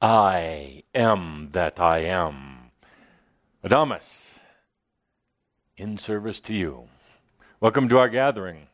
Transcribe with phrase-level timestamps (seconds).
[0.00, 2.70] I am that I am.
[3.64, 4.38] Adamus,
[5.76, 6.88] in service to you.
[7.58, 8.68] Welcome to our gathering.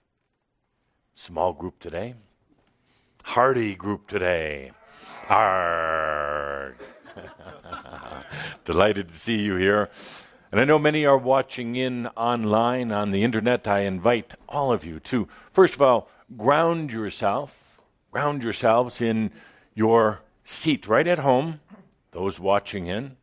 [1.14, 2.16] Small group today,
[3.22, 4.72] hearty group today.
[5.30, 6.76] Arg.
[8.66, 9.88] Delighted to see you here.
[10.52, 13.66] And I know many are watching in online on the internet.
[13.66, 17.80] I invite all of you to, first of all, ground yourself,
[18.12, 19.30] ground yourselves in
[19.74, 21.60] your seat right at home,
[22.12, 23.16] those watching in.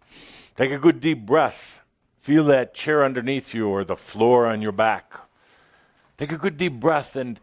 [0.57, 1.81] Take a good deep breath.
[2.19, 5.13] Feel that chair underneath you or the floor on your back.
[6.17, 7.39] Take a good deep breath and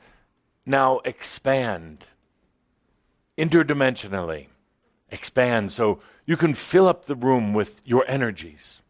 [0.65, 2.05] now expand
[3.37, 4.47] interdimensionally.
[5.11, 8.83] Expand so you can fill up the room with your energies.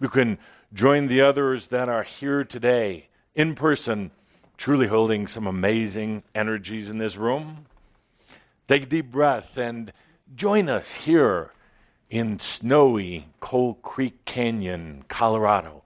[0.00, 0.38] You can
[0.72, 4.12] join the others that are here today in person,
[4.56, 7.66] truly holding some amazing energies in this room.
[8.68, 9.92] Take a deep breath and
[10.34, 11.52] join us here
[12.10, 15.82] in snowy Coal Creek Canyon, Colorado.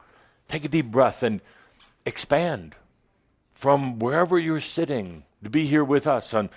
[0.49, 1.41] Take a deep breath and
[2.05, 2.77] expand
[3.55, 6.33] from wherever you're sitting to be here with us.
[6.33, 6.49] And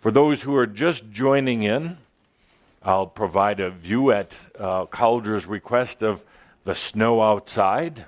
[0.00, 1.98] for those who are just joining in,
[2.82, 6.24] I'll provide a view at uh, Cauldre's request of
[6.64, 8.06] the snow outside.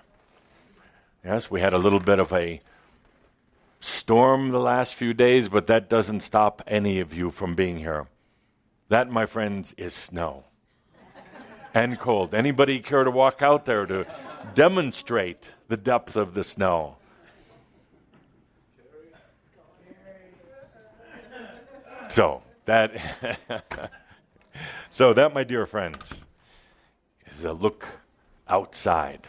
[1.24, 2.60] Yes, we had a little bit of a
[3.80, 8.06] storm the last few days, but that doesn't stop any of you from being here.
[8.88, 10.44] That, my friends, is snow
[11.72, 12.34] and cold.
[12.34, 14.06] Anybody care to walk out there to
[14.54, 16.96] demonstrate the depth of the snow?
[22.08, 22.92] So that,
[24.90, 26.24] so that, my dear friends,
[27.30, 27.86] is a look
[28.46, 29.26] outside.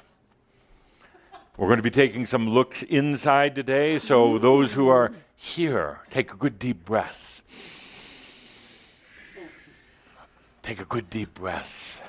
[1.57, 3.97] We're going to be taking some looks inside today.
[3.97, 7.34] So those who are here, take a good deep breath.
[10.65, 12.01] Take a good deep breath.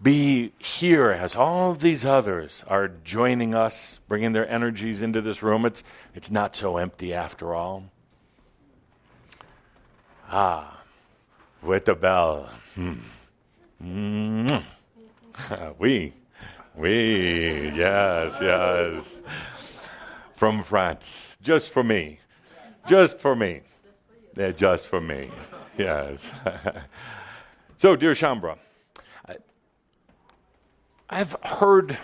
[0.00, 5.66] Be here as all these others are joining us, bringing their energies into this room.
[5.66, 5.82] It's,
[6.14, 7.90] it's not so empty after all.
[10.30, 10.80] Ah,
[11.60, 12.50] with the bell.
[12.78, 13.02] Mm.
[15.80, 16.12] we,
[16.76, 19.20] we, yes, yes.
[20.36, 22.20] From France, just for me,
[22.86, 23.62] just for me,
[24.36, 25.32] yeah, just for me,
[25.76, 26.30] yes.
[27.76, 28.58] So, dear Shaumbra,
[31.10, 31.98] I've heard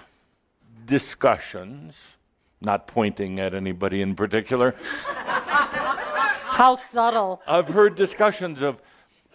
[0.84, 2.16] discussions,
[2.60, 4.74] not pointing at anybody in particular.
[5.06, 7.40] How subtle.
[7.46, 8.82] I've heard discussions of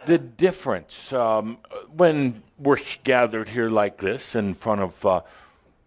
[0.06, 1.58] the difference um,
[1.96, 5.22] when we're gathered here like this in front of uh,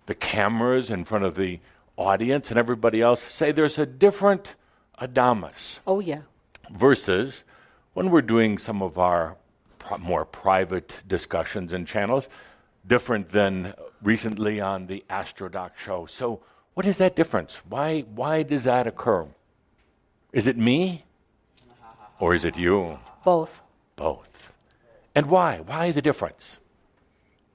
[0.06, 1.60] the cameras, in front of the
[1.96, 3.22] audience, and everybody else.
[3.22, 4.56] Say there's a different
[5.00, 5.78] Adamus.
[5.86, 6.22] Oh, yeah.
[6.70, 7.44] Versus
[7.94, 9.36] when we're doing some of our
[9.96, 12.28] more private discussions and channels,
[12.86, 16.06] different than recently on the AstroDoc show.
[16.06, 16.40] So,
[16.74, 17.60] what is that difference?
[17.68, 19.26] Why, why does that occur?
[20.32, 21.04] Is it me
[22.20, 22.98] or is it you?
[23.24, 23.62] Both.
[23.96, 24.52] Both.
[25.14, 25.58] And why?
[25.58, 26.58] Why the difference,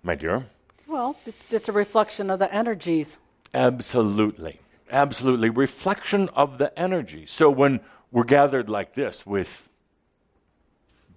[0.02, 0.48] my dear?
[0.88, 3.18] Well, it's, it's a reflection of the energies.
[3.54, 4.60] Absolutely.
[4.92, 5.50] Absolutely.
[5.50, 7.26] Reflection of the energy.
[7.26, 7.80] So when
[8.12, 9.70] we're gathered like this with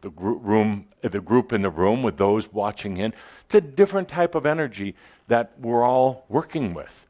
[0.06, 3.12] the group room, uh, the group in the room with those watching in.
[3.46, 4.94] It's a different type of energy
[5.26, 7.08] that we're all working with.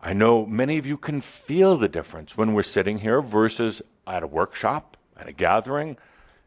[0.00, 4.24] I know many of you can feel the difference when we're sitting here versus at
[4.24, 5.96] a workshop, at a gathering,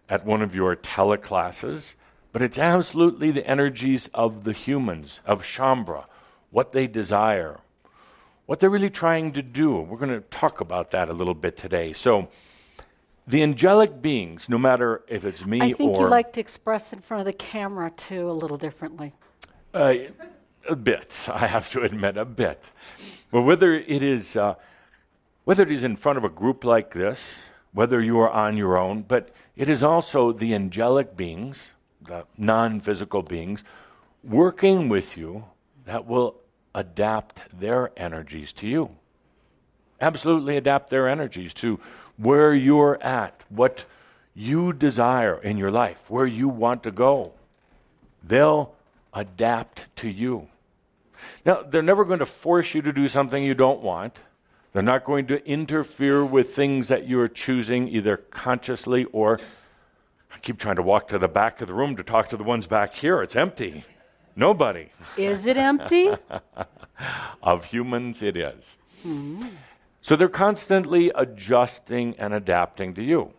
[0.09, 1.95] at one of your teleclasses.
[2.33, 6.03] But it's absolutely the energies of the humans, of Shaumbra,
[6.51, 7.61] what they desire,
[8.47, 9.79] what they're really trying to do.
[9.79, 11.93] We're going to talk about that a little bit today.
[11.93, 12.27] So,
[13.27, 16.01] the angelic beings, no matter if it's me I think or.
[16.03, 19.13] you like to express in front of the camera too a little differently.
[19.73, 19.95] Uh,
[20.67, 22.71] a bit, I have to admit, a bit.
[23.31, 24.55] But whether it is, uh,
[25.43, 28.77] whether it is in front of a group like this, whether you are on your
[28.77, 33.63] own, but it is also the angelic beings, the non physical beings,
[34.23, 35.45] working with you
[35.85, 36.37] that will
[36.73, 38.91] adapt their energies to you.
[40.01, 41.79] Absolutely adapt their energies to
[42.17, 43.85] where you're at, what
[44.33, 47.33] you desire in your life, where you want to go.
[48.23, 48.73] They'll
[49.13, 50.49] adapt to you.
[51.45, 54.19] Now, they're never going to force you to do something you don't want.
[54.73, 59.39] They're not going to interfere with things that you're choosing either consciously or.
[60.33, 62.43] I keep trying to walk to the back of the room to talk to the
[62.43, 63.21] ones back here.
[63.21, 63.85] It's empty.
[64.35, 64.89] Nobody.
[65.15, 66.11] Is it empty?
[67.41, 68.77] of humans, it is.
[69.05, 69.47] Mm-hmm.
[70.05, 73.33] So they're constantly adjusting and adapting to you.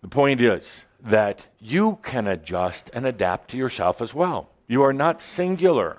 [0.00, 4.50] The point is, that you can adjust and adapt to yourself as well.
[4.66, 5.98] You are not singular.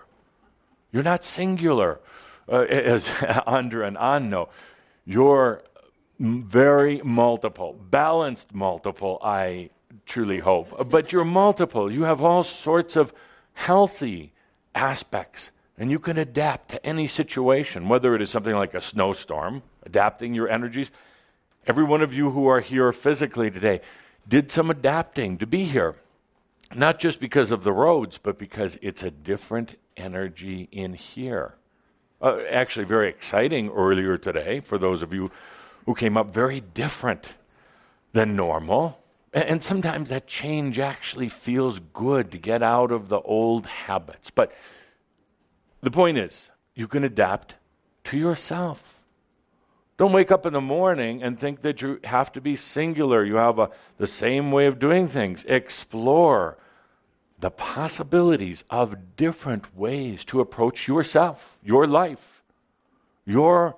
[0.92, 2.02] You're not singular,
[2.52, 3.10] uh, as
[3.48, 4.50] Andra and Anno.
[5.06, 5.64] You're
[6.20, 9.70] very multiple, balanced multiple, I
[10.06, 10.90] truly hope.
[10.90, 11.90] But you're multiple.
[11.90, 13.14] You have all sorts of
[13.54, 14.34] healthy
[14.76, 19.64] aspects, and you can adapt to any situation, whether it is something like a snowstorm,
[19.84, 20.92] adapting your energies.
[21.66, 23.82] Every one of you who are here physically today
[24.28, 25.96] did some adapting to be here,
[26.76, 31.56] not just because of the roads, but because it's a different energy in here.
[32.22, 35.30] Uh, actually, very exciting earlier today for those of you
[35.86, 37.36] who came up very different
[38.14, 39.00] than normal.
[39.34, 44.30] And sometimes that change actually feels good to get out of the old habits.
[44.30, 44.54] But
[45.84, 47.56] the point is, you can adapt
[48.06, 49.02] to yourself.
[49.98, 53.24] Don't wake up in the morning and think that you have to be singular.
[53.24, 55.46] You have a, the same way of doing things.
[55.46, 56.58] Explore
[57.40, 62.42] the possibilities of different ways to approach yourself, your life,
[63.26, 63.76] your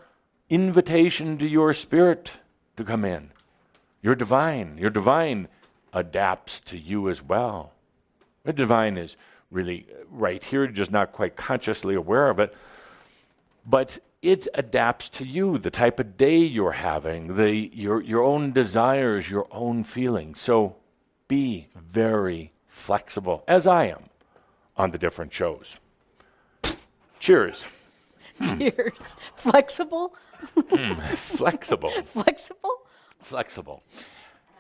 [0.50, 2.34] invitation to your spirit
[2.78, 3.32] to come in.
[4.02, 5.48] Your divine, your divine
[5.92, 7.72] adapts to you as well.
[8.44, 9.18] The divine is
[9.56, 12.54] really right here, just not quite consciously aware of it.
[13.66, 18.52] But it adapts to you, the type of day you're having, the, your, your own
[18.52, 20.40] desires, your own feelings.
[20.40, 20.76] So
[21.28, 24.10] be very flexible, as I am
[24.78, 25.78] on the different shows.
[27.20, 27.66] Cheers.
[28.44, 29.16] Cheers.
[29.36, 30.16] Flexible?
[30.56, 31.90] mm, flexible.
[32.06, 32.76] Flexible?
[33.20, 33.84] Flexible.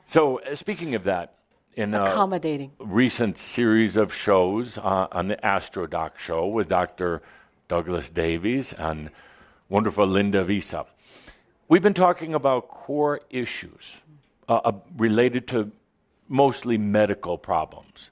[0.05, 1.35] So, uh, speaking of that,
[1.75, 2.71] in a Accommodating.
[2.79, 7.21] recent series of shows uh, on the AstroDoc show with Dr.
[7.67, 9.09] Douglas Davies and
[9.69, 10.85] wonderful Linda Visa,
[11.67, 13.97] we've been talking about core issues
[14.47, 15.71] uh, uh, related to
[16.29, 18.11] mostly medical problems.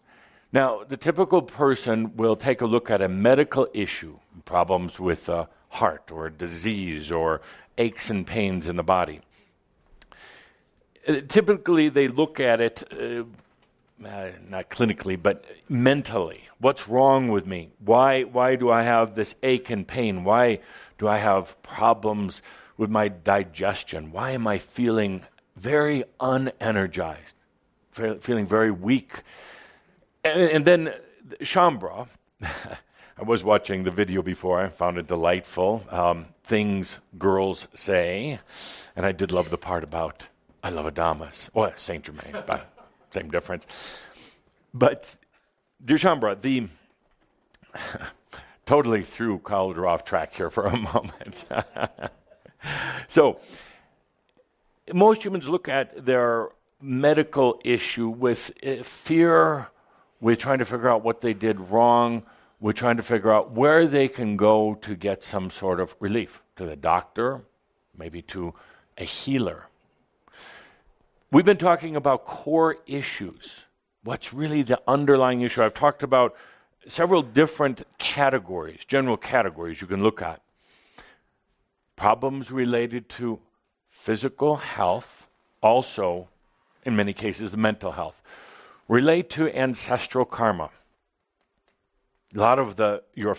[0.51, 5.48] Now, the typical person will take a look at a medical issue, problems with the
[5.69, 7.42] heart or disease or
[7.77, 9.21] aches and pains in the body.
[11.07, 13.24] Uh, typically, they look at it, uh,
[14.06, 16.44] uh, not clinically, but mentally.
[16.60, 17.70] What's wrong with me?
[17.80, 20.24] Why, why do I have this ache and pain?
[20.24, 20.60] Why
[20.98, 22.42] do I have problems
[22.78, 24.12] with my digestion?
[24.12, 25.24] Why am I feeling
[25.56, 27.34] very unenergized,
[27.92, 29.24] feeling very weak?
[30.24, 30.94] And, and then
[31.42, 32.08] Shaumbra,
[32.42, 34.60] I was watching the video before.
[34.60, 35.86] I found it delightful.
[35.90, 38.40] Um, things girls say.
[38.96, 40.28] And I did love the part about
[40.64, 41.50] I love Adamus.
[41.54, 42.73] Well, Saint Germain, but
[43.13, 43.65] same difference.
[44.74, 45.18] But,
[45.83, 46.68] dear the
[48.65, 51.45] totally threw Cauldre off track here for a moment.
[53.07, 53.39] so,
[54.94, 56.50] most humans look at their
[56.81, 59.69] medical issue with uh, fear
[60.24, 62.24] we're trying to figure out what they did wrong.
[62.62, 66.42] We're trying to figure out where they can go to get some sort of relief
[66.56, 67.42] to the doctor,
[67.98, 68.54] maybe to
[68.98, 69.68] a healer.
[71.33, 73.65] We've been talking about core issues.
[74.03, 75.63] What's really the underlying issue?
[75.63, 76.35] I've talked about
[76.85, 80.44] several different categories, general categories you can look at.
[81.95, 83.39] Problems related to
[83.89, 85.27] physical health,
[85.63, 86.30] also,
[86.85, 88.21] in many cases, the mental health
[88.88, 90.69] relate to ancestral karma.
[92.35, 93.35] A lot of the your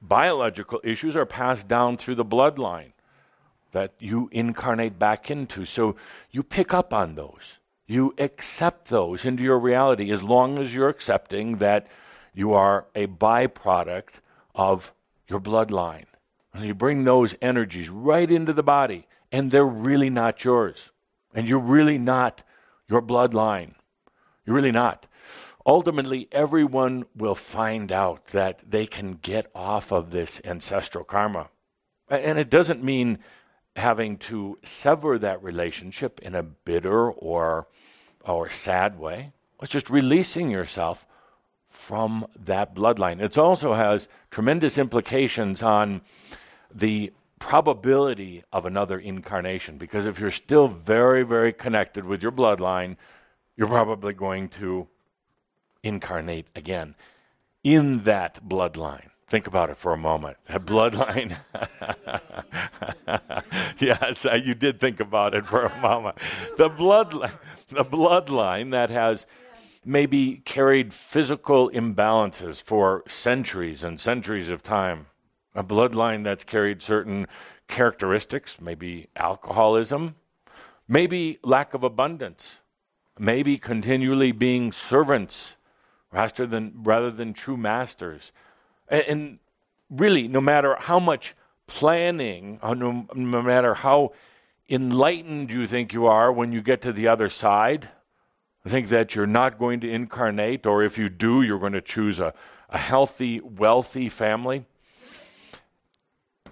[0.00, 2.92] biological issues are passed down through the bloodline
[3.72, 5.64] that you incarnate back into.
[5.64, 5.96] So
[6.30, 7.58] you pick up on those.
[7.86, 11.86] You accept those into your reality as long as you're accepting that
[12.34, 14.20] you are a byproduct
[14.54, 14.92] of
[15.28, 16.06] your bloodline.
[16.52, 20.90] And you bring those energies right into the body, and they're really not yours.
[21.34, 22.42] And you're really not
[22.88, 23.74] your bloodline.
[24.44, 25.06] You're really not.
[25.66, 31.48] Ultimately, everyone will find out that they can get off of this ancestral karma.
[32.08, 33.18] And it doesn't mean
[33.76, 37.68] having to sever that relationship in a bitter or,
[38.24, 39.32] or sad way.
[39.60, 41.06] It's just releasing yourself
[41.68, 43.20] from that bloodline.
[43.20, 46.00] It also has tremendous implications on
[46.74, 52.96] the probability of another incarnation because if you're still very, very connected with your bloodline,
[53.56, 54.88] you're probably going to
[55.82, 56.94] incarnate again
[57.62, 59.10] in that bloodline.
[59.28, 60.36] Think about it for a moment.
[60.48, 61.36] That bloodline.
[63.80, 66.18] yes, uh, you did think about it for a moment.
[66.56, 67.32] The bloodline,
[67.68, 69.26] the bloodline that has
[69.84, 75.06] maybe carried physical imbalances for centuries and centuries of time.
[75.56, 77.26] A bloodline that's carried certain
[77.66, 80.14] characteristics, maybe alcoholism,
[80.86, 82.60] maybe lack of abundance,
[83.18, 85.56] maybe continually being servants
[86.12, 88.32] rather than, rather than true masters.
[88.88, 89.38] And,
[89.90, 91.34] really, no matter how much
[91.66, 94.12] planning, uh, no, no matter how
[94.68, 97.88] enlightened you think you are when you get to the other side,
[98.64, 101.80] I think that you're not going to incarnate, or if you do, you're going to
[101.80, 102.34] choose a,
[102.68, 104.64] a healthy, wealthy family.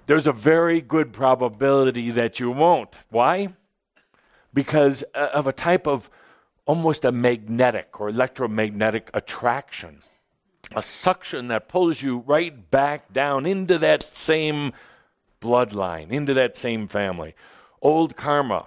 [0.07, 3.03] There's a very good probability that you won't.
[3.11, 3.55] Why?
[4.53, 6.09] Because uh, of a type of
[6.67, 10.03] almost a magnetic or electromagnetic attraction,
[10.75, 14.73] a suction that pulls you right back down into that same
[15.41, 17.35] bloodline, into that same family.
[17.83, 18.67] Old karma,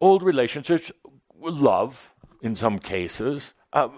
[0.00, 0.90] old relationships,
[1.38, 2.12] love
[2.42, 3.88] in some cases, uh,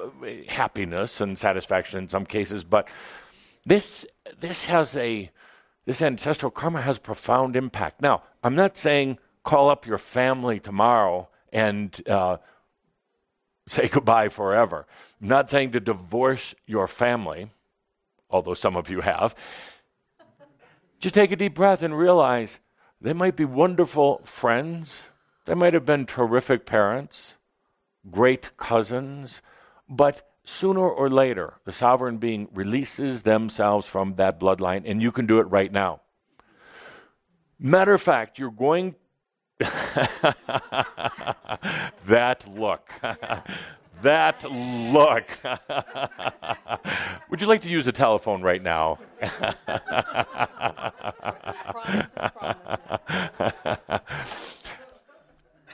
[0.48, 2.88] happiness and satisfaction in some cases, but
[3.64, 4.04] this
[4.40, 5.30] this has a
[5.84, 8.02] this ancestral karma has profound impact.
[8.02, 12.38] Now, I'm not saying call up your family tomorrow and uh,
[13.66, 14.86] say goodbye forever.
[15.20, 17.50] I'm not saying to divorce your family,
[18.30, 19.34] although some of you have.
[20.98, 22.60] Just take a deep breath and realize
[23.00, 25.08] they might be wonderful friends,
[25.44, 27.36] they might have been terrific parents,
[28.08, 29.42] great cousins,
[29.88, 35.26] but sooner or later, the sovereign being releases themselves from that bloodline, and you can
[35.26, 36.00] do it right now.
[37.58, 38.96] Matter of fact, you're going
[42.06, 42.90] that look.
[44.02, 45.24] that look.
[47.30, 48.98] Would you like to use a telephone right now?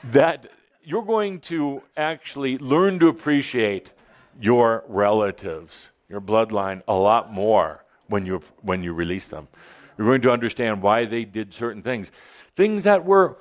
[0.05, 0.51] that
[0.85, 3.93] you're going to actually learn to appreciate
[4.41, 9.49] your relatives, your bloodline a lot more when you when you release them.
[9.97, 12.13] You're going to understand why they did certain things.
[12.55, 13.37] Things that were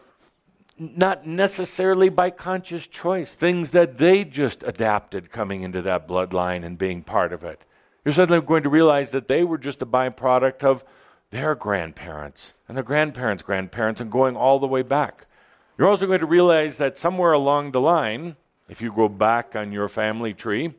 [0.79, 6.77] not necessarily by conscious choice, things that they just adapted coming into that bloodline and
[6.77, 7.61] being part of it.
[8.05, 10.83] You're suddenly going to realize that they were just a byproduct of
[11.31, 15.25] their grandparents and their grandparents' grandparents and going all the way back.
[15.77, 18.35] You're also going to realize that somewhere along the line,
[18.69, 20.73] if you go back on your family tree,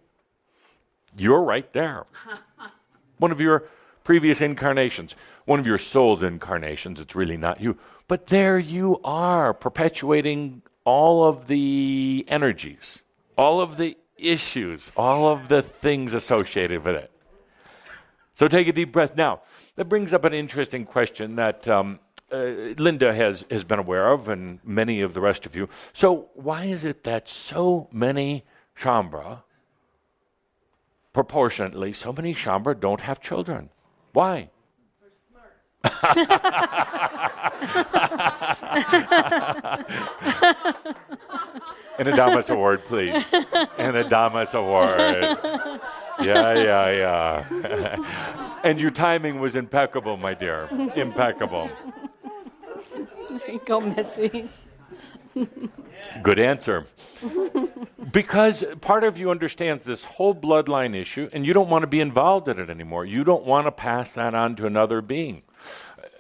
[1.17, 2.07] you're right there.
[3.19, 3.65] One of your
[4.05, 5.15] previous incarnations,
[5.45, 7.77] one of your soul's incarnations, it's really not you
[8.09, 13.03] but there you are, perpetuating all of the energies,
[13.37, 17.13] all of the issues, all of the things associated with it.
[18.33, 19.15] So take a deep breath.
[19.15, 19.43] Now,
[19.77, 22.01] that brings up an interesting question that um,
[22.33, 22.37] uh,
[22.79, 25.69] Linda has, has been aware of, and many of the rest of you.
[25.93, 28.45] So, why is it that so many
[28.79, 29.43] Shaumbra,
[31.13, 33.71] proportionately, so many Shaumbra don't have children?
[34.13, 34.51] Why?
[41.99, 43.33] An Adamus Award, please.
[43.33, 45.39] An Adamus Award.
[46.21, 48.61] Yeah, yeah, yeah.
[48.65, 50.69] and your timing was impeccable, my dear.
[50.97, 51.71] Impeccable.
[53.29, 54.49] There you go, Missy.
[56.23, 56.87] Good answer.
[58.13, 62.01] because part of you understands this whole bloodline issue, and you don't want to be
[62.01, 63.05] involved in it anymore.
[63.05, 65.43] You don't want to pass that on to another being.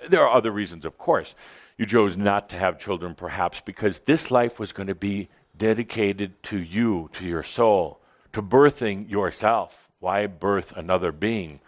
[0.07, 1.35] There are other reasons, of course.
[1.77, 6.43] You chose not to have children, perhaps because this life was going to be dedicated
[6.45, 8.01] to you, to your soul,
[8.33, 9.89] to birthing yourself.
[10.01, 11.61] Why birth another being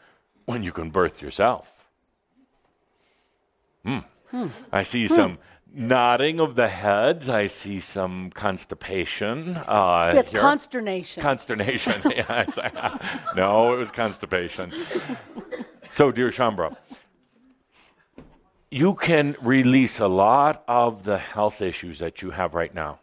[0.45, 1.87] when you can birth yourself?
[3.85, 3.99] Hmm.
[4.31, 4.49] Hmm.
[4.73, 5.15] I see hmm.
[5.15, 5.39] some
[5.73, 7.29] nodding of the heads.
[7.29, 9.57] I see some constipation.
[9.57, 10.41] Uh, That's here.
[10.41, 11.23] consternation.
[11.23, 12.01] Consternation.
[12.17, 12.59] yes.
[13.37, 14.73] no, it was constipation.
[15.91, 16.77] so, dear Shaumbra,
[18.71, 23.01] you can release a lot of the health issues that you have right now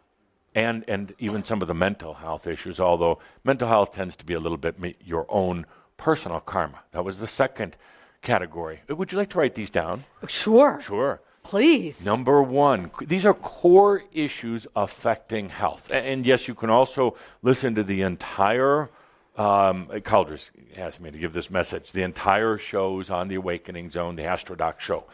[0.54, 4.34] and, and even some of the mental health issues, although mental health tends to be
[4.34, 5.66] a little bit your own
[5.98, 6.82] personal karma.
[6.92, 7.76] That was the second
[8.22, 8.80] category.
[8.90, 10.04] Uh, would you like to write these down?
[10.26, 10.80] Sure.
[10.82, 11.20] Sure.
[11.42, 12.04] Please.
[12.04, 15.90] Number one, these are core issues affecting health.
[15.90, 18.90] And yes, you can also listen to the entire
[19.36, 21.92] um, Cauldre's asked me to give this message.
[21.92, 25.04] The entire shows on the Awakening Zone, the AstroDoc show.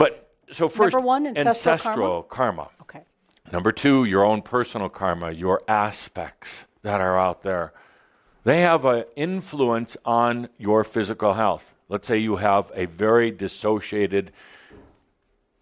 [0.00, 2.62] But so first, Number one, ancestral, ancestral karma.
[2.64, 2.70] karma.
[2.80, 3.02] Okay.
[3.52, 7.74] Number two, your own personal karma, your aspects that are out there.
[8.44, 11.74] They have an influence on your physical health.
[11.90, 14.32] Let's say you have a very dissociated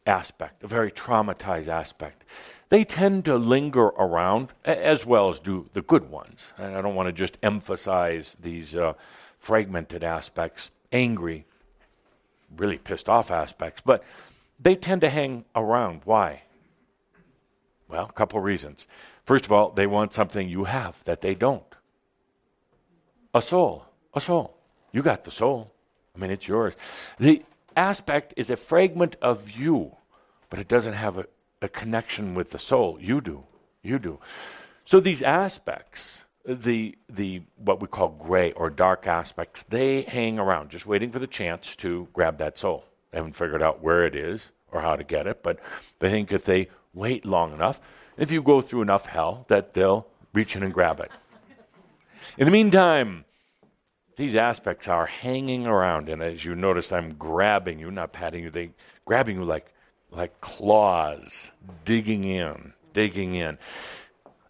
[0.06, 2.22] aspect, a very traumatized aspect.
[2.68, 6.52] They tend to linger around, as well as do the good ones.
[6.56, 8.92] And I don't want to just emphasize these uh,
[9.40, 11.44] fragmented aspects, angry,
[12.56, 14.02] really pissed off aspects, but
[14.58, 16.02] they tend to hang around.
[16.04, 16.42] Why?
[17.88, 18.86] Well, a couple reasons.
[19.24, 21.62] First of all, they want something you have that they don't
[23.34, 23.86] a soul.
[24.14, 24.56] A soul.
[24.92, 25.72] You got the soul.
[26.14, 26.74] I mean, it's yours.
[27.18, 27.42] The
[27.76, 29.96] aspect is a fragment of you,
[30.50, 31.26] but it doesn't have a,
[31.62, 32.98] a connection with the soul.
[33.00, 33.44] You do.
[33.82, 34.18] You do.
[34.84, 40.70] So these aspects, the the what we call gray or dark aspects, they hang around,
[40.70, 42.87] just waiting for the chance to grab that soul.
[43.12, 45.58] Haven't figured out where it is or how to get it, but
[45.98, 47.80] they think if they wait long enough,
[48.16, 51.10] if you go through enough hell, that they'll reach in and grab it.
[52.36, 53.24] In the meantime,
[54.16, 58.50] these aspects are hanging around, and as you noticed, I'm grabbing you, not patting you.
[58.50, 58.70] They
[59.04, 59.72] grabbing you like
[60.10, 61.50] like claws,
[61.84, 63.58] digging in, digging in.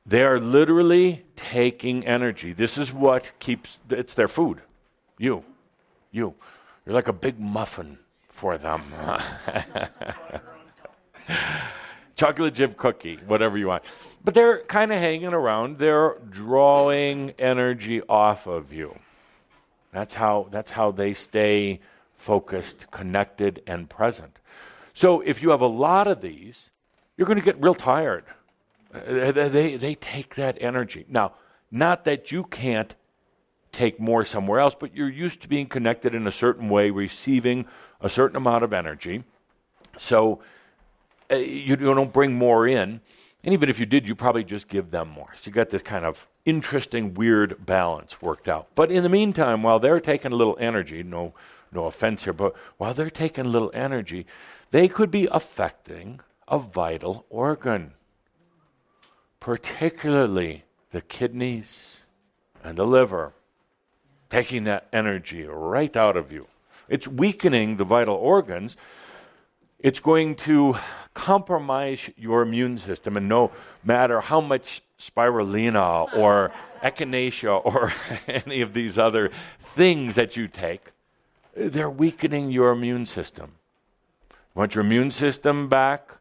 [0.06, 2.52] They are literally taking energy.
[2.52, 4.62] This is what keeps it's their food.
[5.18, 5.44] You.
[6.10, 6.34] You.
[6.86, 7.98] You're like a big muffin
[8.38, 8.82] for them.
[12.14, 13.84] Chocolate chip cookie, whatever you want.
[14.24, 15.78] But they're kind of hanging around.
[15.78, 18.96] They're drawing energy off of you.
[19.92, 21.80] That's how, that's how they stay
[22.16, 24.38] focused, connected, and present.
[24.94, 26.70] So if you have a lot of these,
[27.16, 28.24] you're going to get real tired.
[28.94, 31.04] Uh, they, they take that energy.
[31.08, 31.32] Now,
[31.70, 32.94] not that you can't
[33.72, 37.66] take more somewhere else, but you're used to being connected in a certain way, receiving
[38.00, 39.24] a certain amount of energy.
[39.96, 40.40] So
[41.30, 43.00] uh, you, don't bring more in.
[43.44, 45.30] And even if you did, you probably just give them more.
[45.34, 48.68] So you got this kind of interesting, weird balance worked out.
[48.74, 51.34] But in the meantime, while they're taking a little energy, no,
[51.72, 54.26] no offense here, but while they're taking a little energy,
[54.70, 57.92] they could be affecting a vital organ,
[59.40, 62.06] particularly the kidneys
[62.64, 63.32] and the liver,
[64.30, 66.46] taking that energy right out of you.
[66.88, 68.76] It's weakening the vital organs.
[69.78, 70.76] It's going to
[71.14, 73.16] compromise your immune system.
[73.16, 73.50] And no
[73.84, 76.52] matter how much spirulina or
[76.82, 77.92] echinacea or
[78.28, 79.30] any of these other
[79.60, 80.92] things that you take,
[81.54, 83.52] they're weakening your immune system.
[84.54, 86.18] Want your immune system back?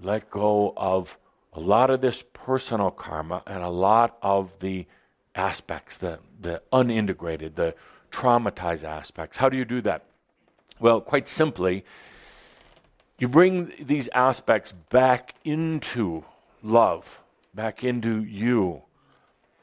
[0.00, 1.18] Let go of
[1.52, 4.86] a lot of this personal karma and a lot of the
[5.34, 7.74] aspects, the, the unintegrated, the
[8.10, 9.38] traumatized aspects.
[9.38, 10.04] How do you do that?
[10.80, 11.84] Well, quite simply,
[13.18, 16.24] you bring these aspects back into
[16.62, 17.22] love,
[17.54, 18.82] back into you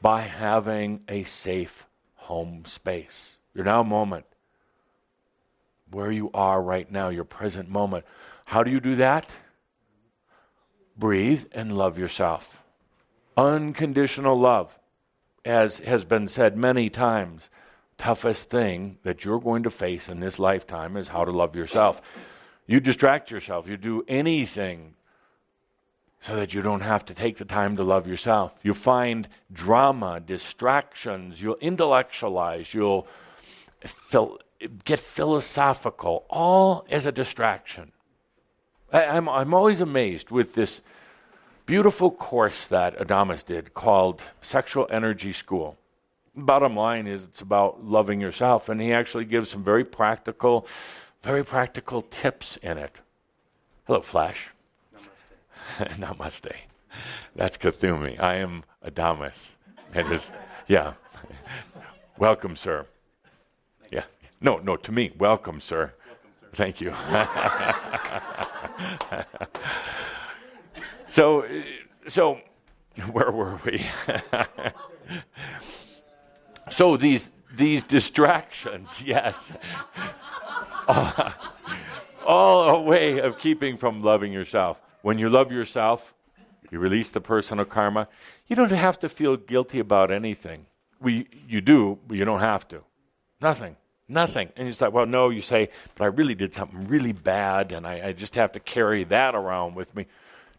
[0.02, 3.38] by having a safe home space.
[3.54, 4.26] Your now moment,
[5.90, 8.04] where you are right now, your present moment.
[8.46, 9.30] How do you do that?
[10.98, 12.62] Breathe and love yourself.
[13.36, 14.78] Unconditional love,
[15.44, 17.48] as has been said many times,
[17.98, 22.02] toughest thing that you're going to face in this lifetime is how to love yourself.
[22.66, 23.68] You distract yourself.
[23.68, 24.94] You do anything
[26.20, 28.54] so that you don't have to take the time to love yourself.
[28.62, 33.06] You find drama, distractions, you'll intellectualize, you'll
[34.84, 37.92] get philosophical, all as a distraction.
[38.92, 40.82] I, I'm, I'm always amazed with this
[41.64, 45.76] beautiful course that Adamus did called Sexual Energy School.
[46.36, 50.66] Bottom line is, it's about loving yourself, and he actually gives some very practical
[51.26, 53.00] very practical tips in it.
[53.84, 54.52] Hello, Flash.
[54.94, 55.96] Namaste.
[55.98, 56.52] Namaste.
[57.34, 58.20] That's Kuthumi.
[58.20, 59.56] I am Adamus.
[59.92, 60.30] And his,
[60.68, 60.92] yeah.
[62.18, 62.86] welcome, sir.
[63.90, 64.04] Yeah.
[64.40, 65.94] No, no, to me, welcome, sir.
[65.98, 66.46] Welcome, sir.
[66.54, 66.94] Thank you.
[71.08, 71.44] so,
[72.06, 72.38] so,
[73.10, 73.84] where were we?
[76.70, 79.50] So these these distractions, yes.
[82.26, 84.80] all a way of keeping from loving yourself.
[85.02, 86.14] When you love yourself,
[86.70, 88.08] you release the personal karma.
[88.48, 90.66] You don't have to feel guilty about anything.
[91.00, 92.82] We, you do, but you don't have to.
[93.40, 93.76] Nothing.
[94.08, 94.50] Nothing.
[94.56, 97.86] And it's like, well, no, you say, but I really did something really bad and
[97.86, 100.06] I, I just have to carry that around with me.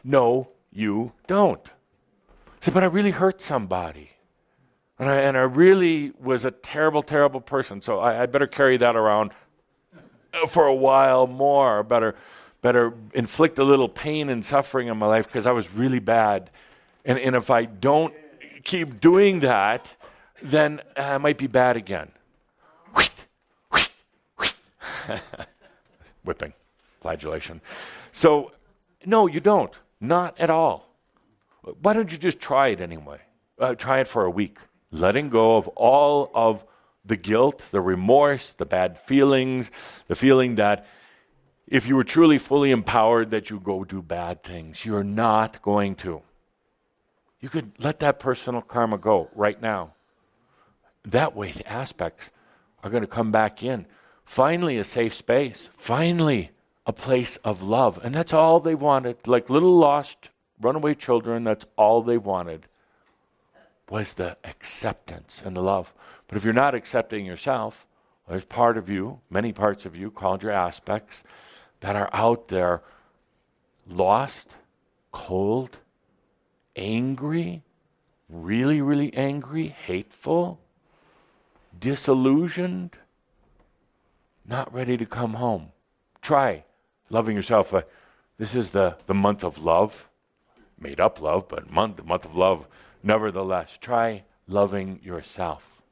[0.04, 1.66] No, you don't.
[2.60, 4.10] Say, but I really hurt somebody.
[4.98, 8.76] And I, and I really was a terrible, terrible person, so I, I better carry
[8.78, 9.30] that around
[10.48, 11.82] for a while more.
[11.84, 12.16] Better,
[12.62, 16.50] better inflict a little pain and suffering in my life because I was really bad.
[17.04, 18.12] And, and if I don't
[18.64, 19.94] keep doing that,
[20.42, 22.10] then I might be bad again.
[26.24, 26.52] Whipping,
[27.00, 27.60] flagellation.
[28.12, 28.52] So,
[29.06, 29.72] no, you don't.
[30.00, 30.88] Not at all.
[31.82, 33.20] Why don't you just try it anyway?
[33.58, 34.58] Uh, try it for a week.
[34.90, 36.64] Letting go of all of
[37.04, 39.70] the guilt, the remorse, the bad feelings,
[40.06, 40.86] the feeling that
[41.66, 44.84] if you were truly fully empowered that you go do bad things.
[44.86, 46.22] You're not going to.
[47.40, 49.92] You could let that personal karma go right now.
[51.04, 52.30] That way, the aspects
[52.82, 53.86] are going to come back in.
[54.24, 55.68] Finally, a safe space.
[55.76, 56.50] Finally,
[56.86, 58.00] a place of love.
[58.02, 59.26] And that's all they wanted.
[59.26, 62.66] Like little lost runaway children, that's all they wanted
[63.90, 65.92] was the acceptance and the love.
[66.26, 67.86] But if you're not accepting yourself,
[68.28, 71.24] there's part of you, many parts of you called your aspects,
[71.80, 72.82] that are out there
[73.86, 74.50] lost,
[75.12, 75.78] cold,
[76.76, 77.62] angry,
[78.28, 80.60] really, really angry, hateful,
[81.78, 82.96] disillusioned,
[84.44, 85.68] not ready to come home.
[86.20, 86.64] Try
[87.10, 87.72] loving yourself.
[87.72, 87.82] Uh,
[88.38, 90.08] this is the, the month of love,
[90.78, 92.66] made up love, but month, the month of love.
[93.02, 95.82] Nevertheless, try loving yourself.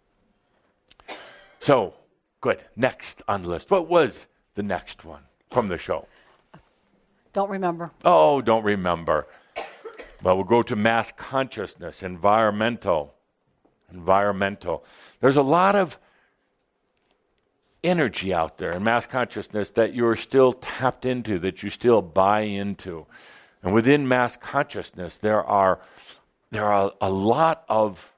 [1.60, 1.94] So,
[2.40, 2.60] good.
[2.76, 3.70] Next on the list.
[3.70, 6.06] What was the next one from the show?
[7.32, 7.90] Don't remember.
[8.04, 9.26] Oh, don't remember.
[10.22, 13.14] Well, we'll go to mass consciousness, environmental.
[13.92, 14.84] Environmental.
[15.20, 15.98] There's a lot of
[17.84, 22.40] energy out there in mass consciousness that you're still tapped into, that you still buy
[22.40, 23.06] into.
[23.62, 25.80] And within mass consciousness, there are,
[26.56, 28.14] there are a lot of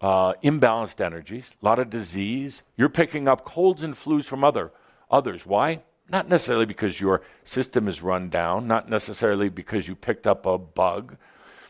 [0.00, 2.62] uh, imbalanced energies, a lot of disease.
[2.74, 4.72] You're picking up colds and flus from other,
[5.10, 5.44] others.
[5.44, 5.82] Why?
[6.08, 10.56] Not necessarily because your system is run down, not necessarily because you picked up a
[10.56, 11.18] bug,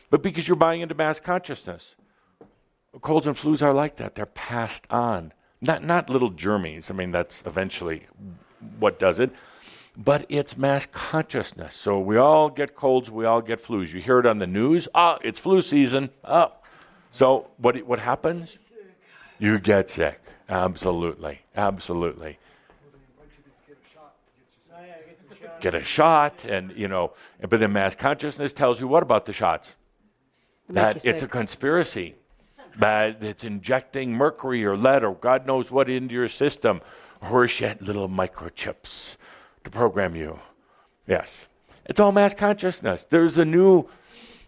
[0.09, 1.97] but because you're buying into mass consciousness.
[3.01, 5.33] Colds and flus are like that, they're passed on.
[5.59, 8.07] Not, not little germies, I mean, that's eventually
[8.79, 9.31] what does it,
[9.97, 11.75] but it's mass consciousness.
[11.75, 13.93] So we all get colds, we all get flus.
[13.93, 16.09] You hear it on the news, ah, it's flu season.
[16.23, 16.53] Oh.
[17.09, 18.57] So what, what happens?
[19.39, 20.21] You get sick.
[20.47, 21.41] Absolutely.
[21.55, 22.37] Absolutely.
[25.61, 27.13] get a shot, and you know,
[27.47, 29.75] but then mass consciousness tells you what about the shots?
[30.69, 32.15] That it's a conspiracy.
[32.77, 36.81] That it's injecting mercury or lead or God knows what into your system,
[37.21, 39.17] or yet little microchips
[39.63, 40.39] to program you.
[41.07, 41.47] Yes,
[41.85, 43.03] it's all mass consciousness.
[43.03, 43.87] There's a new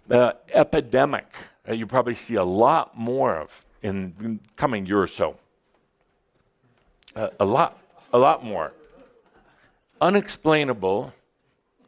[0.09, 5.37] uh, epidemic that you probably see a lot more of in coming year or so.
[7.15, 7.77] Uh, a lot,
[8.11, 8.73] a lot more
[10.01, 11.13] unexplainable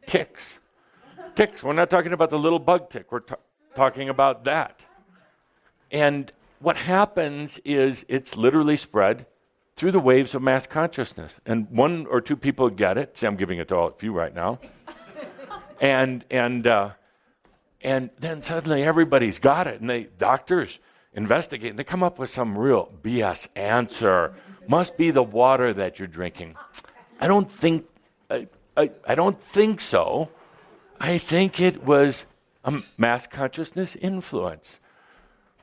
[0.06, 0.60] ticks.
[1.36, 1.64] Ticks.
[1.64, 3.36] We're not talking about the little bug tick, we're t-
[3.76, 4.80] talking about that.
[5.92, 9.26] And what happens is it's literally spread
[9.76, 11.36] through the waves of mass consciousness.
[11.46, 13.18] And one or two people get it.
[13.18, 14.60] See, I'm giving it to all of you right now.
[15.82, 16.92] and, and, uh,
[17.82, 19.82] and then suddenly everybody's got it.
[19.82, 20.80] And they, doctors
[21.14, 24.34] investigate and they come up with some real BS answer.
[24.68, 26.56] Must be the water that you're drinking.
[27.20, 27.86] I don't think
[28.30, 30.30] I, I, I don't think so.
[31.00, 32.26] I think it was
[32.64, 34.80] a mass consciousness influence.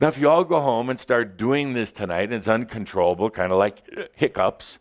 [0.03, 3.53] Now, if you all go home and start doing this tonight, and it's uncontrollable, kind
[3.53, 4.77] of like hiccups,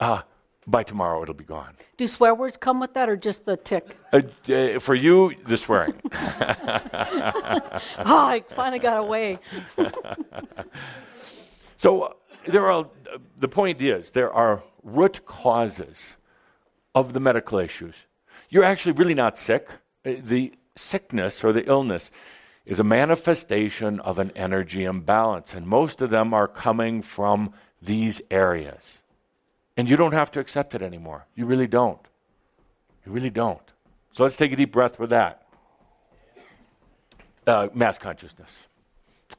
[0.00, 0.22] uh,
[0.66, 1.74] by tomorrow it'll be gone.
[1.98, 3.98] Do swear words come with that or just the tick?
[4.10, 5.92] Uh, uh, for you, the swearing.
[6.14, 6.14] oh,
[7.98, 9.36] I finally got away.
[11.76, 12.12] so uh,
[12.46, 12.86] there are,
[13.38, 16.16] the point is, there are root causes
[16.94, 17.96] of the medical issues.
[18.48, 19.68] You're actually really not sick.
[20.06, 22.10] Uh, the sickness or the illness
[22.66, 28.20] is a manifestation of an energy imbalance, and most of them are coming from these
[28.30, 29.02] areas.
[29.76, 31.26] And you don't have to accept it anymore.
[31.34, 32.00] You really don't.
[33.04, 33.72] You really don't.
[34.12, 35.42] So let's take a deep breath with that.
[37.46, 38.66] Uh, mass consciousness.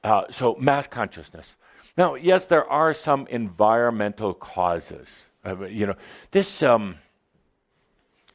[0.03, 1.55] Uh, so, mass consciousness.
[1.97, 5.25] Now, yes, there are some environmental causes.
[5.43, 5.95] Uh, you know,
[6.31, 6.61] this.
[6.61, 6.99] Um,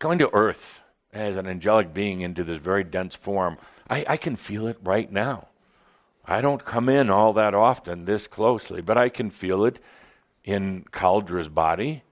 [0.00, 0.79] coming to earth
[1.12, 5.10] as an angelic being into this very dense form, I, I can feel it right
[5.10, 5.48] now.
[6.24, 9.80] I don't come in all that often this closely, but I can feel it
[10.44, 12.02] in Cauldre's body.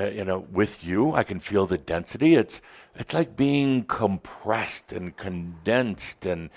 [0.00, 2.34] Uh, you know, with you, I can feel the density.
[2.34, 2.60] It's
[2.96, 6.50] it's like being compressed and condensed, and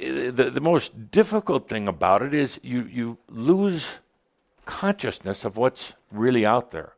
[0.00, 4.00] uh, the the most difficult thing about it is you you lose
[4.66, 6.94] consciousness of what's really out there.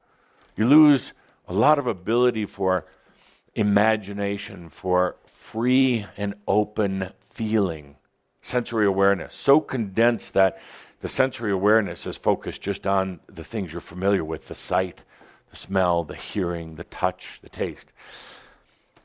[0.56, 1.12] You lose
[1.46, 2.86] a lot of ability for
[3.54, 7.96] imagination, for free and open feeling,
[8.40, 10.58] sensory awareness, so condensed that
[11.00, 15.04] the sensory awareness is focused just on the things you're familiar with the sight,
[15.50, 17.92] the smell, the hearing, the touch, the taste.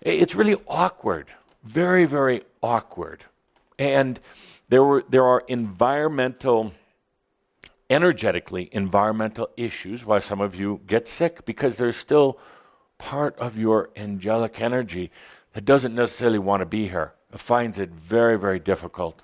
[0.01, 1.27] It's really awkward,
[1.63, 3.23] very, very awkward.
[3.79, 4.19] And
[4.69, 6.73] there, were, there are environmental
[7.89, 12.37] energetically environmental issues why some of you get sick because there's still
[12.97, 15.11] part of your angelic energy
[15.53, 17.13] that doesn't necessarily want to be here.
[17.31, 19.21] Finds it very, very difficult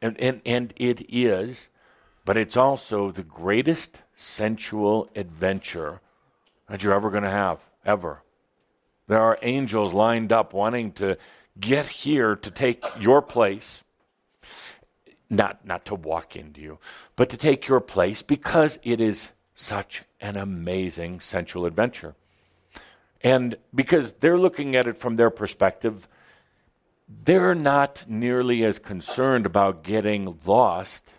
[0.00, 1.70] And, and, and it is,
[2.24, 6.00] but it's also the greatest sensual adventure
[6.68, 8.22] that you're ever going to have, ever.
[9.08, 11.18] There are angels lined up wanting to
[11.58, 13.82] get here to take your place.
[15.28, 16.78] Not, not to walk into you,
[17.16, 22.14] but to take your place because it is such an amazing sensual adventure.
[23.26, 26.06] And because they're looking at it from their perspective,
[27.24, 31.12] they're not nearly as concerned about getting lost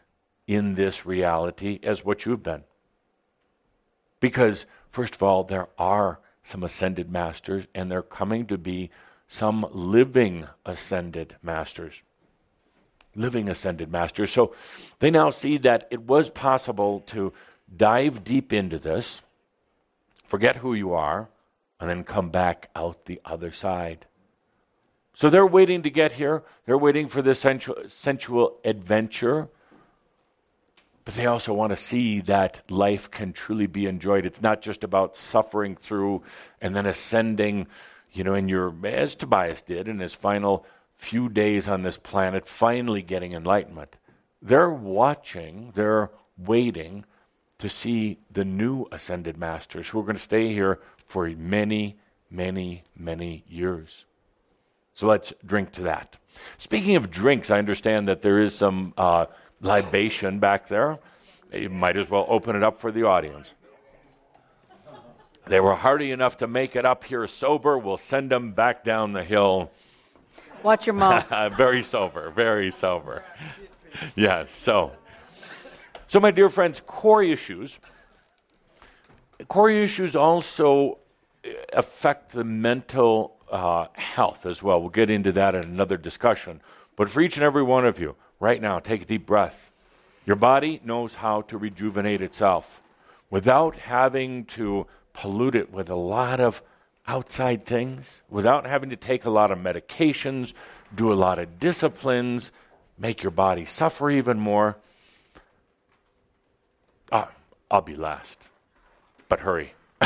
[0.48, 2.64] in this reality as what you've been.
[4.22, 8.90] Because, first of all, there are some ascended masters, and they're coming to be
[9.28, 12.04] some living ascended masters.
[13.16, 14.32] Living ascended masters.
[14.32, 14.56] So
[15.00, 17.34] they now see that it was possible to
[17.76, 19.22] dive deep into this,
[20.26, 21.28] forget who you are,
[21.80, 24.06] and then come back out the other side.
[25.14, 26.44] So they're waiting to get here.
[26.66, 29.50] They're waiting for this sensual, sensual adventure.
[31.06, 34.26] But they also want to see that life can truly be enjoyed.
[34.26, 36.22] It's not just about suffering through
[36.62, 37.68] and then ascending,
[38.12, 42.48] you know, in your, as Tobias did in his final few days on this planet,
[42.48, 43.96] finally getting enlightenment.
[44.42, 47.06] They're watching, they're waiting
[47.60, 51.98] to see the new ascended masters who are going to stay here for many,
[52.30, 54.06] many, many years.
[54.94, 56.18] So let's drink to that.
[56.58, 59.26] Speaking of drinks, I understand that there is some uh,
[59.62, 61.00] libation back there.
[61.52, 63.54] You might as well open it up for the audience.
[65.48, 67.78] They were hardy enough to make it up here sober.
[67.78, 69.72] We'll send them back down the hill.
[70.62, 71.28] Watch your mouth.
[71.58, 73.24] very sober, very sober.
[74.16, 74.92] Yes, so.
[76.10, 77.80] So, my dear friends, core issues
[79.46, 80.98] core issues also
[81.46, 84.80] uh, affect the mental uh, health as well.
[84.82, 86.62] We'll get into that in another discussion.
[86.96, 89.72] But for each and every one of you, right now, take a deep breath.
[90.26, 92.82] Your body knows how to rejuvenate itself
[93.30, 96.62] without having to pollute it with a lot of
[97.08, 100.54] outside things, without having to take a lot of medications,
[100.94, 102.52] do a lot of disciplines,
[102.98, 104.76] make your body suffer even more.
[107.12, 107.30] Ah,
[107.72, 108.38] I'll be last
[109.30, 109.74] but hurry.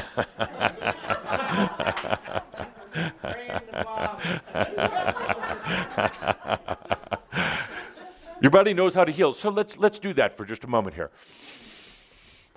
[8.41, 9.33] Your body knows how to heal.
[9.33, 11.11] So let's let's do that for just a moment here.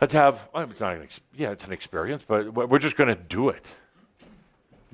[0.01, 3.15] Let's have it's not an ex- yeah, it's an experience, but we're just going to
[3.15, 3.67] do it.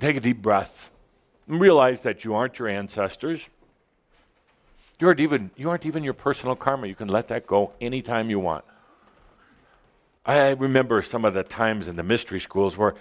[0.00, 0.90] Take a deep breath
[1.46, 3.48] and realize that you aren't your ancestors.
[4.98, 6.86] You aren't even you aren't even your personal karma.
[6.86, 8.64] You can let that go anytime you want.
[10.30, 12.94] I remember some of the times in the mystery schools where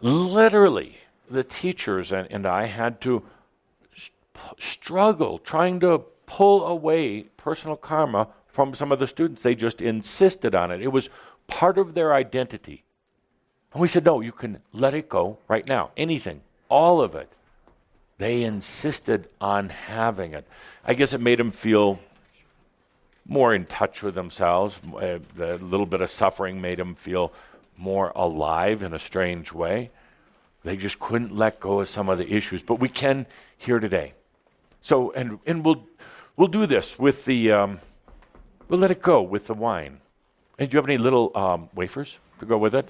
[0.00, 0.98] literally
[1.28, 3.24] the teachers and, and I had to
[4.60, 9.42] struggle trying to pull away personal karma from some of the students.
[9.42, 10.80] They just insisted on it.
[10.80, 11.08] It was
[11.48, 12.84] part of their identity.
[13.72, 15.90] And we said, no, you can let it go right now.
[15.96, 17.28] Anything, all of it.
[18.18, 20.46] They insisted on having it.
[20.84, 21.98] I guess it made them feel
[23.26, 24.80] more in touch with themselves.
[24.94, 27.32] Uh, the little bit of suffering made them feel
[27.76, 29.90] more alive in a strange way.
[30.64, 34.14] They just couldn't let go of some of the issues, but we can here today.
[34.80, 35.86] So, and and we'll
[36.36, 37.80] we'll do this with the um,
[38.68, 40.00] we'll let it go with the wine.
[40.58, 42.88] And do you have any little um, wafers to go with it?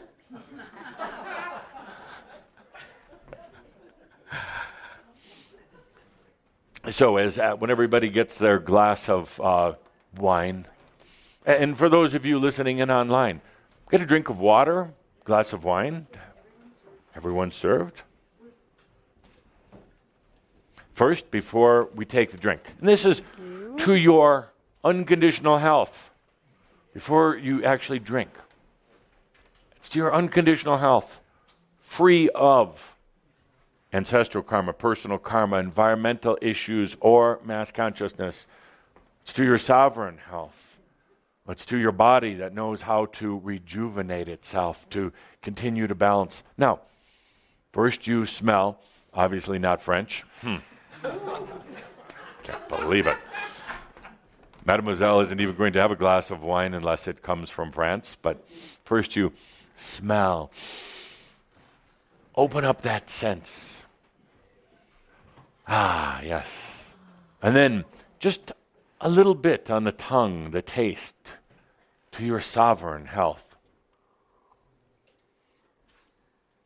[6.91, 9.73] so, as uh, when everybody gets their glass of uh,
[10.17, 10.67] wine.
[11.45, 13.41] And for those of you listening in online,
[13.91, 14.93] get a drink of water,
[15.25, 16.07] glass of wine.
[17.15, 18.03] Everyone served.
[20.95, 22.61] First, before we take the drink.
[22.79, 23.23] And this is
[23.79, 24.53] to your
[24.85, 26.11] unconditional health.
[26.93, 28.31] Before you actually drink,
[29.77, 31.21] it's to your unconditional health,
[31.81, 32.95] free of
[33.93, 38.47] ancestral karma, personal karma, environmental issues, or mass consciousness.
[39.23, 40.79] It's to your sovereign health.
[41.49, 46.43] It's to your body that knows how to rejuvenate itself, to continue to balance.
[46.57, 46.81] Now,
[47.73, 48.81] first you smell,
[49.13, 50.25] obviously not French.
[50.41, 50.57] Hmm.
[52.45, 53.17] Can't believe it.
[54.65, 58.17] Mademoiselle isn't even going to have a glass of wine unless it comes from France.
[58.21, 58.45] But
[58.85, 59.33] first you
[59.77, 60.53] smell.
[62.37, 63.85] Open up that sense.
[65.67, 66.85] Ah, yes.
[67.43, 67.85] And then
[68.21, 68.53] just
[69.03, 71.35] a little bit on the tongue, the taste,
[72.13, 73.57] to your sovereign health.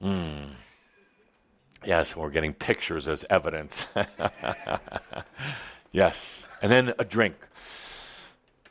[0.03, 0.51] Mm.
[1.85, 3.87] Yes, we're getting pictures as evidence.
[5.92, 6.46] yes.
[6.61, 7.37] And then a drink.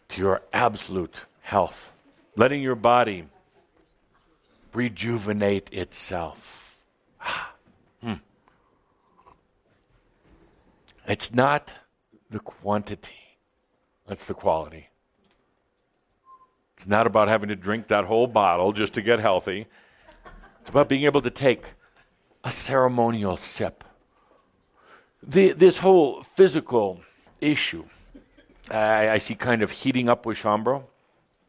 [0.09, 1.91] to your absolute health,
[2.35, 3.25] letting your body
[4.73, 6.77] rejuvenate itself.
[8.01, 8.13] hmm.
[11.07, 11.73] It's not
[12.29, 13.24] the quantity,
[14.07, 14.89] that's the quality.
[16.77, 19.67] It's not about having to drink that whole bottle just to get healthy.
[20.61, 21.73] It's about being able to take
[22.43, 23.83] a ceremonial sip.
[25.23, 27.01] The, this whole physical
[27.41, 27.85] issue,
[28.69, 30.83] I, I see kind of heating up with Shaumbra.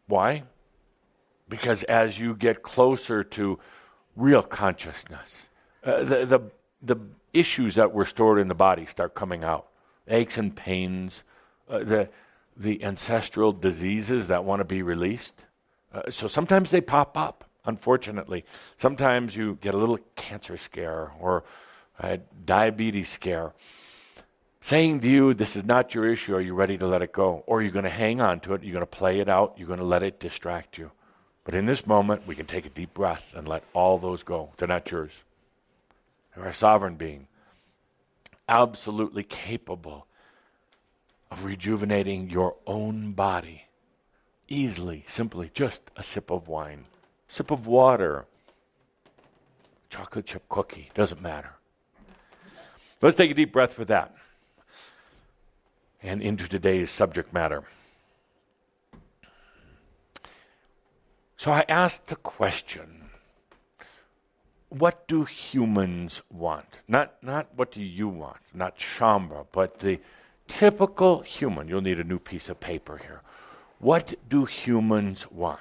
[0.06, 0.44] Why?
[1.48, 3.58] Because as you get closer to
[4.16, 5.48] real consciousness,
[5.84, 6.40] uh, the, the,
[6.82, 6.96] the
[7.32, 9.66] issues that were stored in the body start coming out
[10.08, 11.24] aches and pains,
[11.68, 12.08] uh, the,
[12.56, 15.44] the ancestral diseases that want to be released.
[15.92, 18.44] Uh, so sometimes they pop up, unfortunately.
[18.76, 21.44] Sometimes you get a little cancer scare or
[21.98, 23.52] a diabetes scare.
[24.60, 27.44] Saying to you, this is not your issue, are you ready to let it go?
[27.46, 28.64] Or are you going to hang on to it?
[28.64, 29.54] You're going to play it out?
[29.56, 30.90] You're going to let it distract you?
[31.44, 34.50] But in this moment, we can take a deep breath and let all those go.
[34.56, 35.12] They're not yours.
[36.34, 37.28] You're a sovereign being,
[38.48, 40.05] absolutely capable
[41.30, 43.64] of rejuvenating your own body
[44.48, 46.84] easily, simply, just a sip of wine,
[47.28, 48.26] sip of water,
[49.90, 51.52] chocolate chip cookie, doesn't matter.
[53.02, 54.14] Let's take a deep breath with that
[56.02, 57.64] and into today's subject matter.
[61.36, 62.96] So I asked the question
[64.68, 66.66] what do humans want?
[66.88, 70.00] Not, not what do you want, not Shaumbra, but the
[70.46, 71.68] typical human.
[71.68, 73.22] You'll need a new piece of paper here.
[73.78, 75.60] What do humans want?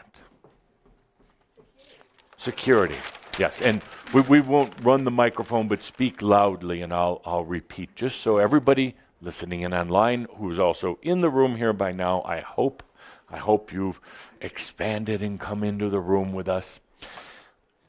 [2.37, 2.97] Security.
[3.37, 3.81] Yes, and
[4.13, 8.37] we, we won't run the microphone, but speak loudly, and I'll, I'll repeat just so
[8.37, 12.83] everybody listening in online who's also in the room here by now, I hope.
[13.29, 13.99] I hope you've
[14.39, 16.79] expanded and come into the room with us.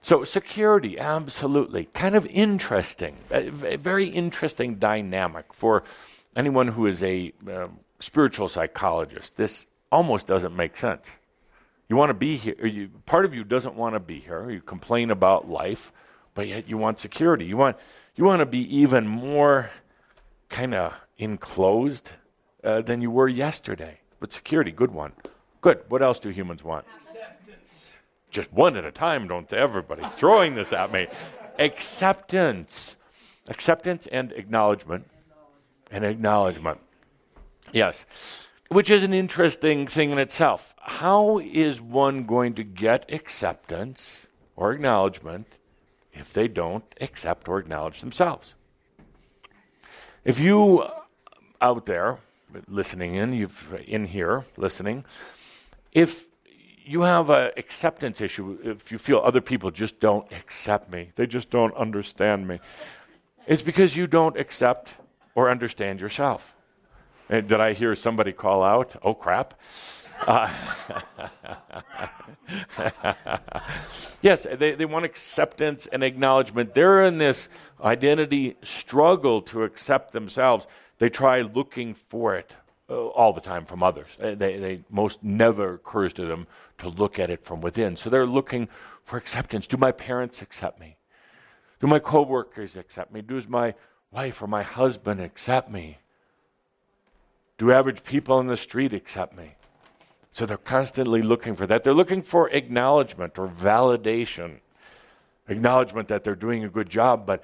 [0.00, 1.86] So, security, absolutely.
[1.86, 5.84] Kind of interesting, very interesting dynamic for
[6.36, 7.68] anyone who is a uh,
[7.98, 9.36] spiritual psychologist.
[9.36, 11.18] This almost doesn't make sense.
[11.88, 14.50] You want to be here, you, part of you doesn't want to be here.
[14.50, 15.92] You complain about life,
[16.34, 17.46] but yet you want security.
[17.46, 17.76] You want,
[18.14, 19.70] you want to be even more
[20.48, 22.12] kind of enclosed
[22.62, 24.00] uh, than you were yesterday.
[24.20, 25.12] But security, good one.
[25.60, 25.80] Good.
[25.88, 26.84] What else do humans want?
[28.30, 29.56] just one at a time, don't they?
[29.56, 31.06] Everybody's throwing this at me.
[31.58, 32.98] Acceptance.
[33.48, 35.06] Acceptance and acknowledgement.
[35.90, 36.80] And acknowledgement.
[37.72, 38.06] Yes.
[38.68, 40.74] Which is an interesting thing in itself.
[40.80, 45.46] How is one going to get acceptance or acknowledgement
[46.12, 48.54] if they don't accept or acknowledge themselves?
[50.24, 51.02] If you uh,
[51.60, 52.18] out there
[52.66, 55.04] listening in, you've in here listening,
[55.92, 56.24] if
[56.84, 61.26] you have an acceptance issue if you feel other people just don't accept me, they
[61.26, 62.60] just don't understand me.
[63.46, 64.94] It's because you don't accept
[65.36, 66.56] or understand yourself.
[67.28, 69.54] And did I hear somebody call out, oh crap?
[70.26, 70.50] Uh,
[74.22, 76.74] yes, they, they want acceptance and acknowledgement.
[76.74, 77.48] They're in this
[77.82, 80.66] identity struggle to accept themselves.
[80.98, 82.56] They try looking for it
[82.88, 84.08] uh, all the time from others.
[84.20, 86.46] Uh, they, they most never occurs to them
[86.78, 87.96] to look at it from within.
[87.96, 88.68] So they're looking
[89.04, 89.66] for acceptance.
[89.66, 90.96] Do my parents accept me?
[91.80, 93.20] Do my coworkers accept me?
[93.20, 93.74] Does my
[94.10, 95.98] wife or my husband accept me?
[97.58, 99.54] Do average people on the street accept me?
[100.32, 101.82] So they're constantly looking for that.
[101.82, 104.58] They're looking for acknowledgement or validation,
[105.48, 107.24] acknowledgement that they're doing a good job.
[107.24, 107.42] But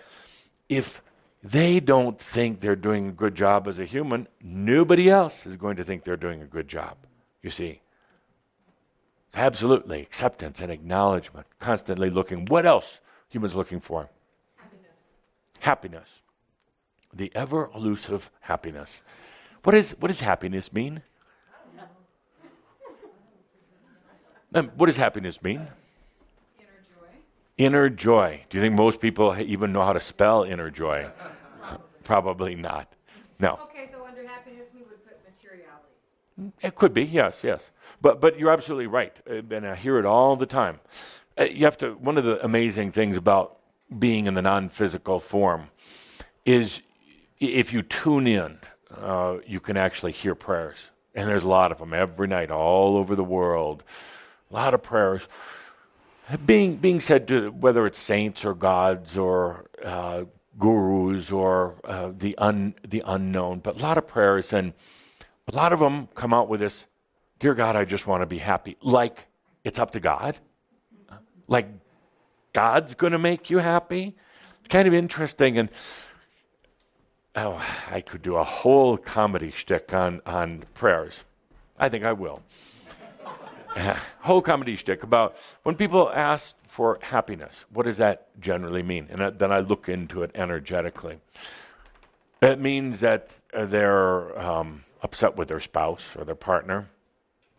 [0.68, 1.03] if
[1.42, 5.77] they don't think they're doing a good job as a human, nobody else is going
[5.77, 6.96] to think they're doing a good job,
[7.42, 7.81] you see.
[9.35, 12.44] Absolutely, acceptance and acknowledgement, constantly looking.
[12.44, 14.11] What else humans looking for?
[14.57, 14.98] Happiness.
[15.61, 16.22] Happiness.
[17.13, 19.03] The ever elusive happiness.
[19.65, 21.03] What, is, what does happiness mean?
[24.53, 25.69] What does happiness mean?
[26.59, 27.09] Inner joy.
[27.57, 28.45] Inner joy.
[28.51, 31.11] Do you think most people even know how to spell inner joy?
[32.05, 32.93] Probably not.
[33.39, 33.59] No.
[33.65, 36.53] Okay, so under happiness we would put materiality.
[36.61, 37.73] It could be, yes, yes.
[38.01, 40.81] But but you're absolutely right, uh, and I hear it all the time.
[41.39, 41.95] Uh, you have to.
[41.95, 43.57] One of the amazing things about
[43.99, 45.69] being in the non-physical form
[46.45, 46.83] is
[47.43, 48.59] if you tune in,
[48.90, 52.97] uh, you can actually hear prayers, and there's a lot of them every night all
[52.97, 53.82] over the world.
[54.51, 55.28] A lot of prayers
[56.47, 60.24] being being said to whether it's saints or gods or uh,
[60.59, 64.72] gurus or uh, the un, the unknown, but a lot of prayers and
[65.49, 66.86] a lot of them come out with this
[67.38, 68.76] Dear God, I just want to be happy.
[68.80, 69.26] Like
[69.64, 70.38] it's up to God?
[71.49, 71.66] Like
[72.53, 74.14] God's going to make you happy?
[74.61, 75.59] It's kind of interesting.
[75.59, 75.68] And
[77.37, 81.24] oh, I could do a whole comedy shtick on, on prayers.
[81.78, 82.43] I think I will.
[84.20, 89.07] whole comedy shtick about when people ask for happiness, what does that generally mean?
[89.11, 91.18] And then I look into it energetically.
[92.41, 96.89] It means that they're um, upset with their spouse or their partner,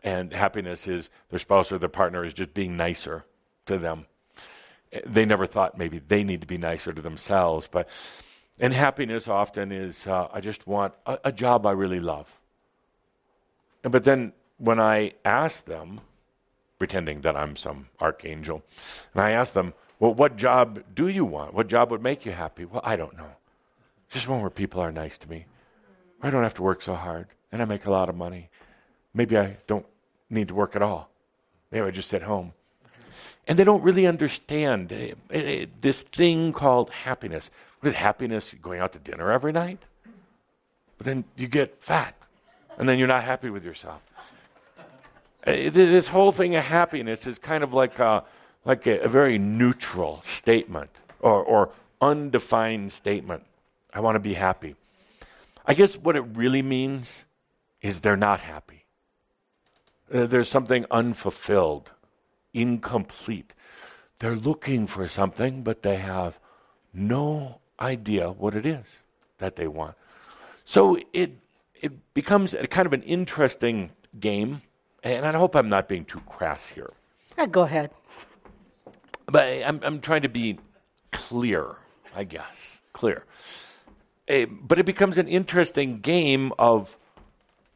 [0.03, 3.23] and happiness is their spouse or their partner is just being nicer
[3.65, 4.05] to them.
[5.05, 7.87] They never thought maybe they need to be nicer to themselves, but
[8.63, 12.39] and happiness often is uh, I just want a, a job I really love.
[13.83, 15.99] And, But then when I ask them,
[16.79, 18.63] pretending that I'm some archangel,
[19.13, 21.53] and I ask them, well, what job do you want?
[21.53, 22.63] What job would make you happy?
[22.63, 23.31] Well, I don't know.
[24.09, 25.45] Just one where people are nice to me.
[26.21, 28.49] I don't have to work so hard, and I make a lot of money.
[29.13, 29.85] Maybe I don't
[30.29, 31.09] need to work at all.
[31.69, 32.53] Maybe I just sit home.
[33.45, 37.51] And they don't really understand uh, uh, this thing called happiness.
[37.83, 38.53] Is happiness?
[38.61, 39.79] Going out to dinner every night?
[40.97, 42.15] But then you get fat,
[42.77, 44.01] and then you're not happy with yourself.
[45.45, 48.23] Uh, this whole thing of happiness is kind of like a,
[48.63, 51.71] like a, a very neutral statement or, or
[52.01, 53.43] undefined statement.
[53.93, 54.75] I want to be happy.
[55.65, 57.25] I guess what it really means
[57.81, 58.85] is they're not happy.
[60.13, 61.91] Uh, there's something unfulfilled,
[62.53, 63.53] incomplete.
[64.19, 66.39] They're looking for something, but they have
[66.93, 69.03] no idea what it is
[69.37, 69.95] that they want.
[70.65, 71.37] So it
[71.81, 74.61] it becomes a kind of an interesting game,
[75.03, 76.91] and I hope I'm not being too crass here.
[77.37, 77.91] Uh, go ahead.
[79.25, 80.59] But I'm I'm trying to be
[81.11, 81.75] clear,
[82.15, 83.25] I guess, clear.
[84.29, 86.97] Uh, but it becomes an interesting game of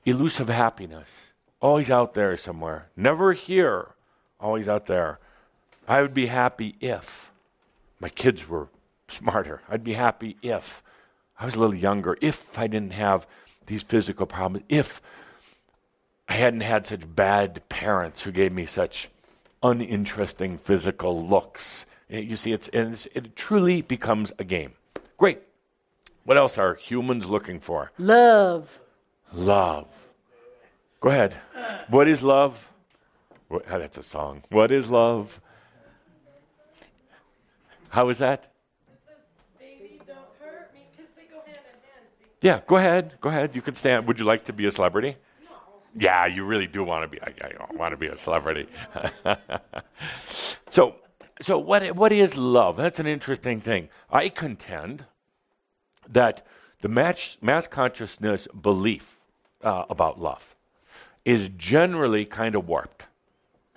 [0.05, 2.89] elusive happiness always out there somewhere.
[2.95, 3.89] Never here,
[4.39, 5.19] always out there.
[5.87, 7.31] I would be happy if
[7.99, 8.69] my kids were
[9.07, 9.61] smarter.
[9.69, 10.83] I'd be happy if
[11.39, 13.27] I was a little younger, if I didn't have
[13.67, 15.01] these physical problems, if
[16.27, 19.09] I hadn't had such bad parents who gave me such
[19.63, 21.85] uninteresting physical looks.
[22.09, 24.73] Eh, you see, it's, it's, it truly becomes a game.
[25.17, 25.41] Great.
[26.25, 27.91] What else are humans looking for?
[27.97, 28.79] Love.
[29.33, 29.87] Love.
[30.99, 31.35] Go ahead.
[31.89, 32.71] What is love?
[33.47, 34.43] What, oh, that's a song.
[34.49, 35.39] What is love?
[37.89, 38.51] How is that?
[42.41, 43.13] Yeah, go ahead.
[43.19, 43.55] Go ahead.
[43.55, 44.07] You can stand.
[44.07, 45.17] Would you like to be a celebrity?
[45.99, 47.21] Yeah, you really do want to be.
[47.21, 48.67] I, I want to be a celebrity.
[50.69, 50.95] so,
[51.41, 51.95] so what?
[51.95, 52.77] What is love?
[52.77, 53.89] That's an interesting thing.
[54.11, 55.05] I contend
[56.07, 56.45] that
[56.81, 59.17] the mass, mass consciousness belief
[59.63, 60.55] uh, about love
[61.25, 63.05] is generally kind of warped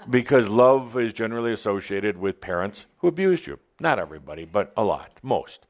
[0.08, 3.58] because love is generally associated with parents who abused you.
[3.80, 5.66] Not everybody, but a lot, most,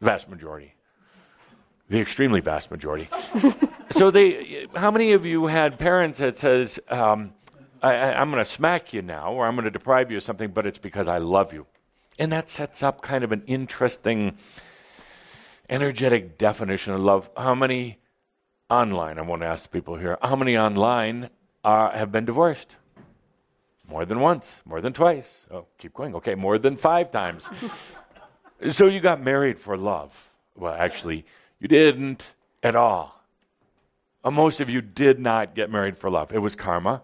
[0.00, 0.74] vast majority,
[1.88, 3.08] the extremely vast majority.
[3.90, 7.32] so they, how many of you had parents that says, um,
[7.82, 10.50] I, am going to smack you now, or I'm going to deprive you of something,
[10.50, 11.66] but it's because I love you,
[12.18, 14.36] and that sets up kind of an interesting,
[15.68, 17.30] energetic definition of love.
[17.36, 17.98] How many
[18.68, 19.18] online.
[19.18, 21.30] I want to ask people here how many online
[21.64, 22.76] uh, have been divorced?
[23.88, 25.46] More than once, more than twice.
[25.50, 26.14] Oh, keep going.
[26.16, 27.48] Okay, more than five times.
[28.70, 30.30] so you got married for love.
[30.56, 31.24] Well, actually,
[31.60, 32.22] you didn't
[32.62, 33.22] at all.
[34.24, 36.32] Uh, most of you did not get married for love.
[36.32, 37.02] It was karma.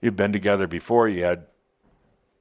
[0.00, 1.46] You'd been together before, you had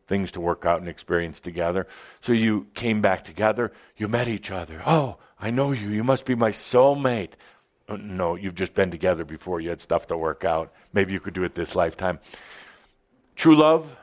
[0.07, 1.87] things to work out and experience together.
[2.21, 4.81] So you came back together, you met each other.
[4.85, 5.89] Oh, I know you.
[5.89, 7.31] You must be my soulmate.
[7.87, 9.59] Uh, no, you've just been together before.
[9.59, 10.71] You had stuff to work out.
[10.93, 12.19] Maybe you could do it this lifetime.
[13.35, 13.95] True love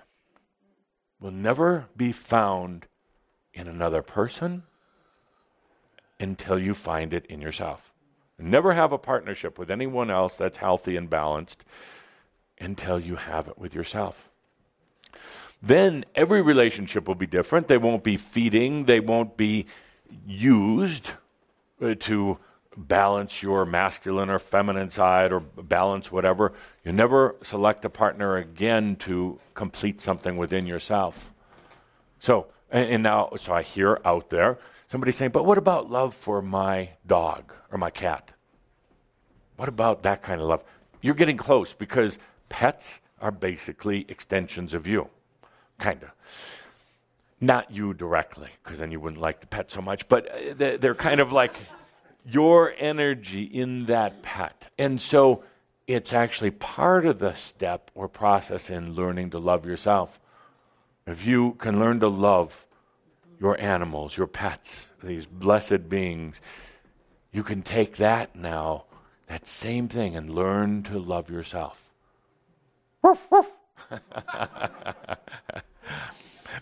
[1.20, 2.86] will never be found
[3.52, 4.62] in another person
[6.20, 7.92] until you find it in yourself.
[8.38, 11.64] Never have a partnership with anyone else that's healthy and balanced
[12.60, 14.28] until you have it with yourself.
[15.60, 17.66] Then every relationship will be different.
[17.66, 19.66] They won't be feeding, they won't be
[20.24, 21.10] used
[21.82, 22.38] uh, to
[22.76, 26.52] balance your masculine or feminine side or balance whatever.
[26.84, 31.32] You never select a partner again to complete something within yourself.
[32.20, 34.58] So, and, and now, so I hear out there
[34.88, 38.30] somebody saying, but what about love for my dog or my cat?
[39.56, 40.64] What about that kind of love?
[41.00, 42.18] You're getting close because
[42.48, 45.08] pets are basically extensions of you,
[45.78, 46.10] kind of.
[47.40, 50.28] Not you directly, because then you wouldn't like the pet so much, but
[50.60, 51.54] uh, they're kind of like
[52.24, 54.70] your energy in that pet.
[54.76, 55.44] And so
[55.86, 60.18] it's actually part of the step or process in learning to love yourself.
[61.06, 62.66] If you can learn to love
[63.40, 66.40] your animals, your pets, these blessed beings,
[67.32, 68.84] you can take that now,
[69.28, 71.84] that same thing, and learn to love yourself.
[73.02, 73.46] Woof, woof.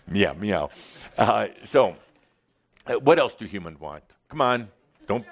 [0.07, 0.69] meow, meow.
[1.17, 1.95] Uh, so,
[2.85, 4.03] uh, what else do humans want?
[4.29, 4.67] Come on,
[5.07, 5.25] don't.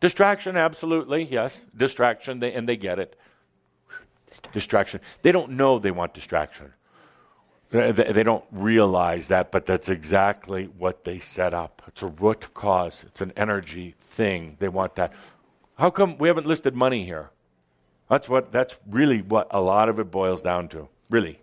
[0.00, 1.64] Distraction, absolutely, yes.
[1.76, 3.18] Distraction, they, and they get it.
[4.28, 4.52] Distraction.
[4.52, 5.00] distraction.
[5.22, 6.72] They don't know they want distraction.
[7.72, 11.82] Uh, they, they don't realize that, but that's exactly what they set up.
[11.86, 14.56] It's a root cause, it's an energy thing.
[14.58, 15.12] They want that.
[15.76, 17.30] How come we haven't listed money here?
[18.08, 20.88] That's what that's really what a lot of it boils down to.
[21.10, 21.40] Really.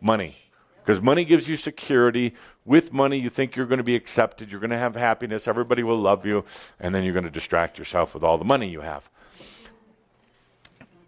[0.00, 0.36] Money.
[0.84, 2.34] Because money gives you security.
[2.64, 5.82] With money, you think you're going to be accepted, you're going to have happiness, everybody
[5.82, 6.44] will love you,
[6.80, 9.08] and then you're going to distract yourself with all the money you have.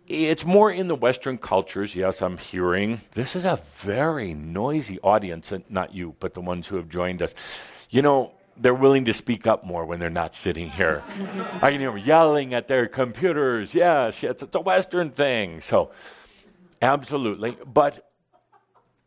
[0.09, 1.95] It's more in the Western cultures.
[1.95, 6.77] Yes, I'm hearing this is a very noisy audience, not you, but the ones who
[6.77, 7.35] have joined us.
[7.91, 11.03] You know, they're willing to speak up more when they're not sitting here.
[11.63, 13.75] I can hear them yelling at their computers.
[13.75, 15.61] Yes, yes, it's a Western thing.
[15.61, 15.91] So,
[16.81, 17.59] absolutely.
[17.67, 18.11] But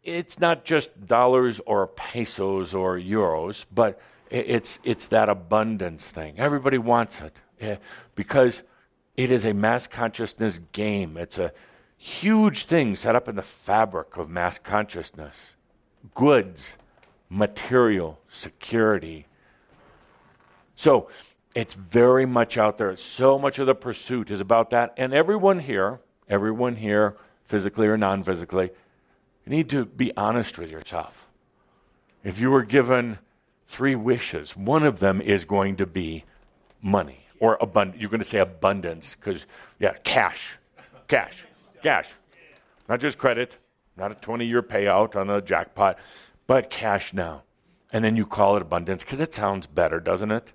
[0.04, 4.00] it's not just dollars or pesos or euros, but
[4.30, 6.36] it's, it's that abundance thing.
[6.38, 7.78] Everybody wants it yeah,
[8.14, 8.62] because
[9.16, 11.18] it is a mass consciousness game.
[11.18, 11.52] It's a
[11.98, 15.56] huge thing set up in the fabric of mass consciousness
[16.16, 16.78] goods,
[17.30, 19.28] material, security.
[20.76, 21.10] So
[21.54, 22.96] it's very much out there.
[22.96, 24.94] So much of the pursuit is about that.
[24.98, 28.72] And everyone here, everyone here, physically or non physically,
[29.46, 31.28] you need to be honest with yourself.
[32.24, 33.20] If you were given
[33.68, 36.24] three wishes, one of them is going to be
[36.82, 38.00] money or abundance.
[38.00, 39.46] You're going to say abundance because,
[39.80, 40.58] yeah, cash,
[41.10, 41.44] cash,
[41.84, 42.08] cash.
[42.88, 43.58] Not just credit,
[43.98, 45.98] not a 20 year payout on a jackpot,
[46.48, 47.44] but cash now.
[47.92, 50.54] And then you call it abundance because it sounds better, doesn't it?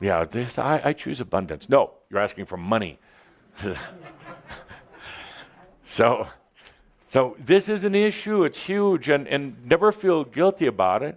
[0.00, 1.68] Yeah, this, I, I choose abundance.
[1.68, 2.98] No, you're asking for money.
[5.84, 6.26] so,
[7.06, 8.42] so this is an issue.
[8.44, 11.16] It's huge, and, and never feel guilty about it.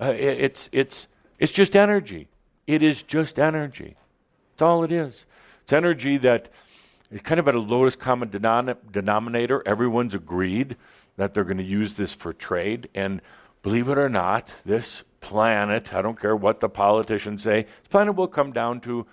[0.00, 0.40] Uh, it.
[0.40, 2.28] It's it's it's just energy.
[2.66, 3.96] It is just energy.
[4.56, 5.26] That's all it is.
[5.64, 6.48] It's energy that
[7.10, 9.62] is kind of at a lowest common denom- denominator.
[9.66, 10.76] Everyone's agreed
[11.18, 13.20] that they're going to use this for trade, and
[13.62, 18.16] believe it or not, this planet, I don't care what the politicians say, this planet
[18.16, 19.06] will come down to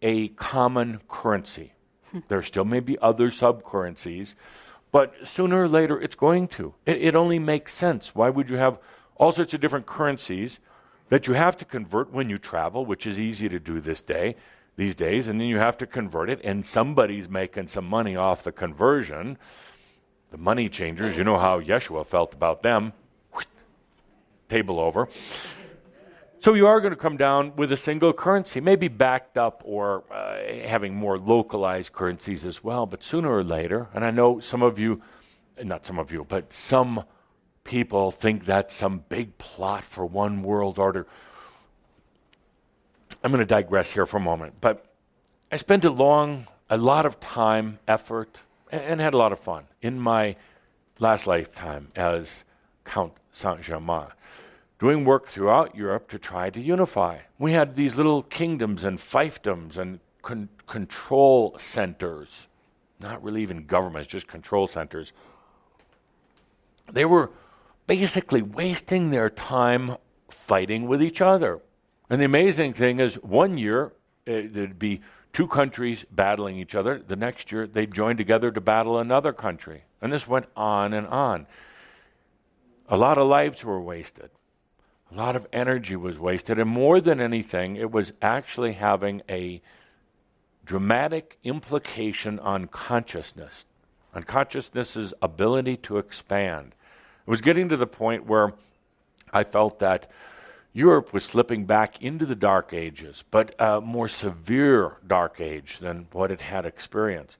[0.00, 1.72] a common currency.
[2.12, 2.20] Hmm.
[2.28, 4.36] there still may be other sub currencies,
[4.92, 6.74] but sooner or later, it's going to.
[6.86, 8.14] It, it only makes sense.
[8.14, 8.78] Why would you have
[9.16, 10.60] all sorts of different currencies
[11.08, 14.36] that you have to convert when you travel, which is easy to do this day,
[14.76, 18.42] these days, and then you have to convert it, and somebody's making some money off
[18.42, 19.38] the conversion.
[20.30, 22.92] The money changers, you know how Yeshua felt about them.
[24.48, 25.08] Table over.
[26.40, 30.04] So you are going to come down with a single currency, maybe backed up or
[30.12, 32.84] uh, having more localized currencies as well.
[32.84, 35.00] But sooner or later, and I know some of you,
[35.62, 37.04] not some of you, but some
[37.64, 41.06] people think that's some big plot for one world order.
[43.22, 44.86] I'm going to digress here for a moment, but
[45.50, 48.40] I spent a long, a lot of time, effort,
[48.70, 50.36] and, and had a lot of fun in my
[50.98, 52.44] last lifetime as
[52.84, 54.08] Count Saint Germain
[54.78, 57.18] doing work throughout Europe to try to unify.
[57.38, 62.48] We had these little kingdoms and fiefdoms and con- control centers,
[63.00, 65.12] not really even governments, just control centers.
[66.92, 67.30] They were
[67.86, 69.96] basically wasting their time
[70.28, 71.60] fighting with each other.
[72.10, 73.92] And the amazing thing is, one year
[74.26, 75.00] uh, there'd be
[75.32, 76.98] two countries battling each other.
[76.98, 79.84] The next year they'd join together to battle another country.
[80.00, 81.46] And this went on and on.
[82.88, 84.30] A lot of lives were wasted.
[85.10, 86.58] A lot of energy was wasted.
[86.58, 89.62] And more than anything, it was actually having a
[90.64, 93.66] dramatic implication on consciousness,
[94.14, 96.74] on consciousness's ability to expand.
[97.26, 98.52] It was getting to the point where
[99.32, 100.10] I felt that
[100.72, 106.08] Europe was slipping back into the Dark Ages, but a more severe Dark Age than
[106.12, 107.38] what it had experienced.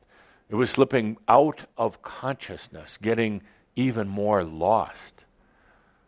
[0.48, 3.42] It was slipping out of consciousness, getting
[3.76, 5.24] even more lost.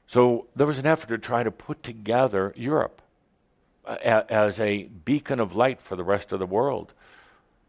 [0.06, 3.02] So there was an effort to try to put together Europe
[3.84, 3.96] uh,
[4.28, 6.94] as a beacon of light for the rest of the world.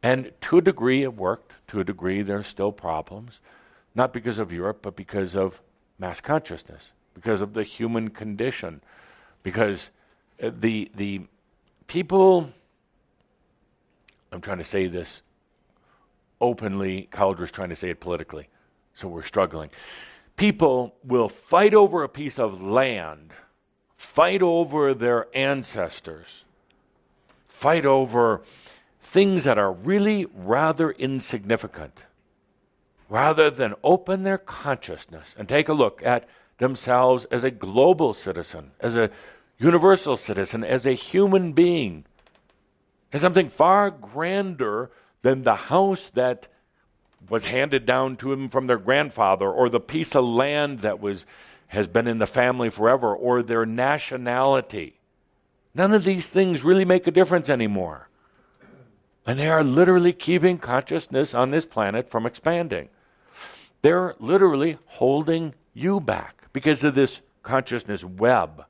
[0.03, 1.53] And to a degree, it worked.
[1.70, 3.41] To a degree, there are still problems,
[3.93, 5.60] not because of Europe, but because of
[6.00, 8.82] mass consciousness, because of the human condition,
[9.43, 9.89] because
[10.41, 11.22] uh, the the
[11.88, 12.52] people.
[14.32, 15.22] I'm trying to say this
[16.41, 17.08] openly.
[17.12, 18.50] Cauldre's trying to say it politically,
[18.93, 19.70] so we're struggling.
[20.36, 23.32] People will fight over a piece of land,
[23.95, 26.45] fight over their ancestors,
[27.48, 28.43] fight over
[29.02, 32.04] things that are really rather insignificant,
[33.10, 36.28] rather than open their consciousness and take a look at
[36.58, 39.10] themselves as a global citizen, as a
[39.58, 42.05] universal citizen, as a human being,
[43.14, 44.91] as something far grander
[45.22, 46.47] than the house that
[47.30, 51.26] was handed down to him from their grandfather or the piece of land that was
[51.72, 54.99] has been in the family forever or their nationality.
[55.76, 58.08] None of these things really make a difference anymore.
[59.26, 62.88] And they are literally keeping consciousness on this planet from expanding.
[63.82, 68.65] They're literally holding you back because of this consciousness web.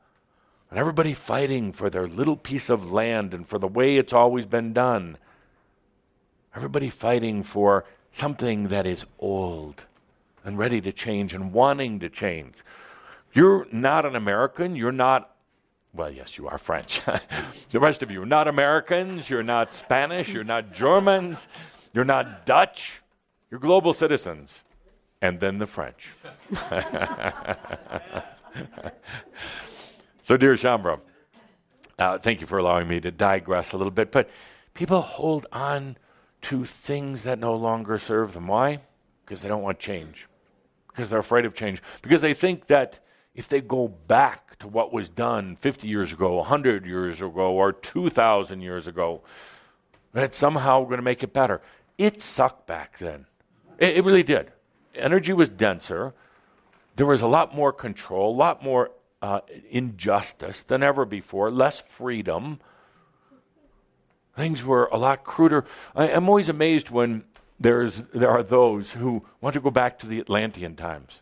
[0.69, 4.45] And everybody fighting for their little piece of land and for the way it's always
[4.45, 5.17] been done.
[6.53, 9.85] Everybody fighting for something that is old
[10.43, 12.55] and ready to change and wanting to change.
[13.33, 14.75] You're not an American.
[14.75, 15.35] You're not,
[15.93, 17.01] well, yes, you are French.
[17.71, 19.29] the rest of you are not Americans.
[19.29, 20.33] You're not Spanish.
[20.33, 21.47] You're not Germans.
[21.93, 23.01] You're not Dutch.
[23.49, 24.63] You're global citizens
[25.21, 26.09] and then the French.
[30.21, 30.99] so, dear Shaumbra,
[31.97, 34.11] uh, thank you for allowing me to digress a little bit.
[34.11, 34.29] But
[34.73, 35.97] people hold on
[36.43, 38.47] to things that no longer serve them.
[38.47, 38.81] Why?
[39.25, 40.27] Because they don't want change,
[40.87, 42.99] because they're afraid of change, because they think that
[43.33, 47.71] if they go back to what was done 50 years ago, 100 years ago, or
[47.71, 49.21] 2,000 years ago,
[50.13, 51.61] that it's somehow going to make it better.
[51.97, 53.25] It sucked back then.
[53.77, 54.51] It, it really did
[54.97, 56.13] energy was denser.
[56.95, 58.91] There was a lot more control, a lot more
[59.21, 62.59] uh, injustice than ever before, less freedom.
[64.35, 65.65] Things were a lot cruder.
[65.95, 67.23] I, am always amazed when
[67.59, 71.21] there's, there are those who want to go back to the Atlantean times.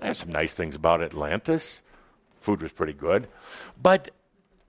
[0.00, 1.82] There's some nice things about Atlantis.
[2.40, 3.28] Food was pretty good.
[3.80, 4.10] But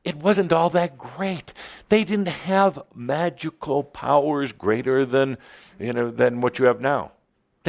[0.03, 1.53] it wasn't all that great.
[1.89, 5.37] They didn't have magical powers greater than,
[5.79, 7.11] you know, than what you have now.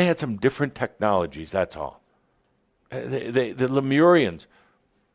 [0.01, 2.01] They had some different technologies, that's all.
[2.91, 4.47] Uh, they, they, the Lemurians,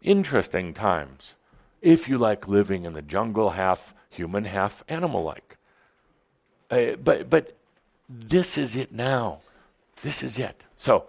[0.03, 1.33] interesting times.
[1.81, 5.57] If you like living in the jungle, half human, half animal like.
[6.69, 7.57] Uh, but, but
[8.07, 9.39] this is it now.
[10.03, 10.63] This is it.
[10.77, 11.07] So,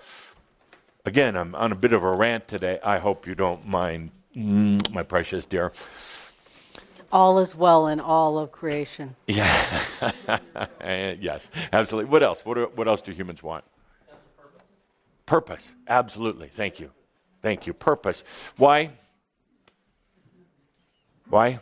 [1.05, 2.79] again, I'm on a bit of a rant today.
[2.83, 5.71] I hope you don't mind, mm, my precious dear.
[7.13, 9.17] All is well in all of creation.
[9.27, 9.81] Yeah.
[10.81, 12.11] yes, absolutely.
[12.11, 12.45] What else?
[12.45, 13.65] What, are, what else do humans want?
[14.37, 14.63] Purpose.
[15.27, 15.75] purpose.
[15.89, 16.49] Absolutely.
[16.49, 16.91] Thank you.
[17.43, 17.73] Thank you.
[17.73, 18.25] Purpose.
[18.57, 18.91] Why?
[21.29, 21.61] Why?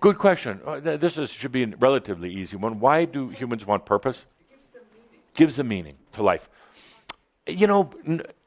[0.00, 0.60] Good question.
[0.64, 2.80] Uh, this is, should be a relatively easy one.
[2.80, 4.24] Why do humans want purpose?
[4.40, 5.20] It gives them meaning.
[5.34, 6.48] Gives them meaning to life
[7.46, 7.90] you know,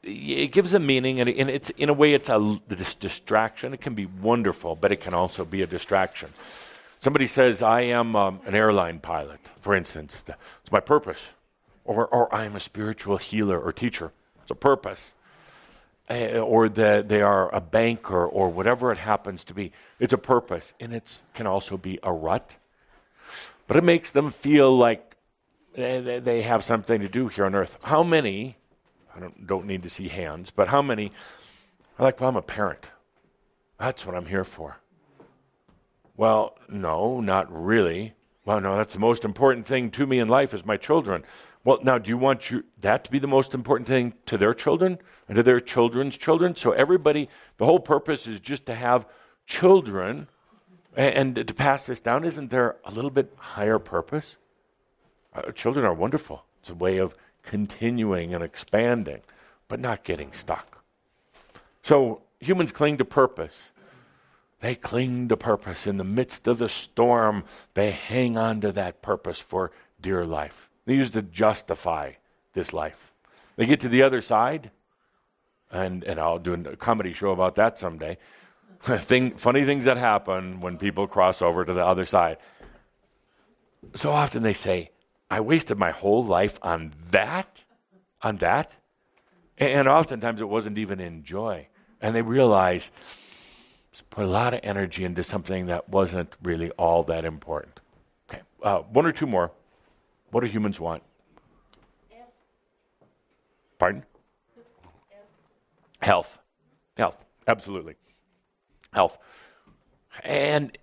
[0.02, 3.74] it gives a meaning, and, it's in a way, it's a distraction.
[3.74, 6.30] It can be wonderful, but it can also be a distraction.
[7.00, 10.24] Somebody says, "I am um, an airline pilot," for instance.
[10.62, 11.20] It's my purpose,
[11.84, 14.12] or or I am a spiritual healer or teacher.
[14.42, 15.14] It's a purpose,
[16.08, 19.72] uh, or that they are a banker or whatever it happens to be.
[19.98, 22.56] It's a purpose, and it can also be a rut.
[23.66, 25.16] But it makes them feel like
[25.76, 27.78] eh, they have something to do here on earth.
[27.82, 28.56] How many?
[29.14, 31.12] I don't, don't need to see hands, but how many
[31.98, 32.86] are like, well, I'm a parent.
[33.78, 34.78] That's what I'm here for.
[36.16, 38.14] Well, no, not really.
[38.44, 41.24] Well, no, that's the most important thing to me in life is my children.
[41.64, 44.52] Well, now, do you want you, that to be the most important thing to their
[44.52, 44.98] children
[45.28, 46.54] and to their children's children?
[46.54, 49.06] So everybody, the whole purpose is just to have
[49.46, 50.28] children
[50.94, 52.24] and, and to pass this down.
[52.24, 54.36] Isn't there a little bit higher purpose?
[55.34, 56.44] Uh, children are wonderful.
[56.60, 59.20] It's a way of continuing and expanding,
[59.68, 60.82] but not getting stuck.
[61.82, 63.70] So humans cling to purpose.
[64.60, 65.86] They cling to purpose.
[65.86, 69.70] In the midst of the storm, they hang on to that purpose for
[70.00, 70.70] dear life.
[70.86, 72.12] They use to justify
[72.54, 73.12] this life.
[73.56, 74.70] They get to the other side,
[75.70, 78.16] and, and I'll do a comedy show about that someday.
[78.82, 82.36] Thing, funny things that happen when people cross over to the other side.
[83.94, 84.90] So often they say,
[85.34, 87.64] I wasted my whole life on that,
[88.22, 88.76] on that.
[89.58, 91.66] And oftentimes it wasn't even in joy.
[92.00, 92.92] And they realize
[94.10, 97.80] put a lot of energy into something that wasn't really all that important.
[98.30, 99.50] Okay, uh, one or two more.
[100.30, 101.02] What do humans want?
[103.76, 104.04] Pardon?
[105.98, 106.38] Health.
[106.96, 107.16] Health,
[107.48, 107.96] absolutely.
[108.92, 109.18] Health.
[110.22, 110.78] And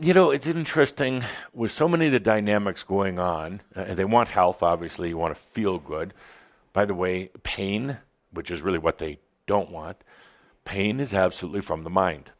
[0.00, 3.60] you know, it's interesting with so many of the dynamics going on.
[3.74, 5.10] Uh, they want health, obviously.
[5.10, 6.14] You want to feel good.
[6.72, 7.98] By the way, pain,
[8.32, 9.98] which is really what they don't want,
[10.64, 12.30] pain is absolutely from the mind.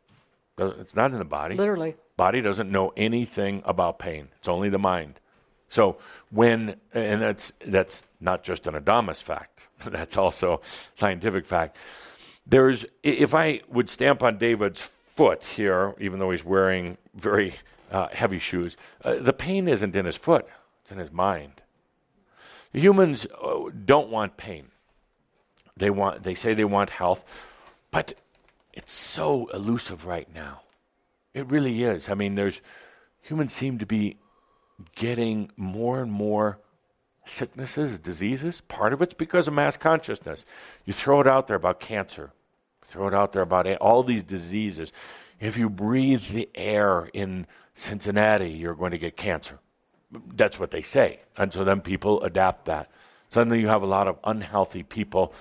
[0.57, 1.57] It's not in the body.
[1.57, 1.97] Literally.
[2.17, 4.29] Body doesn't know anything about pain.
[4.39, 5.21] It's only the mind.
[5.69, 5.99] So
[6.31, 9.67] when, and that's that's not just an Adamus fact.
[9.85, 10.61] that's also
[10.95, 11.77] scientific fact.
[12.47, 17.57] There's, if I would stamp on David's foot here, even though he's wearing very
[17.91, 20.47] uh, heavy shoes, uh, the pain isn't in his foot;
[20.83, 21.63] it's in his mind.
[22.73, 24.69] Humans uh, don't want pain.
[25.77, 26.23] They want.
[26.23, 27.25] They say they want health,
[27.91, 28.15] but
[28.73, 30.63] it's so elusive right now.
[31.35, 32.09] It really is.
[32.09, 32.61] I mean, there's
[33.23, 34.17] humans seem to be
[34.95, 36.59] getting more and more
[37.25, 38.61] sicknesses, diseases.
[38.63, 40.45] Part of it's because of mass consciousness.
[40.85, 42.33] You throw it out there about cancer,
[42.91, 44.93] throw it out there about all these diseases.
[45.39, 49.59] If you breathe the air in Cincinnati, you're going to get cancer.
[50.35, 51.21] That's what they say.
[51.37, 52.91] And so then people adapt that.
[53.29, 55.33] Suddenly you have a lot of unhealthy people.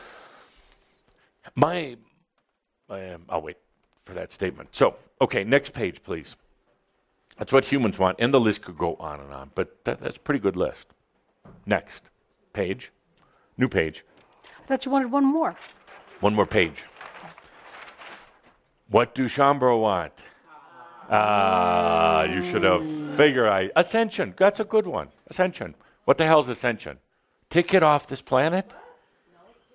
[1.56, 1.98] My,
[2.90, 3.58] um, I'll wait
[4.06, 4.76] for that statement.
[4.76, 6.36] So, okay, next page, please.
[7.38, 8.18] That's what humans want.
[8.20, 10.90] And the list could go on and on, but that, that's a pretty good list.
[11.66, 12.10] Next
[12.54, 12.92] page.
[13.58, 14.06] New page.
[14.64, 15.56] I thought you wanted one more.
[16.20, 16.84] One more page.
[18.90, 20.14] What do Shaumbra want?
[21.12, 22.84] Ah, you should have
[23.18, 24.34] figured I Ascension.
[24.38, 25.10] That's a good one.
[25.28, 25.76] Ascension.
[26.06, 26.98] What the hell's Ascension?
[27.50, 28.70] Ticket off this planet?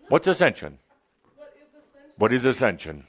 [0.09, 0.79] What's Ascension?
[2.19, 3.07] What is Ascension?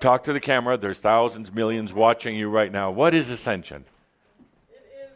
[0.00, 0.76] Talk to the camera.
[0.76, 2.90] There's thousands, millions watching you right now.
[2.90, 3.84] What is Ascension?
[4.70, 5.10] It is,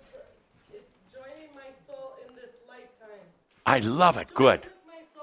[0.73, 3.25] it's joining my soul in this lifetime.
[3.67, 4.33] I love it.
[4.35, 4.67] Good.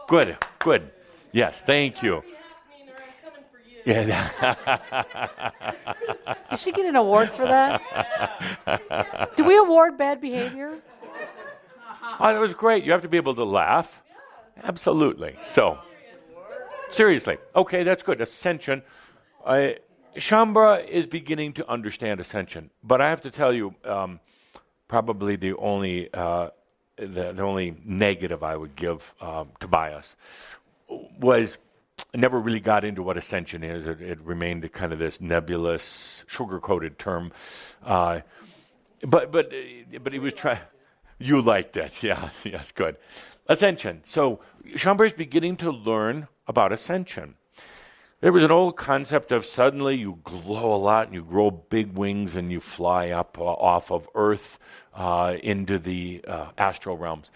[0.08, 0.38] Good.
[0.60, 0.91] Good.
[1.32, 2.22] Yes, thank you.
[2.22, 3.77] Be happening or I'm coming for you.
[3.88, 4.56] Yeah.
[6.50, 9.32] Did she get an award for that?
[9.38, 10.80] Do we award bad behavior?
[12.20, 12.84] Oh, that was great.
[12.84, 14.02] You have to be able to laugh.
[14.62, 15.38] Absolutely.
[15.42, 15.80] So,
[16.90, 17.38] seriously.
[17.56, 18.20] Okay, that's good.
[18.20, 18.84] Ascension.
[19.46, 19.70] Uh,
[20.18, 24.20] Shaumbra is beginning to understand ascension, but I have to tell you, um,
[24.90, 26.50] probably the only uh,
[26.98, 30.18] the, the only negative I would give um, Tobias
[31.20, 31.58] was
[32.14, 33.88] I never really got into what ascension is.
[33.88, 37.32] It, it remained kind of this nebulous, sugar-coated term.
[37.84, 38.22] Uh,
[39.06, 40.60] but but uh, but he was trying.
[41.20, 42.30] You liked it, yeah.
[42.43, 42.98] Yes, good.
[43.48, 44.02] Ascension.
[44.04, 44.39] So
[44.76, 47.36] Shaumbra is beginning to learn about ascension.
[48.20, 51.93] There was an old concept of suddenly you glow a lot and you grow big
[51.93, 54.58] wings and you fly up uh, off of Earth
[54.95, 57.30] uh, into the uh, astral realms.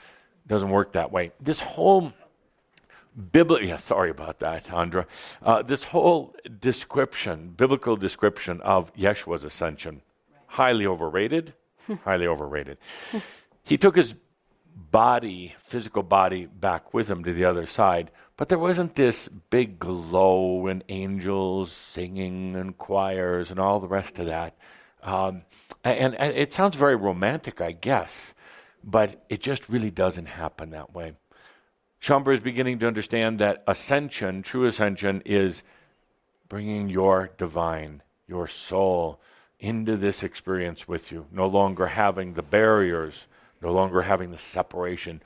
[0.47, 1.33] Doesn't work that way.
[1.39, 2.13] This whole
[3.31, 5.05] biblical, yeah, sorry about that, Andra.
[5.41, 10.01] Uh, this whole description, biblical description of Yeshua's ascension,
[10.47, 11.53] highly overrated,
[12.03, 12.77] highly overrated.
[13.63, 14.15] He took his
[14.75, 19.79] body, physical body, back with him to the other side, but there wasn't this big
[19.79, 24.55] glow and angels singing and choirs and all the rest of that.
[25.03, 25.43] Um,
[25.83, 28.33] and, and it sounds very romantic, I guess,
[28.83, 31.13] but it just really doesn't happen that way.
[32.01, 35.61] Shaumbra is beginning to understand that ascension, true ascension, is
[36.49, 39.19] bringing your divine, your soul,
[39.59, 43.27] into this experience with you, no longer having the barriers,
[43.61, 45.21] no longer having the separation,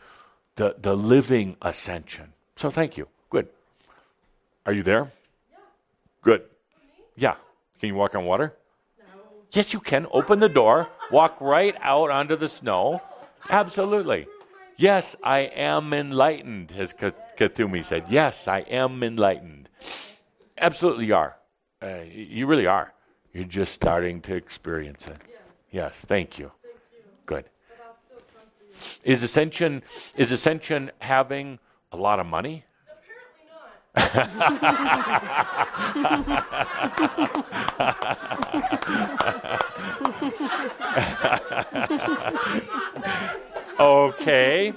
[0.55, 2.33] the, the living ascension.
[2.57, 3.07] So thank you.
[3.29, 3.47] Good.
[4.65, 5.07] Are you there?
[5.49, 5.57] Yeah.
[6.21, 6.43] Good.
[7.15, 7.35] Yeah.
[7.79, 8.53] Can you walk on water?
[8.99, 9.05] No.
[9.53, 10.07] Yes, you can.
[10.11, 13.01] Open the door, walk right out onto the snow.
[13.49, 14.27] Absolutely.
[14.77, 18.05] Yes, I am enlightened, as Kuthumi said.
[18.09, 19.69] Yes, I am enlightened.
[20.57, 21.37] Absolutely, you are.
[21.81, 22.93] Uh, you really are.
[23.33, 25.17] You're just starting to experience it.
[25.71, 26.51] Yes, thank you.
[27.25, 27.45] Good.
[29.03, 29.83] Is ascension
[30.15, 31.59] is ascension having
[31.91, 32.65] a lot of money?
[33.95, 34.25] Apparently
[43.15, 43.41] not.
[43.79, 44.73] Okay.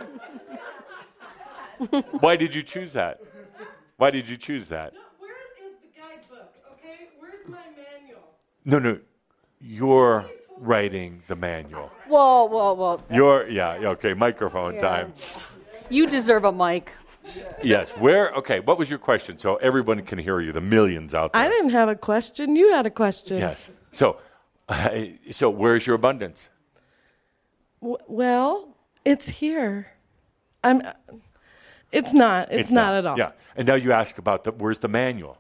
[2.21, 3.21] Why did you choose that?
[3.97, 4.95] Why did you choose that?
[4.95, 5.31] No, where
[5.67, 6.53] is the guidebook?
[6.73, 8.23] Okay, where's my manual?
[8.65, 8.99] No, no.
[9.61, 10.25] You're
[10.59, 11.91] writing the manual.
[12.07, 13.03] Whoa, whoa, whoa.
[13.11, 14.81] You're yeah, yeah, okay, microphone Yeah.
[14.81, 15.15] time.
[15.89, 16.93] You deserve a mic.
[17.63, 17.91] Yes.
[17.91, 19.39] Where okay, what was your question?
[19.39, 21.43] So everyone can hear you, the millions out there.
[21.43, 22.57] I didn't have a question.
[22.57, 23.39] You had a question.
[23.39, 23.69] Yes.
[23.93, 24.19] So
[25.31, 26.49] so where's your abundance?
[27.81, 29.89] W- well, it's here.
[30.63, 30.83] I'm.
[31.91, 32.53] It's not.
[32.53, 33.17] It's, not, at all.
[33.17, 33.33] Yeah.
[33.57, 35.39] And now you ask about the where's the manual?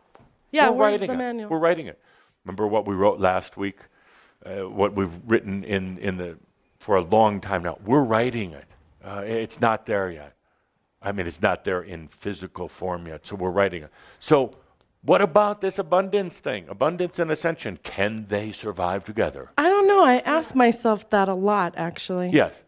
[0.50, 0.70] Yeah.
[0.70, 1.16] We're where's writing the it.
[1.16, 1.50] manual?
[1.50, 2.00] We're writing it.
[2.44, 3.78] Remember what we wrote last week?
[4.44, 6.38] uh, what we've written in, in the,
[6.78, 7.78] for a long time now.
[7.84, 8.66] We're writing it.
[9.04, 10.34] Uh, it's not there yet.
[11.00, 13.90] I mean, it's not there in physical form yet, so we're writing it.
[14.18, 14.56] So,
[15.02, 16.66] what about this abundance thing?
[16.68, 19.50] Abundance and ascension, can they survive together?
[19.56, 20.04] I don't know.
[20.04, 22.30] I ask myself that a lot, actually.
[22.30, 22.64] Yes.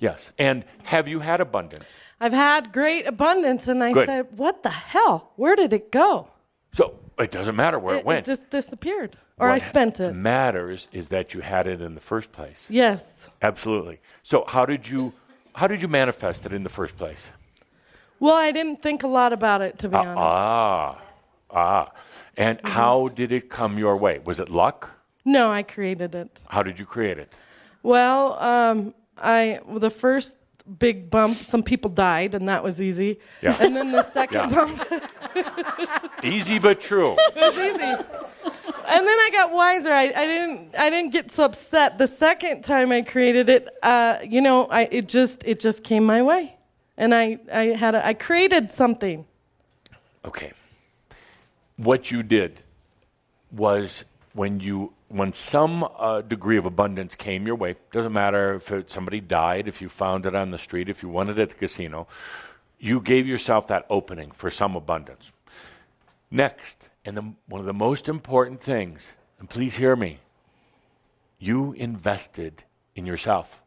[0.00, 0.32] Yes.
[0.38, 1.86] And have you had abundance?
[2.20, 4.06] I've had great abundance, and I Good.
[4.06, 5.32] said, "What the hell?
[5.36, 6.28] Where did it go?
[6.72, 8.26] So, it doesn't matter where it, went.
[8.26, 12.00] It just disappeared, or I spent it." matters is that you had it in the
[12.00, 12.66] first place.
[12.68, 13.28] Yes.
[13.42, 14.00] Absolutely.
[14.22, 15.12] So, how did you
[15.54, 17.30] how did you manifest it in the first place?
[18.20, 20.18] Well, I didn't think a lot about it, to be honest.
[20.18, 20.98] Ah,
[21.50, 21.92] ah.
[22.36, 22.68] And Mm-hmm.
[22.68, 24.18] how did it come your way?
[24.24, 24.90] Was it luck?
[25.24, 26.40] no, I created it.
[26.48, 27.32] How did you create it?
[27.82, 30.36] Well, um, I well, the first
[30.78, 33.18] big bump, some people died, and that was easy.
[33.42, 33.56] Yeah.
[33.60, 34.66] And then the second Yeah.
[34.66, 37.16] bump Easy but true.
[37.36, 38.04] It was easy.
[38.92, 39.92] And then I got wiser.
[39.92, 41.98] I, I didn't I didn't get so upset.
[41.98, 46.04] The second time I created it, uh, you know, I it just it just came
[46.04, 46.56] my way,
[46.96, 49.26] and I I had a, I created something.
[50.24, 50.52] Okay.
[51.76, 52.60] What you did
[53.52, 58.70] was when you when some uh, degree of abundance came your way, doesn't matter if
[58.70, 61.48] it, somebody died, if you found it on the street, if you won it at
[61.48, 62.06] the casino,
[62.78, 65.32] you gave yourself that opening for some abundance.
[66.30, 70.20] Next, and the, one of the most important things, and please hear me,
[71.40, 72.62] you invested
[72.94, 73.60] in yourself.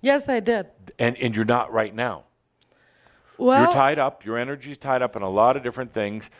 [0.00, 0.68] Yes, I did.
[1.00, 2.24] And, and you're not right now.
[3.38, 6.30] Well, you're tied up, your energy's tied up in a lot of different things.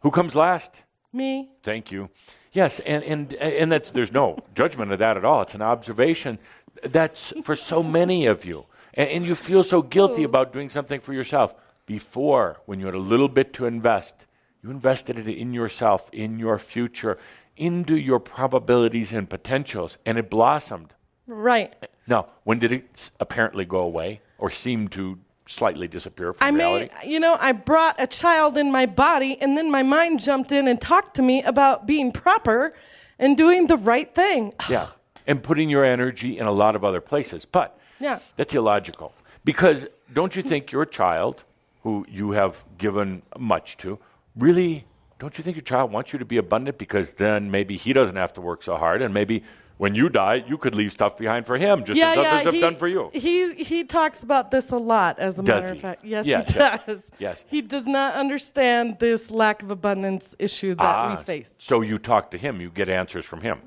[0.00, 0.82] Who comes last?
[1.14, 1.50] me.
[1.62, 2.10] Thank you.
[2.54, 5.42] Yes, and and and that's there's no judgment of that at all.
[5.42, 6.38] It's an observation.
[6.84, 10.26] That's for so many of you, and, and you feel so guilty oh.
[10.26, 11.54] about doing something for yourself.
[11.84, 14.26] Before, when you had a little bit to invest,
[14.62, 17.18] you invested it in yourself, in your future,
[17.56, 20.94] into your probabilities and potentials, and it blossomed.
[21.26, 21.74] Right.
[22.06, 26.90] Now, when did it apparently go away or seem to slightly disappear from I reality?
[27.02, 30.52] made, you know, I brought a child in my body, and then my mind jumped
[30.52, 32.74] in and talked to me about being proper
[33.18, 34.52] and doing the right thing.
[34.68, 34.88] Yeah.
[35.26, 37.46] And putting your energy in a lot of other places.
[37.46, 38.18] But Yeah.
[38.36, 39.14] that's illogical.
[39.42, 41.44] Because don't you think your child,
[41.82, 43.98] who you have given much to,
[44.36, 44.84] really,
[45.18, 46.76] don't you think your child wants you to be abundant?
[46.76, 49.00] Because then maybe he doesn't have to work so hard.
[49.00, 49.42] And maybe
[49.78, 52.60] when you die, you could leave stuff behind for him, just as others have he,
[52.60, 53.10] done for you.
[53.12, 55.78] He he talks about this a lot, as a Does matter he?
[55.78, 56.04] of fact.
[56.04, 56.80] Yes, Yes, he yes.
[56.86, 57.10] does.
[57.18, 57.44] Yes.
[57.48, 61.52] He does not understand this lack of abundance issue that Ah, we face.
[61.58, 63.58] So you talk to him, you get answers from him.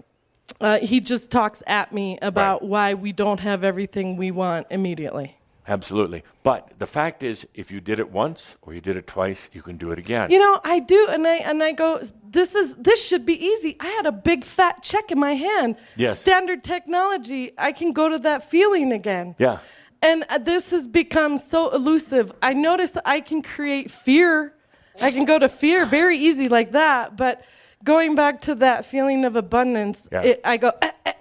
[0.62, 5.36] Uh, he just talks at me about why we don't have everything we want immediately.
[5.68, 6.24] Absolutely.
[6.43, 9.61] But the fact is, if you did it once or you did it twice, you
[9.61, 10.32] can do it again.
[10.32, 11.99] You know, I do, and I and I go.
[12.30, 13.76] This is this should be easy.
[13.80, 15.76] I had a big fat check in my hand.
[15.97, 16.20] Yes.
[16.22, 17.51] Standard technology.
[17.57, 19.36] I can go to that feeling again.
[19.38, 19.59] Yeah.
[20.01, 22.32] And uh, this has become so elusive.
[22.41, 24.53] I notice that I can create fear.
[25.01, 27.18] I can go to fear very easy like that.
[27.18, 27.43] But
[27.84, 30.22] going back to that feeling of abundance, Yeah.
[30.22, 30.72] it, I go.
[30.82, 31.13] "Eh, eh,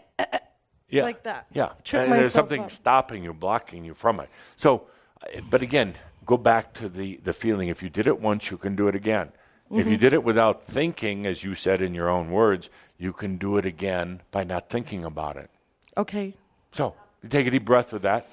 [0.96, 1.02] yeah.
[1.04, 1.46] like that.
[1.52, 2.70] Yeah, Trip and there's something up.
[2.70, 4.28] stopping you, blocking you from it.
[4.56, 4.86] So,
[5.22, 5.94] uh, but again,
[6.24, 7.68] go back to the the feeling.
[7.68, 9.28] If you did it once, you can do it again.
[9.68, 9.90] If Mm-hmm.
[9.90, 13.56] you did it without thinking, as you said in your own words, you can do
[13.58, 15.50] it again by not thinking about it.
[15.96, 16.34] okay.
[16.72, 18.28] So, you take a deep breath with that.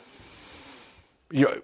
[1.32, 1.62] You,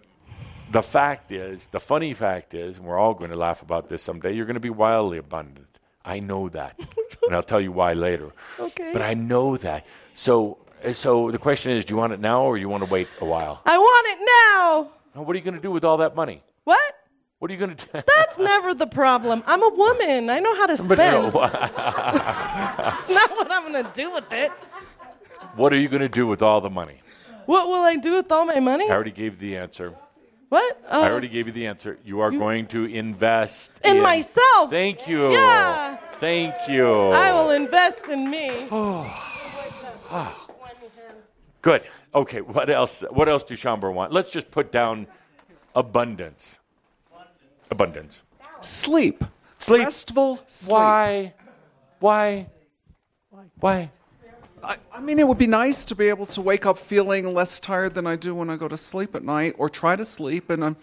[0.72, 4.02] the fact is, the funny fact is, and we're all going to laugh about this
[4.02, 4.34] someday.
[4.34, 5.68] You're going to be wildly abundant.
[6.06, 6.80] I know that,
[7.24, 8.32] and I'll tell you why later.
[8.60, 8.92] Okay.
[8.94, 9.86] But I know that.
[10.14, 10.58] So,
[10.94, 13.26] so the question is, do you want it now or you want to wait a
[13.26, 13.62] while?
[13.66, 14.92] I want it now.
[15.16, 16.44] Now, what are you going to do with all that money?
[16.64, 16.82] What?
[17.40, 17.92] What are you going to do?
[18.18, 19.44] That's never the problem.
[19.48, 20.30] I'm a woman.
[20.30, 21.34] I know how to spend.
[21.34, 21.62] But, no,
[22.78, 24.52] That's not what I'm going to do with it.
[25.56, 27.02] what are you going to do with all the money?
[27.46, 28.90] What will I do with all my money?
[28.90, 29.96] I already gave the answer.
[30.50, 30.82] What?
[30.90, 32.00] Uh, I already gave you the answer.
[32.04, 34.70] You are going to invest in myself.
[34.70, 35.32] Thank you.
[35.32, 35.98] Yeah.
[36.20, 36.92] Thank you.
[36.92, 38.68] I will invest in me.
[41.62, 41.84] Good.
[42.14, 42.42] Okay.
[42.42, 43.04] What else?
[43.10, 44.12] What else do Shaumbra want?
[44.12, 45.08] Let's just put down
[45.76, 46.60] abundance.
[47.72, 48.24] Abundance.
[48.62, 49.24] Sleep.
[49.58, 49.84] Sleep.
[49.86, 50.74] Restful sleep.
[50.74, 51.34] Why?
[52.00, 52.48] Why?
[53.60, 53.92] Why?
[54.64, 57.60] I, I mean, it would be nice to be able to wake up feeling less
[57.60, 60.50] tired than I do when I go to sleep at night, or try to sleep.
[60.50, 60.78] And I'm,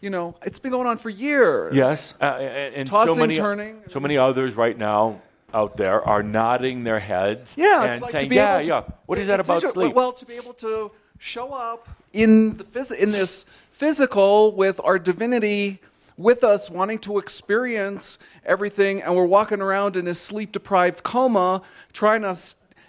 [0.00, 1.76] you know, it's been going on for years.
[1.76, 2.14] Yes.
[2.20, 3.82] Uh, and and Tossing, so many, turning.
[3.88, 5.20] so many others right now
[5.54, 7.54] out there are nodding their heads.
[7.56, 9.94] Yeah, and like saying, "Yeah, to, yeah." What is that about sleep?
[9.94, 14.98] Well, to be able to show up in the phys- in this physical with our
[14.98, 15.80] divinity
[16.16, 21.62] with us, wanting to experience everything, and we're walking around in a sleep-deprived coma,
[21.94, 22.36] trying to,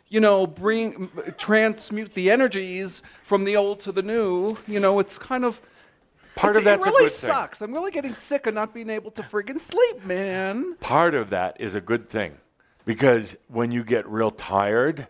[0.10, 4.58] you know, bring transmute the energies from the old to the new.
[4.68, 5.62] You know, it's kind of
[6.36, 7.30] Part of a really good thing.
[7.30, 7.62] sucks.
[7.62, 10.76] I'm really getting sick of not being able to friggin' sleep, man.
[10.80, 12.38] Part of that is a good thing
[12.86, 15.08] because when you get real tired,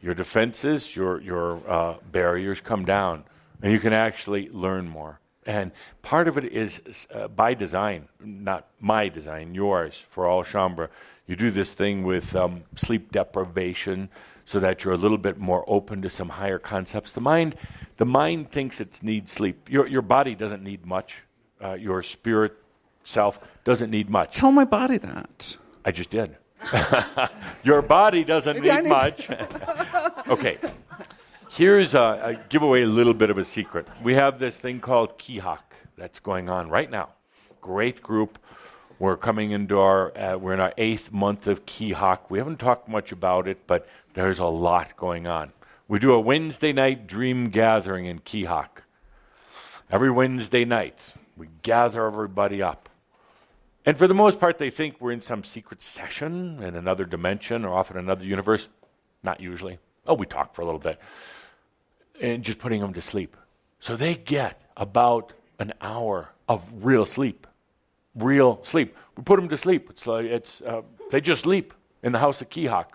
[0.00, 3.24] your defenses, your, your uh, barriers come down
[3.62, 5.20] and you can actually learn more.
[5.46, 10.88] And part of it is uh, by design, not my design, yours for all Shaumbra.
[11.26, 14.10] You do this thing with um, sleep deprivation
[14.44, 17.12] so that you're a little bit more open to some higher concepts.
[17.12, 17.54] The mind,
[17.96, 19.70] the mind thinks it needs sleep.
[19.70, 21.22] Your, your body doesn't need much.
[21.62, 22.54] Uh, your spirit
[23.04, 24.36] self doesn't need much.
[24.36, 25.56] Tell my body that.
[25.84, 26.36] I just did.
[27.62, 29.28] Your body doesn't need need much.
[30.28, 30.58] okay.
[31.50, 33.88] Here's a, a give away a little bit of a secret.
[34.02, 35.60] We have this thing called Keahak
[35.96, 37.10] that's going on right now.
[37.60, 38.38] Great group.
[38.98, 42.30] We're coming into our uh, we're in our eighth month of Keahak.
[42.30, 45.52] We haven't talked much about it, but there's a lot going on.
[45.86, 48.82] We do a Wednesday night dream gathering in Keahak.
[49.90, 50.98] Every Wednesday night,
[51.36, 52.87] we gather everybody up.
[53.86, 57.64] And for the most part, they think we're in some secret session in another dimension
[57.64, 58.68] or off in another universe.
[59.22, 59.78] Not usually.
[60.06, 60.98] Oh, we talk for a little bit.
[62.20, 63.36] And just putting them to sleep.
[63.80, 67.46] So they get about an hour of real sleep.
[68.14, 68.96] Real sleep.
[69.16, 69.88] We put them to sleep.
[69.90, 71.72] It's like it's uh, they just sleep
[72.02, 72.86] in the house of Keahak.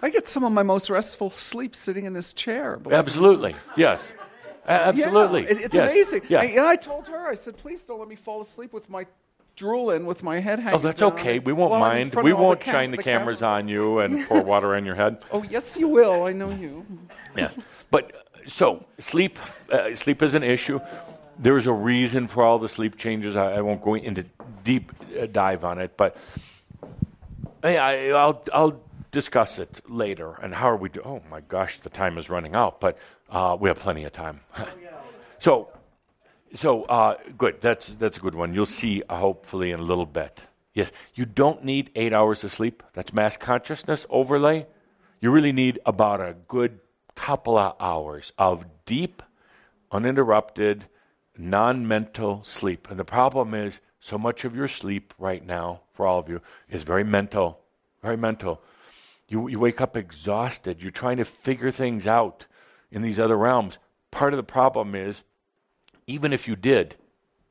[0.00, 2.76] I get some of my most restful sleep sitting in this chair.
[2.76, 3.56] believe it or Absolutely.
[3.76, 4.12] Yes.
[4.66, 5.42] Absolutely.
[5.42, 5.90] Yeah, it's Yes.
[5.90, 6.22] amazing.
[6.28, 6.42] Yes.
[6.42, 9.06] I, yeah, I told her, I said, please don't let me fall asleep with my
[9.56, 11.38] drooling, with my head hanging Oh, that's down okay.
[11.38, 12.14] We won't while mind.
[12.14, 15.24] We won't cam- shine the, cameras on you and pour water on your head.
[15.30, 16.24] Oh, yes, you will.
[16.24, 16.86] I know you.
[17.36, 17.58] Yes.
[17.90, 18.12] But
[18.46, 19.38] so sleep,
[19.70, 20.80] uh, sleep is an issue.
[21.38, 23.36] There's a reason for all the sleep changes.
[23.36, 24.24] I, I won't go into
[24.64, 26.16] deep uh, dive on it, but
[27.62, 28.80] hey, I, I'll I'll
[29.10, 30.34] discuss it later.
[30.42, 31.06] And how are we doing?
[31.06, 32.98] Oh my gosh, the time is running out, but
[33.30, 34.40] uh, we have plenty of time.
[35.38, 35.68] so,
[36.54, 37.60] so uh, good.
[37.60, 38.54] That's that's a good one.
[38.54, 40.40] You'll see uh, hopefully in a little bit.
[40.74, 42.82] Yes, you don't need eight hours of sleep.
[42.94, 44.66] That's mass consciousness overlay.
[45.20, 46.80] You really need about a good
[47.14, 49.22] couple of hours of deep,
[49.90, 50.86] uninterrupted,
[51.36, 52.90] non mental sleep.
[52.90, 56.40] And the problem is, so much of your sleep right now, for all of you,
[56.68, 57.60] is very mental.
[58.02, 58.60] Very mental.
[59.28, 60.82] You, you wake up exhausted.
[60.82, 62.46] You're trying to figure things out
[62.90, 63.78] in these other realms.
[64.10, 65.22] Part of the problem is,
[66.06, 66.96] even if you did,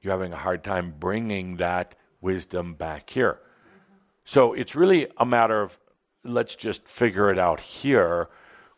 [0.01, 3.39] you're having a hard time bringing that wisdom back here.
[4.23, 5.79] So it's really a matter of
[6.23, 8.29] let's just figure it out here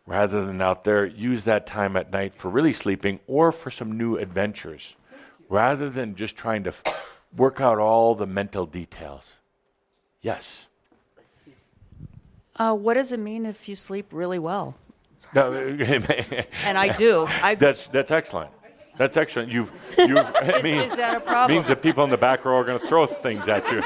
[0.05, 1.05] rather than out there.
[1.05, 4.95] Use that time at night for really sleeping or for some new adventures
[5.49, 9.33] rather than just trying to f- work out all the mental details.
[10.21, 10.67] Yes.
[12.55, 14.75] Uh, what does it mean if you sleep really well?
[15.33, 15.51] No,
[16.63, 17.25] And I do.
[17.25, 18.51] I, that's, that's excellent.
[18.97, 19.51] That's excellent.
[19.51, 21.55] You've, you've, it is, means, is that a problem?
[21.55, 23.81] means that people in the back row are going to throw things at you.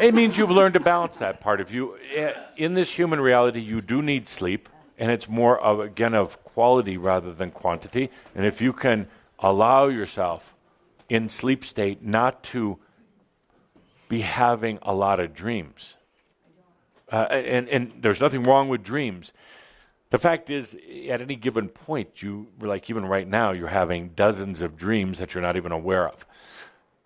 [0.00, 1.96] it means you've learned to balance that part of you.
[2.14, 6.42] Eh, In this human reality, you do need sleep, and it's more of again of
[6.44, 8.10] quality rather than quantity.
[8.34, 9.08] And if you can
[9.40, 10.54] allow yourself
[11.08, 12.78] in sleep state not to
[14.08, 15.96] be having a lot of dreams,
[17.10, 19.32] uh, and and there's nothing wrong with dreams.
[20.10, 20.74] The fact is,
[21.08, 25.34] at any given point, you like even right now, you're having dozens of dreams that
[25.34, 26.26] you're not even aware of.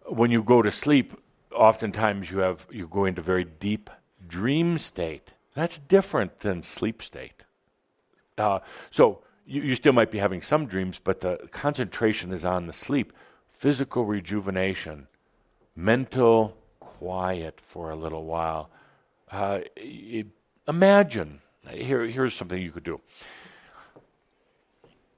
[0.06, 1.14] When you go to sleep,
[1.52, 3.90] oftentimes you have you go into very deep
[4.26, 5.30] dream state.
[5.54, 7.42] That's different than sleep state.
[8.38, 12.66] Uh, so you, you still might be having some dreams, but the concentration is on
[12.66, 13.12] the sleep,
[13.52, 15.08] physical rejuvenation,
[15.74, 18.70] mental quiet for a little while.
[19.30, 19.60] Uh,
[20.68, 21.40] imagine
[21.70, 23.00] here, here's something you could do.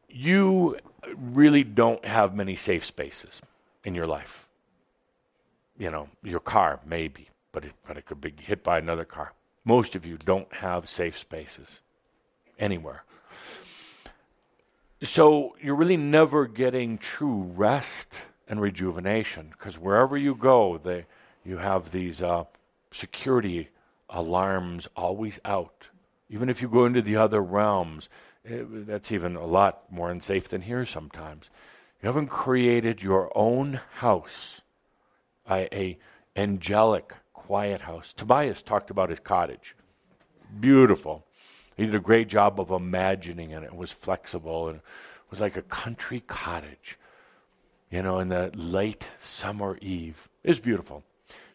[0.09, 0.79] You
[1.17, 3.43] really don't have many safe spaces
[3.85, 4.47] in your life.
[5.79, 9.33] You know, your car, maybe, but it, but it could be hit by another car.
[9.65, 11.81] Most of you don't have safe spaces
[12.59, 13.05] anywhere.
[15.03, 18.15] So you're really never getting true rest
[18.49, 21.07] and rejuvenation because wherever you go, they,
[21.45, 22.45] you have these uh,
[22.93, 23.69] security
[24.09, 25.89] alarms always out.
[26.35, 28.09] Even if you go into the other realms,
[28.45, 31.49] eh, that's even a lot more unsafe than here sometimes.
[32.03, 34.63] You haven't created your own house,
[35.49, 35.97] a, a
[36.35, 38.13] angelic, quiet house.
[38.13, 39.77] Tobias talked about his cottage.
[40.59, 41.25] Beautiful.
[41.77, 43.63] He did a great job of imagining it.
[43.63, 46.99] It was flexible and it was like a country cottage,
[47.93, 50.29] you know, in the late summer eve.
[50.43, 51.05] It was beautiful.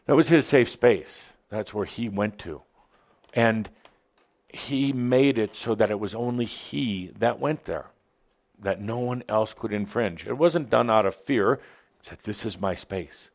[0.06, 1.34] That was his safe space.
[1.50, 2.62] That's where he went to.
[3.34, 3.68] And
[4.54, 7.86] he made it so that it was only he that went there,
[8.58, 10.26] that no one else could infringe.
[10.26, 11.60] It wasn't done out of fear.
[12.00, 13.30] He said, This is my space.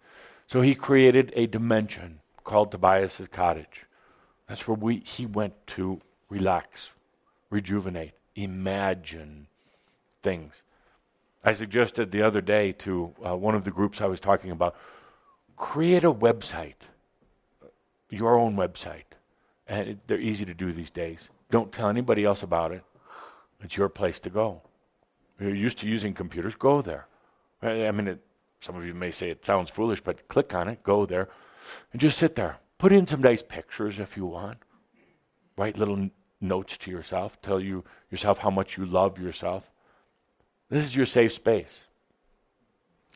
[0.48, 3.86] So he created a dimension called Tobias's cottage.
[4.48, 6.92] That's where we, he went to relax,
[7.50, 9.48] rejuvenate, imagine
[10.22, 10.62] things.
[11.44, 14.76] I suggested the other day to uh, one of the groups I was talking about
[15.56, 16.82] create a website,
[18.10, 19.04] your own website.
[19.68, 21.30] And they're easy to do these days.
[21.50, 22.84] Don't tell anybody else about it.
[23.62, 24.62] It's your place to go.
[25.40, 27.08] You're used to using computers, go there.
[27.62, 28.20] I I mean, it,
[28.60, 31.30] some of you may say it sounds foolish, but click on it, go there,
[31.92, 32.58] and just sit there.
[32.78, 34.60] Put in some nice pictures if you want.
[35.58, 36.12] Write little n-
[36.42, 37.42] notes to yourself.
[37.42, 39.72] Tell you yourself how much you love yourself.
[40.70, 41.86] This is your safe space.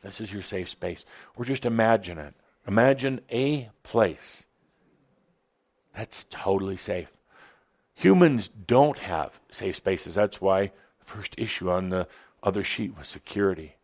[0.02, 1.04] This is your safe space.
[1.36, 2.34] Or just imagine it.
[2.66, 4.44] Imagine a place
[5.94, 7.12] that's totally safe.
[7.94, 10.14] Humans don't have safe spaces.
[10.14, 12.08] That's why the first issue on the
[12.42, 13.76] other sheet was security,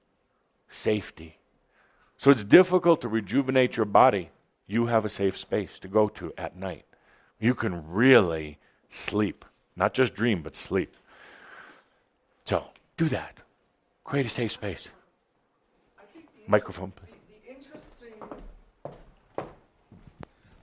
[0.68, 1.38] safety.
[2.16, 4.30] So it's difficult to rejuvenate your body.
[4.66, 6.84] You have a safe space to go to at night.
[7.38, 9.44] You can really sleep,
[9.76, 10.96] not just dream, but sleep.
[12.46, 13.36] So do that.
[14.04, 14.88] Create a safe space.
[16.46, 17.10] Microphone, please.
[17.44, 18.12] The interesting,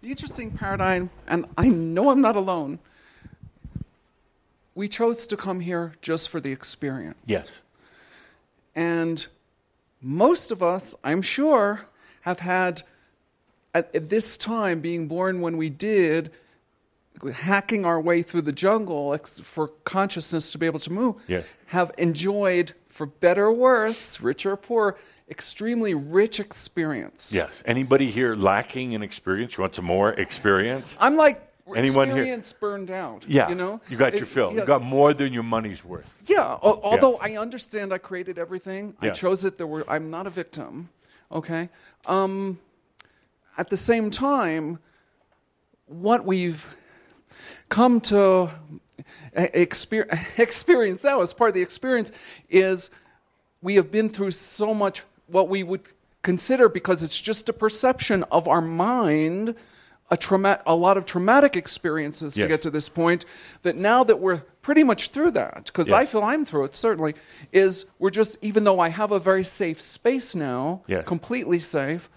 [0.04, 2.78] the interesting paradigm, and I know I'm not alone.
[4.76, 7.18] We chose to come here just for the experience.
[7.26, 7.52] Yes.
[8.76, 9.26] And
[10.02, 11.86] most of us, I'm sure,
[12.22, 12.84] have had,
[13.74, 16.32] at, at this time, being born when we did,
[17.34, 21.48] hacking our way through the jungle ex- for consciousness to be able to move, Yes.
[21.68, 24.98] have enjoyed, for better or worse, rich or poor,
[25.30, 27.32] extremely rich experience.
[27.34, 27.64] Yes.
[27.66, 29.58] Anybody here lacking in experience?
[29.58, 30.96] You want some more experience?
[31.00, 31.42] I'm like
[31.76, 33.26] Anyone here- experience burned out.
[33.28, 33.50] Yeah.
[33.50, 34.54] you know, You got It- your fill.
[34.54, 34.60] yeah.
[34.62, 36.14] You got more than your money's worth.
[36.28, 39.58] Yeah, al- although I understand I created everything, I chose it.
[39.58, 40.90] There were I'm not a victim.
[41.32, 41.70] Okay.
[42.06, 42.60] Um,
[43.58, 44.78] at the same time,
[45.88, 46.76] what we've
[47.70, 48.52] come to
[50.38, 52.12] experience now as part of the experience
[52.50, 52.90] is
[53.62, 55.82] we have been through so much what we would
[56.22, 59.56] consider because it's just a perception of our mind
[60.12, 62.44] a trauma- a lot of traumatic experiences Yes.
[62.44, 63.26] to get to this point
[63.64, 67.16] that now that we're pretty much through that because I feel I'm through it certainly
[67.52, 71.06] is we're just even though I have a very safe space now Yes.
[71.06, 72.10] completely safe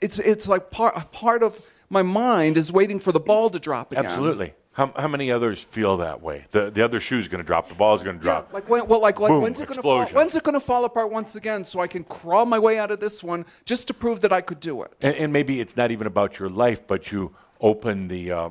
[0.00, 3.92] it's it's like part part of my mind is waiting for the ball to drop
[3.92, 4.06] again.
[4.06, 4.54] Absolutely.
[4.72, 6.46] How, how many others feel that way?
[6.52, 7.68] The, the other shoe's going to drop.
[7.68, 8.48] The ball's going to drop.
[8.48, 10.06] Yeah, like when, well, like, like Boom, when's it going to fall?
[10.06, 11.64] When's it going to fall apart once again?
[11.64, 14.40] So I can crawl my way out of this one just to prove that I
[14.40, 14.92] could do it.
[15.02, 18.48] And, and maybe it's not even about your life, but you open the, uh,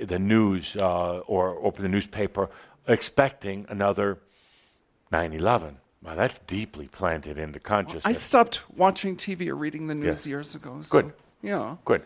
[0.00, 2.48] the news uh, or open the newspaper
[2.86, 4.18] expecting another
[5.12, 5.78] 9 11.
[6.02, 8.06] Well, that's deeply planted into consciousness.
[8.06, 10.26] I stopped watching TV or reading the news Yes.
[10.26, 10.80] years ago.
[10.82, 11.12] So, Good.
[11.42, 11.76] Yeah.
[11.84, 12.02] Good.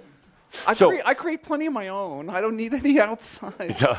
[0.66, 2.28] I, So- create, I create plenty of my own.
[2.30, 3.74] I don't need any outside.
[3.76, 3.96] So,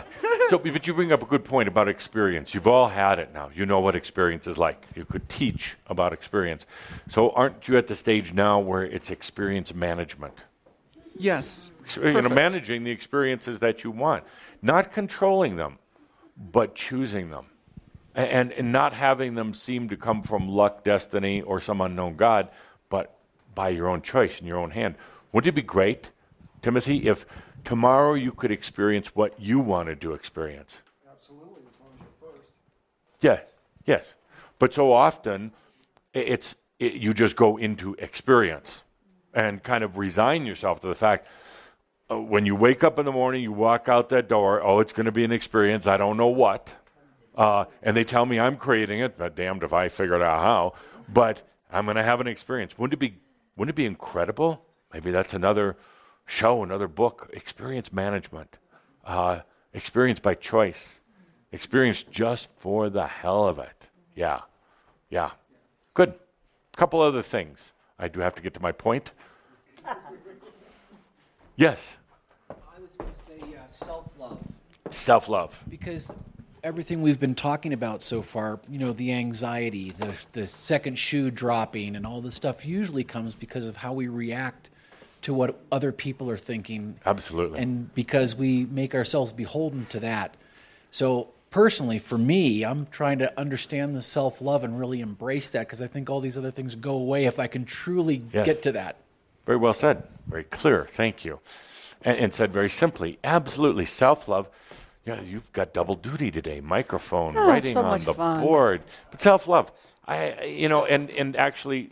[0.49, 2.53] so, but you bring up a good point about experience.
[2.53, 3.49] You've all had it now.
[3.53, 4.85] You know what experience is like.
[4.95, 6.65] You could teach about experience.
[7.09, 10.33] So, aren't you at the stage now where it's experience management?
[11.17, 11.69] yes.
[12.01, 14.23] You know, managing the experiences that you want,
[14.61, 15.79] not controlling them,
[16.37, 17.47] but choosing them,
[18.15, 22.47] and, and not having them seem to come from luck, destiny, or some unknown God,
[22.89, 23.17] but
[23.53, 24.95] by your own choice and your own hand.
[25.33, 26.11] Wouldn't it be great,
[26.63, 27.25] Timothy, if
[27.65, 30.81] tomorrow you could experience what you wanted to experience?
[31.11, 32.47] Absolutely, as long as you're first.
[33.19, 33.39] Yeah,
[33.85, 34.15] yes.
[34.59, 35.51] But so often,
[36.13, 38.83] it's it, you just go into experience
[39.33, 41.27] and kind of resign yourself to the fact.
[42.09, 44.63] Uh, when you wake up in the morning, you walk out that door.
[44.63, 45.85] Oh, it's going to be an experience.
[45.85, 46.73] I don't know what,
[47.35, 49.17] uh, and they tell me I'm creating it.
[49.17, 50.73] But damned if I figured out how.
[51.11, 52.77] But I'm going to have an experience.
[52.77, 53.17] Wouldn't it be?
[53.57, 54.63] Wouldn't it be incredible?
[54.93, 55.75] Maybe that's another
[56.25, 57.29] show, another book.
[57.33, 58.57] Experience management,
[59.05, 59.39] uh,
[59.73, 60.99] experience by choice,
[61.51, 63.89] experience just for the hell of it.
[64.15, 64.41] Yeah,
[65.09, 65.31] yeah.
[65.93, 66.09] Good.
[66.73, 67.71] A Couple other things.
[67.99, 69.11] I do have to get to my point.
[71.55, 71.97] Yes,
[72.49, 74.39] I was going to say uh, self love
[74.89, 75.63] self love.
[75.69, 76.11] because
[76.63, 81.29] everything we've been talking about so far, you know, the anxiety, the the second shoe
[81.29, 84.69] dropping, and all this stuff usually comes because of how we react
[85.23, 87.59] to what other people are thinking, Absolutely.
[87.59, 90.35] and because we make ourselves beholden to that.
[90.91, 95.61] So personally, for me, I'm trying to understand the self love and really embrace that
[95.67, 98.45] because I think all these other things go away if I can truly Yes.
[98.45, 98.97] get to that.
[99.45, 100.03] Very well said.
[100.27, 100.85] Very clear.
[100.89, 101.39] Thank you.
[102.05, 104.47] And, and said very simply absolutely self love.
[105.05, 108.41] Yeah, you've got double duty today: microphone, Oh, writing so on the fun.
[108.41, 108.81] board.
[109.11, 109.69] But self-love,
[110.07, 111.91] I, you know, and and actually,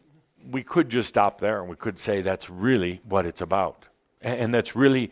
[0.50, 3.86] we could just stop there and we could say that's really what it's about,
[4.22, 5.12] and, that's really.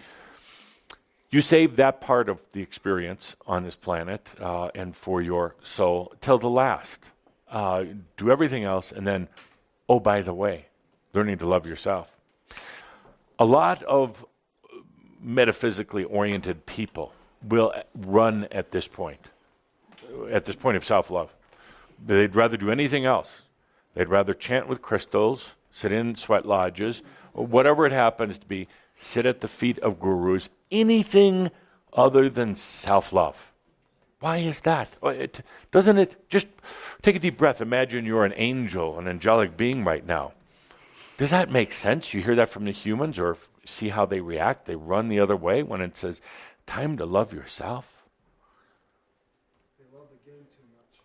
[1.31, 6.11] You save that part of the experience on this planet uh, and for your soul
[6.21, 7.11] till the last.
[7.51, 7.83] Uh,
[8.17, 9.27] do everything else, and then,
[9.87, 10.65] oh, by the way,
[11.13, 12.17] learning to love yourself.
[13.37, 14.25] A lot of
[15.21, 19.27] metaphysically oriented people will run at this point,
[20.31, 21.33] at this point of self love.
[22.03, 23.45] They'd rather do anything else.
[23.99, 27.03] They'd rather chant with crystals, sit in sweat lodges,
[27.33, 31.51] or whatever it happens to be, sit at the feet of gurus, anything
[31.91, 33.51] other than self love.
[34.21, 34.87] Why is that?
[35.03, 35.41] It,
[35.73, 36.47] doesn't it just
[37.01, 37.59] take a deep breath?
[37.59, 40.31] Imagine you're an angel, an angelic being right now.
[41.17, 42.13] Does that make sense?
[42.13, 43.35] You hear that from the humans or
[43.65, 44.65] see how they react?
[44.65, 46.21] They run the other way when it says,
[46.65, 48.05] time to love yourself.
[49.77, 51.01] They love the game too much.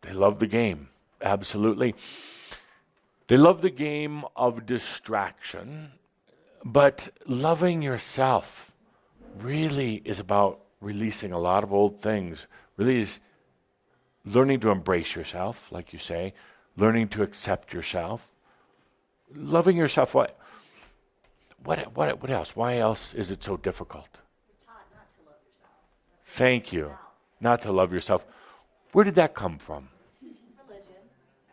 [0.00, 0.88] They love the game,
[1.22, 1.94] absolutely.
[3.28, 5.92] They love the game of distraction,
[6.64, 8.72] but loving yourself
[9.38, 12.46] really is about releasing a lot of old things.
[12.76, 13.20] Really is
[14.24, 16.34] learning to embrace yourself, like you say,
[16.76, 18.36] learning to accept yourself,
[19.34, 20.14] loving yourself.
[20.14, 20.36] What?
[21.62, 21.94] What?
[21.94, 22.20] What?
[22.20, 22.56] What else?
[22.56, 24.08] Why else is it so difficult?
[24.48, 25.74] You're taught not to love yourself.
[26.26, 26.92] Thank you.
[27.40, 28.26] Not to love yourself.
[28.92, 29.88] Where did that come from?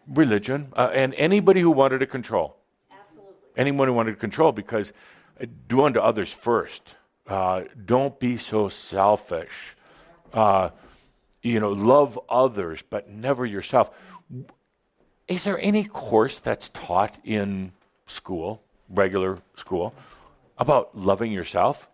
[0.07, 0.71] Religion.
[0.75, 2.57] Uh, and anybody who wanted to control.
[2.91, 3.33] Absolutely.
[3.55, 4.93] Anyone who wanted to control because
[5.41, 6.95] uh, do unto others first.
[7.27, 9.75] Uh, don't be so selfish.
[10.33, 10.69] Uh,
[11.41, 13.91] you know, love others, but never yourself.
[15.27, 17.73] Is there any course that's taught in
[18.05, 19.93] school, regular school,
[20.57, 21.89] about loving yourself?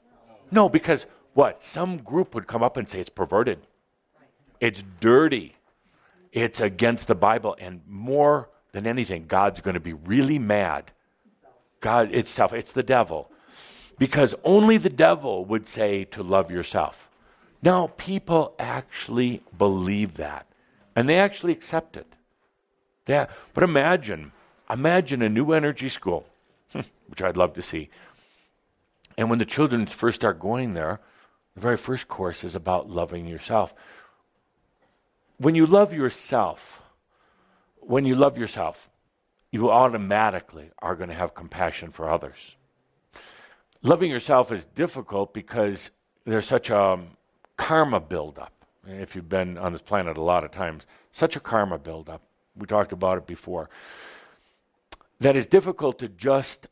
[0.52, 1.64] No, because what?
[1.64, 3.60] Some group would come up and say it's perverted.
[4.60, 5.56] It's dirty.
[6.34, 7.56] It's against the Bible.
[7.60, 10.92] And more than anything, God's going to be really mad.
[11.80, 13.30] God itself, it's the devil.
[14.00, 17.10] Because only the devil would say to love yourself.
[17.62, 20.48] Now, people actually believe that.
[20.96, 22.08] And they actually accept it.
[23.06, 24.32] They, but imagine,
[24.70, 26.26] imagine a new energy school,
[27.08, 27.90] which I'd love to see.
[29.18, 31.00] And when the children first start going there,
[31.54, 33.74] the very first course is about loving yourself.
[35.38, 36.82] When you love yourself,
[37.80, 38.90] when you love yourself,
[39.52, 42.56] you automatically are going to have compassion for others.
[43.82, 45.92] Loving yourself is difficult because
[46.26, 47.08] there's such a um,
[47.58, 48.54] karma buildup.
[48.88, 52.22] If you've been on this planet a lot of times, such a karma buildup.
[52.56, 53.70] We talked about it before.
[55.20, 56.68] That is difficult to just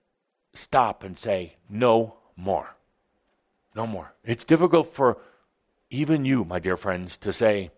[0.54, 2.76] stop and say, no more.
[3.76, 4.14] No more.
[4.24, 5.18] It's difficult for
[5.90, 7.72] even you, my dear friends, to say,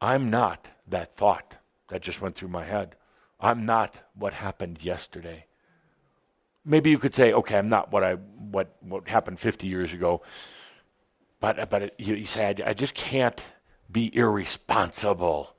[0.00, 1.56] I'm not that thought
[1.88, 2.94] that just went through my head.
[3.40, 5.46] I'm not what happened yesterday.
[6.64, 10.22] Maybe you could say, okay, I'm not what I what what happened 50 years ago.
[11.40, 13.42] But but it, you, you say I, I just can't
[13.90, 15.54] be irresponsible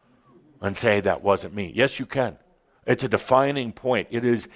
[0.61, 1.71] and say that wasn't me.
[1.73, 2.37] Yes, you can.
[2.85, 4.07] It's a defining point.
[4.11, 4.47] It is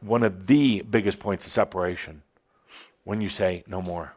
[0.00, 2.22] one of the biggest points of separation
[3.04, 4.14] when you say, no more.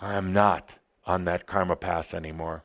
[0.00, 0.74] I am not
[1.04, 2.64] on that karma path anymore.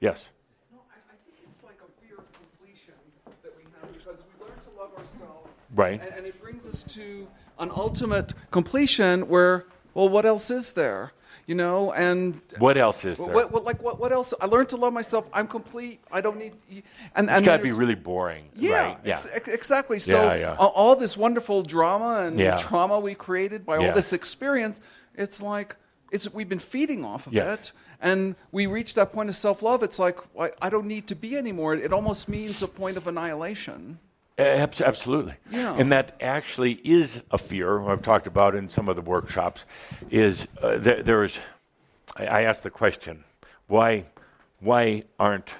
[0.00, 0.30] Yes.
[0.72, 2.94] No, I, I think it's like a fear of completion
[3.42, 5.48] that we have because we learn to love ourselves.
[5.74, 6.00] Right.
[6.00, 7.26] And, and it brings us to
[7.58, 11.12] an ultimate completion where, well, what else is there?
[11.46, 13.28] You know, and What else is there?
[13.28, 14.34] what, what, like what, what else?
[14.40, 15.26] I learned to love myself.
[15.32, 16.00] I'm complete.
[16.10, 16.54] I don't need.
[16.68, 16.82] y-
[17.14, 18.98] And it's and got to be really boring, Yeah, right?
[19.04, 19.12] Yeah.
[19.12, 20.00] ex- ex- exactly.
[20.00, 20.54] So Yeah, yeah.
[20.56, 22.56] all this wonderful drama and Yeah.
[22.56, 24.80] trauma we created by all this experience,
[25.14, 25.76] it's like
[26.10, 27.60] it's we've been feeding off of Yes.
[27.60, 29.82] it, and we reach that point of self-love.
[29.82, 31.74] It's like I, I don't need to be anymore.
[31.74, 33.98] It almost means a point of annihilation.
[34.38, 35.34] Absolutely.
[35.50, 35.74] Yeah.
[35.76, 39.64] And that actually is a fear I've talked about in some of the workshops.
[40.10, 41.38] Is uh, there, there is,
[42.16, 43.24] I, I asked the question,
[43.66, 44.04] why,
[44.60, 45.52] why aren't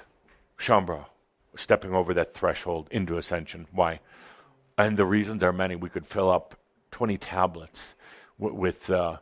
[0.59, 1.05] Shaumbra
[1.55, 3.67] stepping over that threshold into ascension?
[3.71, 3.99] Why?
[4.77, 5.75] And the reasons are many.
[5.75, 6.55] We could fill up
[6.91, 7.95] 20 tablets
[8.39, 9.17] w- with, uh,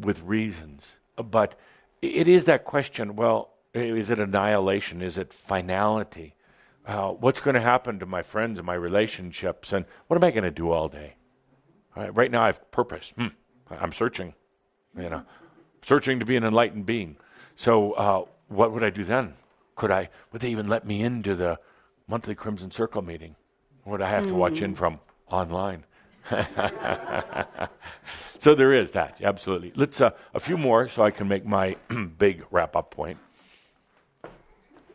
[0.00, 0.96] with reasons.
[1.16, 1.58] But
[2.02, 5.00] it is that question well, is it annihilation?
[5.00, 6.34] Is it finality?
[6.84, 9.72] Uh, what's going to happen to my friends and my relationships?
[9.72, 11.14] And what am I going to do all day?
[11.96, 13.12] All right, right now, I have purpose.
[13.16, 13.28] Hmm.
[13.70, 14.34] I'm searching,
[14.96, 15.22] you know,
[15.82, 17.16] searching to be an enlightened being.
[17.54, 19.34] So, uh, what would I do then?
[19.76, 20.10] Could I?
[20.32, 21.58] Would they even let me into the
[22.06, 23.36] monthly Crimson Circle meeting?
[23.84, 25.00] Or would I have to watch in from
[25.30, 25.84] online?
[28.38, 29.72] so there is that, absolutely.
[29.74, 31.76] Let's uh, a few more so I can make my
[32.18, 33.18] big wrap up point.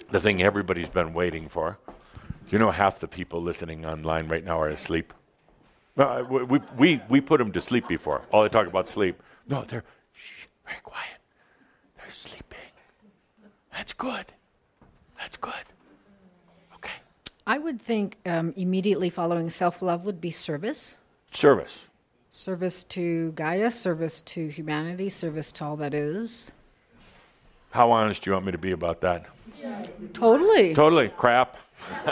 [0.10, 1.78] The thing everybody's been waiting for.
[2.50, 5.14] You know, half the people listening online right now are asleep.
[5.98, 8.22] Uh, we, we, we, put them to sleep before.
[8.32, 9.22] All they talk about sleep.
[9.48, 9.84] No, they're
[10.14, 11.18] shh, very quiet.
[11.98, 12.60] They're sleeping.
[13.74, 14.28] That's good.
[15.18, 15.54] That's good.
[16.76, 16.94] Okay.
[17.48, 20.98] I would think um, immediately following self love would be service.
[21.38, 21.86] Service.
[22.32, 26.52] Service to Gaia, service to humanity, service to all that is.
[27.70, 29.28] How honest do you want me to be about that?
[30.14, 30.74] Totally.
[30.74, 31.58] Totally crap.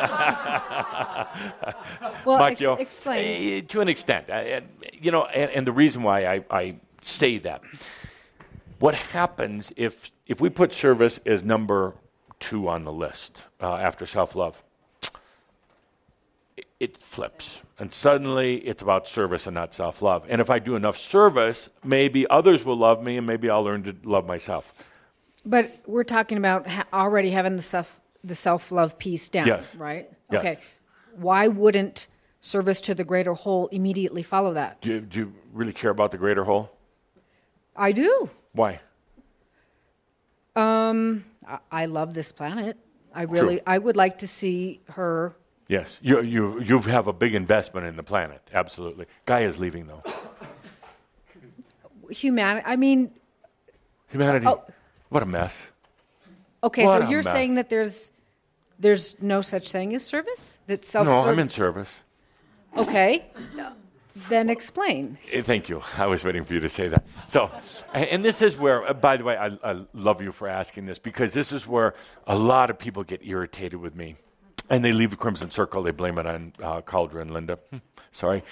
[2.24, 3.64] well, Mike, ex- you know, explain.
[3.64, 7.40] eh, to an extent, and, you know, and, and the reason why I, I say
[7.40, 7.64] that,
[8.78, 11.96] what happens if if we put service as number
[12.40, 14.62] two on the list uh, after self love?
[16.78, 20.26] It, flips, and suddenly it's about service and not self love.
[20.28, 23.84] And if I do enough service, maybe others will love me, and maybe I'll learn
[23.84, 24.74] to love myself.
[25.46, 29.74] But we're talking about ha- already having the self the self love piece down, Yes.
[29.76, 30.10] right?
[30.32, 30.40] Yes.
[30.40, 30.58] Okay.
[31.16, 32.08] Why wouldn't
[32.42, 34.82] service to the greater whole immediately follow that?
[34.82, 36.72] Do you, do you really care about the greater whole?
[37.76, 38.30] I do.
[38.52, 38.82] Why?
[40.56, 42.78] Um, I, I love this planet.
[43.14, 45.36] I really, I would like to see her.
[45.68, 48.42] Yes, you you you have a big investment in the planet.
[48.54, 49.08] Absolutely.
[49.26, 50.04] Gaia's leaving though.
[52.10, 52.64] Humanity.
[52.68, 53.12] I mean,
[54.10, 54.46] Humanity.
[54.48, 54.64] Oh.
[55.10, 55.70] What a mess.
[56.64, 58.12] okay, What so you're saying that there's
[58.80, 60.58] there's no such thing as service?
[60.68, 62.02] That self No, I'm in service.
[62.78, 63.26] Okay.
[64.30, 65.18] Then explain.
[65.32, 65.82] Eh, Thank you.
[65.98, 67.06] I was waiting for you to say that.
[67.28, 67.52] So,
[67.94, 70.86] and, and this is where, uh, by the way, I, I love you for asking
[70.86, 74.16] this because this is where a lot of people get irritated with me,
[74.70, 75.84] and they leave the Crimson Circle.
[75.84, 77.60] They blame it on uh, Cauldre and Linda.
[77.70, 77.78] Hmm,
[78.12, 78.44] Sorry,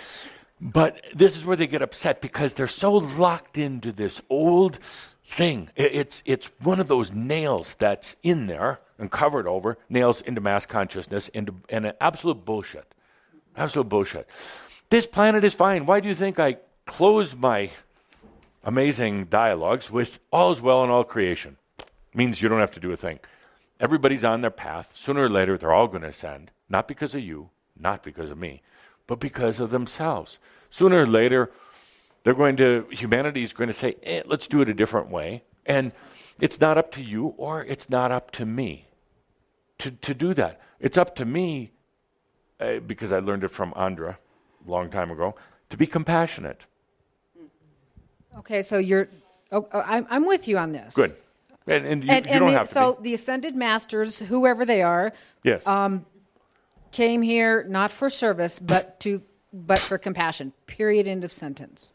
[0.60, 4.80] but this is where they get upset because they're so locked into this old
[5.26, 5.70] thing.
[5.76, 10.66] It's it's one of those nails that's in there and covered over nails into mass
[10.66, 12.94] consciousness into and an absolute bullshit.
[13.56, 14.28] Absolute bullshit.
[14.90, 15.86] This planet is fine.
[15.86, 17.72] Why do you think I close my
[18.64, 21.58] amazing dialogues with all is well in all creation?
[22.14, 23.20] Means you don't have to do a thing.
[23.80, 24.94] Everybody's on their path.
[24.96, 26.52] Sooner or later, they're all going to ascend.
[26.70, 28.62] Not because of you, not because of me,
[29.08, 30.40] but because of themselves.
[30.70, 31.52] Sooner or later,
[32.24, 35.44] they're going to, humanity is going to say, eh, let's do it a different way.
[35.66, 35.92] And
[36.40, 38.88] it's not up to you or it's not up to me
[39.80, 40.62] to, to do that.
[40.80, 41.72] It's up to me
[42.60, 44.18] uh, because I learned it from Andra
[44.66, 45.36] a long time ago,
[45.70, 46.62] to be compassionate.
[48.38, 49.10] Okay, so you're.
[49.52, 50.96] Oh, oh, I'm, I'm with you on this.
[50.96, 51.16] Good.
[51.68, 53.10] And, and you, And, you don't have to so be.
[53.10, 55.14] the ascended masters, whoever they are,
[55.44, 55.66] Yes.
[56.92, 59.22] came here not for service, but to
[59.56, 60.52] but for compassion.
[60.66, 61.08] Period.
[61.08, 61.94] End of sentence.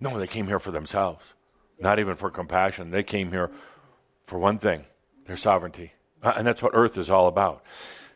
[0.00, 1.34] no, they came here for themselves,
[1.78, 2.90] not even for compassion.
[2.90, 3.50] They came here
[4.24, 4.84] for one thing
[5.26, 5.92] their sovereignty.
[6.22, 7.62] Uh, and that's what Earth is all about.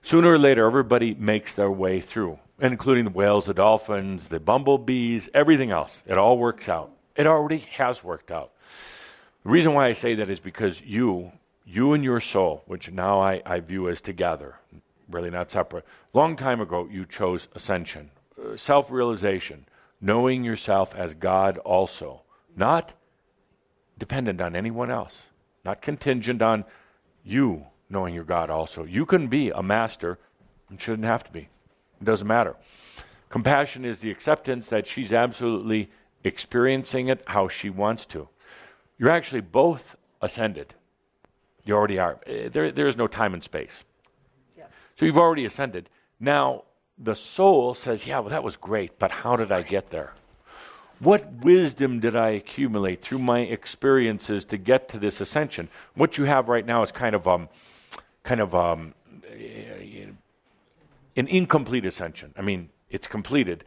[0.02, 5.28] Sooner or later, everybody makes their way through, including the whales, the dolphins, the bumblebees,
[5.34, 6.02] everything else.
[6.06, 6.90] It all works out.
[7.16, 8.52] It already has worked out.
[9.44, 11.32] The reason why I say that is because you,
[11.64, 14.56] you and your soul, which now I, I view as together,
[15.08, 19.66] really not separate, long time ago you chose ascension, uh, self realization,
[20.00, 22.22] knowing yourself as God also,
[22.54, 22.92] not
[23.98, 25.28] dependent on anyone else,
[25.64, 26.64] not contingent on
[27.24, 28.84] you knowing your God also.
[28.84, 30.18] You can be a master
[30.68, 31.48] and shouldn't have to be.
[32.00, 32.56] It doesn't matter.
[33.28, 35.90] Compassion is the acceptance that she's absolutely
[36.24, 38.28] experiencing it how she wants to.
[39.00, 40.74] You're actually both ascended.
[41.64, 42.20] You already are.
[42.26, 43.82] Eh, There, there is no time and space.
[44.58, 44.70] Yes.
[44.96, 45.88] So you've already ascended.
[46.20, 46.64] Now,
[46.98, 50.12] the soul says, Yeah, well, that was great, but how did I get there?
[50.98, 55.70] What wisdom did I accumulate through my experiences to get to this ascension?
[55.94, 57.48] What you have right now is kind of um,
[58.22, 58.92] kind of um,
[61.16, 62.34] an incomplete ascension.
[62.36, 63.64] I mean, it's completed,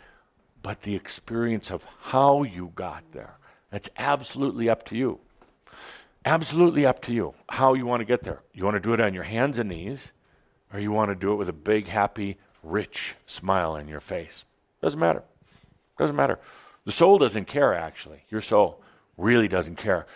[0.61, 3.37] but the experience of how you got there,
[3.71, 5.19] that's absolutely up to you.
[6.25, 8.39] Absolutely up to you how you want to get there.
[8.53, 10.11] You want to do it on your hands and knees,
[10.71, 14.45] or you want to do it with a big, happy, rich smile on your face.
[14.81, 15.23] Doesn't matter.
[15.97, 16.39] Doesn't matter.
[16.85, 18.23] The soul doesn't care, actually.
[18.29, 18.81] Your soul
[19.17, 20.07] really doesn't care.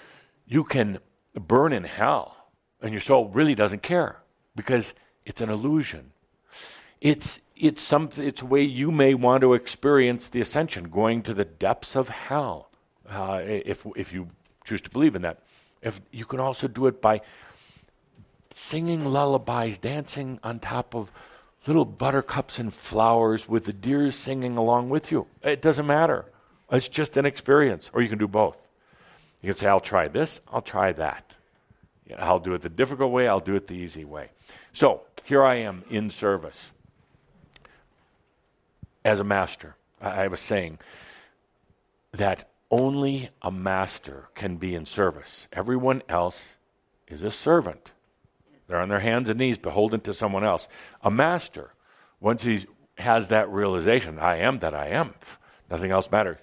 [0.48, 1.00] You can
[1.34, 2.36] burn in hell,
[2.82, 4.18] and your soul really doesn't care
[4.56, 4.94] because
[5.26, 6.12] it's an illusion.
[7.02, 11.34] It's, it's, something, it's a way you may want to experience the ascension, going to
[11.34, 12.70] the depths of hell,
[13.10, 14.30] uh, if, if you
[14.66, 15.40] choose to believe in that.
[15.82, 17.22] If, you can also do it by
[18.54, 21.12] singing lullabies, dancing on top of
[21.68, 25.28] little buttercups and flowers with the deers singing along with you.
[25.44, 26.26] It doesn't matter.
[26.72, 28.58] It's just an experience, or you can do both.
[29.42, 31.36] You can say, I'll try this, I'll try that.
[32.18, 34.30] I'll do it the difficult way, I'll do it the easy way.
[34.74, 36.72] So here I am in service
[39.04, 39.76] as a master.
[40.02, 40.80] I have a saying
[42.12, 45.48] that only a master can be in service.
[45.54, 46.58] Everyone else
[47.08, 47.94] is a servant.
[48.68, 50.68] They're on their hands and knees, beholden to someone else.
[51.02, 51.74] A master,
[52.20, 52.66] once he
[52.98, 55.14] has that realization, I am that I am,
[55.70, 56.38] nothing else matters,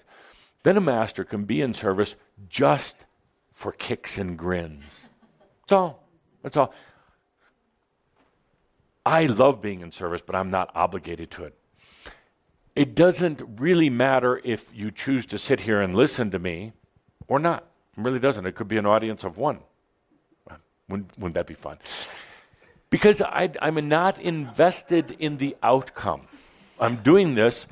[0.63, 2.15] then a master can be in service
[2.49, 3.05] just
[3.53, 5.07] for kicks and grins.
[5.61, 6.03] That's all.
[6.41, 6.73] That's all.
[9.05, 11.55] I love being in service, but I'm not obligated to it.
[12.75, 16.73] It doesn't really matter if you choose to sit here and listen to me
[17.27, 17.63] or not.
[17.97, 18.45] It really doesn't.
[18.45, 19.59] It could be an audience of one.
[20.89, 21.77] Wouldn't, wouldn't that be fun?
[22.89, 26.27] Because I, am not invested in the outcome.
[26.79, 27.65] I'm doing this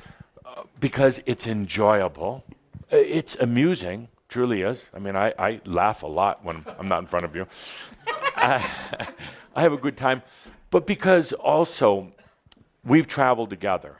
[0.44, 2.42] uh, because it's enjoyable,
[2.92, 4.88] uh, it's amusing, truly is.
[4.92, 7.46] I mean, I, I laugh a lot when I'm not in front of you.
[8.36, 8.68] I,
[9.54, 10.22] I have a good time.
[10.70, 12.12] But because also
[12.84, 13.98] we've traveled together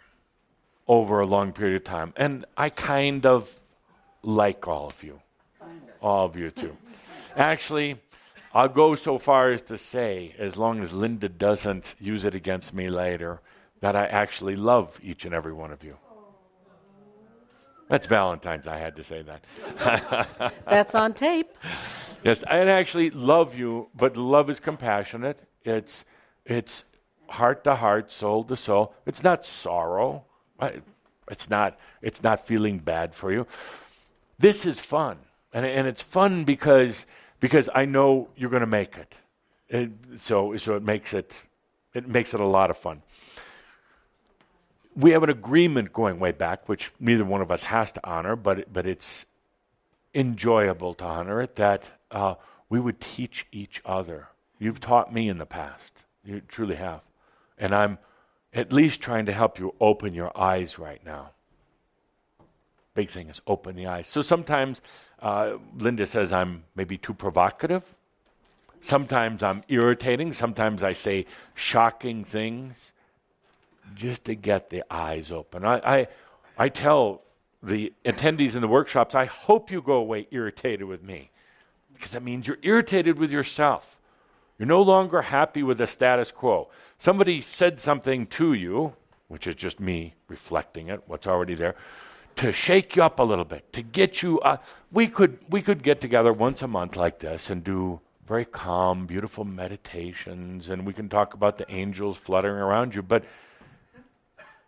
[0.86, 3.60] over a long period of time, and I kind of
[4.22, 5.20] like all of you.
[6.00, 6.76] All of you, too.
[7.36, 7.96] Actually,
[8.52, 12.74] I'll go so far as to say, as long as Linda doesn't use it against
[12.74, 13.40] me later,
[13.80, 15.96] that I actually love each and every one of you.
[17.88, 18.66] That's Valentine's.
[18.66, 20.52] I had to say that.
[20.64, 21.52] That's on tape.
[22.22, 25.40] Yes, I actually love you, but love is compassionate.
[25.64, 26.04] It's
[26.46, 26.84] it's
[27.28, 28.94] heart to heart, soul to soul.
[29.04, 30.24] It's not sorrow.
[31.30, 33.46] It's not it's not feeling bad for you.
[34.38, 35.18] This is fun,
[35.52, 37.06] and and it's fun because
[37.44, 39.14] because I know you're going to make it.
[39.68, 39.90] it.
[40.16, 41.44] So, so it makes it,
[41.92, 43.02] it makes it a lot of fun.
[44.96, 48.34] We have an agreement going way back, which neither one of us has to honor,
[48.34, 49.26] but, but it's
[50.14, 52.36] enjoyable to honor it, that uh,
[52.70, 54.28] we would teach each other.
[54.58, 56.04] You've taught me in the past.
[56.24, 57.02] You truly have.
[57.58, 57.98] And I'm
[58.54, 61.30] at least trying to help you open your eyes right now.
[62.94, 64.06] Big thing is open the eyes.
[64.06, 64.80] So sometimes
[65.20, 67.82] uh, Linda says I'm maybe too provocative.
[68.80, 70.32] Sometimes I'm irritating.
[70.32, 72.92] Sometimes I say shocking things
[73.94, 75.64] just to get the eyes open.
[75.64, 76.08] I, I,
[76.56, 77.22] I tell
[77.62, 81.30] the attendees in the workshops, I hope you go away irritated with me
[81.94, 84.00] because that means you're irritated with yourself.
[84.58, 86.68] You're no longer happy with the status quo.
[86.98, 88.94] Somebody said something to you,
[89.28, 91.74] which is just me reflecting it, what's already there
[92.36, 94.40] to shake you up a little bit, to get you.
[94.40, 94.56] Uh,
[94.90, 99.06] we could we could get together once a month like this and do very calm,
[99.06, 103.02] beautiful meditations, and we can talk about the angels fluttering around you.
[103.02, 103.24] But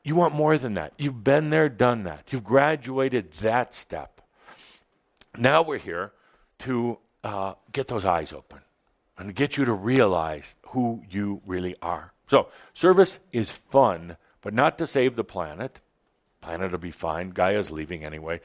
[0.05, 0.93] you want more than that.
[0.99, 2.25] You've been there, done that.
[2.31, 4.21] You've graduated that step.
[5.37, 6.13] Now we're here
[6.61, 8.61] to uh, get those eyes open
[9.19, 12.13] and get you to realize who you really are.
[12.29, 15.81] So, service is fun, but not to save the planet
[16.47, 17.31] planet will be fine.
[17.31, 18.41] Gaia's leaving anyway.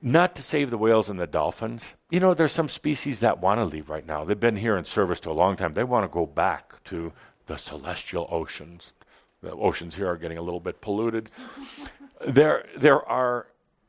[0.00, 1.94] Not to save the whales and the dolphins.
[2.10, 4.24] You know, there's some species that want to leave right now.
[4.24, 5.74] They've been here in service to a long time.
[5.74, 7.12] They want to go back to
[7.46, 8.94] the celestial oceans.
[9.42, 11.30] The oceans here are getting a little bit polluted.
[12.26, 13.46] there, there are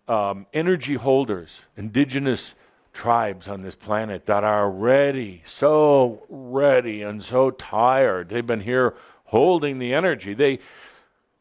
[0.10, 2.56] um, energy holders, indigenous
[2.94, 8.30] tribes on this planet that are ready, so ready and so tired.
[8.30, 8.95] They've been here
[9.26, 10.34] holding the energy.
[10.34, 10.60] They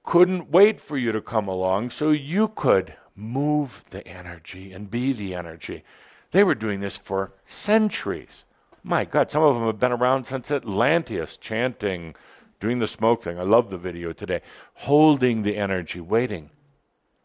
[0.03, 5.13] couldn't wait for you to come along so you could move the energy and be
[5.13, 5.85] the energy.
[6.31, 8.45] They were doing this for centuries.
[8.83, 12.17] My God, some of them have been around since Atlantis, chanting,
[12.59, 13.39] doing the smoke thing.
[13.39, 14.41] I love the video today.
[14.75, 16.51] Holding the energy, waiting.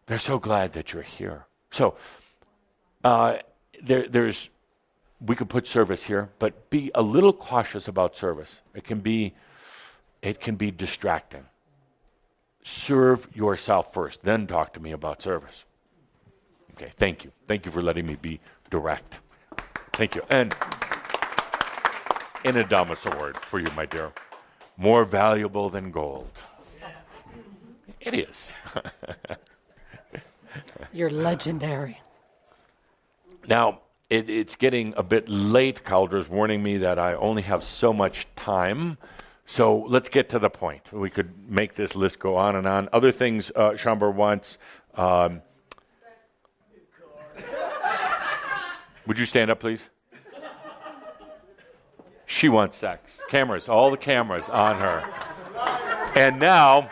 [0.05, 1.47] They're so glad that you're here.
[1.71, 1.95] So,
[3.03, 3.37] uh,
[3.81, 4.49] there, there's,
[5.19, 8.61] we could put service here, but be a little cautious about service.
[8.73, 9.33] It can be,
[10.21, 11.45] it can be distracting
[12.67, 15.65] serve yourself first, then talk to me about service.
[16.73, 17.31] Okay, thank you.
[17.47, 18.39] Thank you for letting me be
[18.69, 19.21] direct.
[19.93, 20.21] Thank you.
[20.29, 20.53] And
[22.43, 24.11] in a Adamus award for you, my dear.
[24.75, 26.29] More valuable than gold.
[27.99, 28.49] It is.
[30.93, 31.99] You're legendary.
[33.47, 33.79] Now,
[34.09, 35.83] it, it's getting a bit late.
[35.83, 38.97] Cauldre's warning me that I only have so much time.
[39.45, 40.91] So let's get to the point.
[40.91, 42.89] We could make this list go on and on.
[42.91, 44.57] Other things uh, Shaumbra wants.
[44.95, 45.41] Um,
[49.05, 49.89] would you stand up, please?
[52.25, 53.21] She wants sex.
[53.29, 55.01] Cameras, all the cameras on her.
[56.13, 56.91] And now,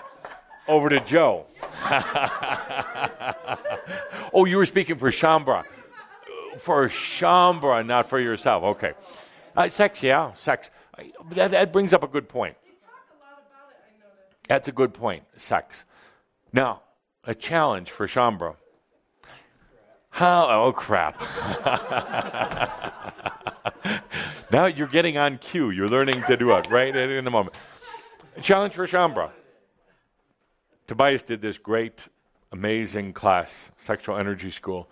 [0.66, 1.46] over to Joe.
[4.34, 5.66] oh, you were speaking for Shaumbra.
[6.58, 8.64] For Shaumbra, not for yourself.
[8.64, 8.94] Okay.
[9.56, 10.70] Uh, sex, yeah, sex.
[11.32, 12.56] That, that brings up a good point.
[14.48, 15.24] That's a good point.
[15.38, 15.86] Sex.
[16.54, 16.82] Now,
[17.24, 18.56] a challenge for Shaumbra.
[20.10, 20.48] How?
[20.50, 21.20] Oh, crap.
[24.52, 25.72] now you're getting on cue.
[25.72, 27.58] You're learning to do it right in the moment.
[28.38, 29.32] A challenge for Shaumbra.
[30.88, 32.00] Tobias did this great,
[32.52, 34.88] amazing class, Sexual Energy School,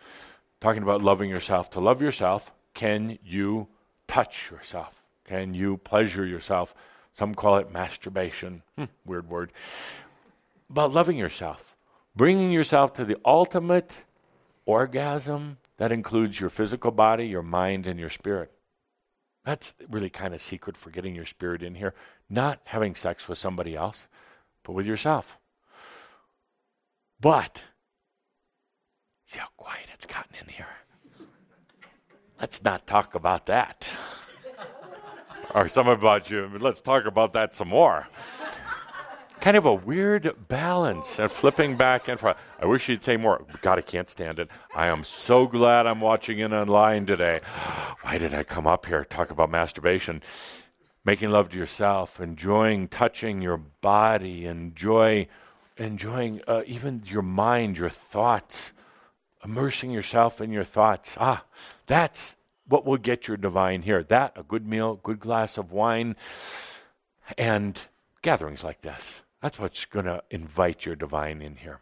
[0.63, 1.69] talking about loving yourself.
[1.71, 3.67] To love yourself, can you
[4.07, 5.03] touch yourself?
[5.25, 6.73] Can you pleasure yourself?
[7.11, 8.63] Some call it masturbation.
[8.77, 9.51] Hmm, weird word.
[10.69, 11.75] But loving yourself,
[12.15, 14.05] bringing yourself to the ultimate
[14.65, 18.49] orgasm that includes your physical body, your mind, and your spirit.
[19.43, 21.93] That's really kind of secret for getting your spirit in here.
[22.29, 24.07] Not having sex with somebody else,
[24.63, 25.37] but with yourself.
[27.19, 27.63] But,
[29.33, 30.67] see how quiet it's gotten in here.
[32.39, 33.83] Let's not talk about that.
[35.55, 38.07] or some about you, let's talk about that some more.
[39.41, 42.37] kind of a weird balance and flipping back and forth.
[42.61, 43.43] I wish you'd say more.
[43.61, 44.49] God, I can't stand it.
[44.75, 47.41] I am so glad I'm watching it online today.
[48.01, 50.21] Why did I come up here talk about masturbation?
[51.03, 55.27] Making love to yourself, enjoying touching your body, enjoy
[55.75, 58.73] enjoying uh, even your mind, your thoughts,
[59.43, 61.17] immersing yourself in your thoughts.
[61.19, 61.45] Ah,
[61.87, 62.35] that's
[62.67, 64.03] what will get your divine here.
[64.03, 66.15] That, a good meal, good glass of wine,
[67.37, 67.79] and
[68.21, 69.21] gatherings like this.
[69.41, 71.79] That's what's going to invite your divine in here.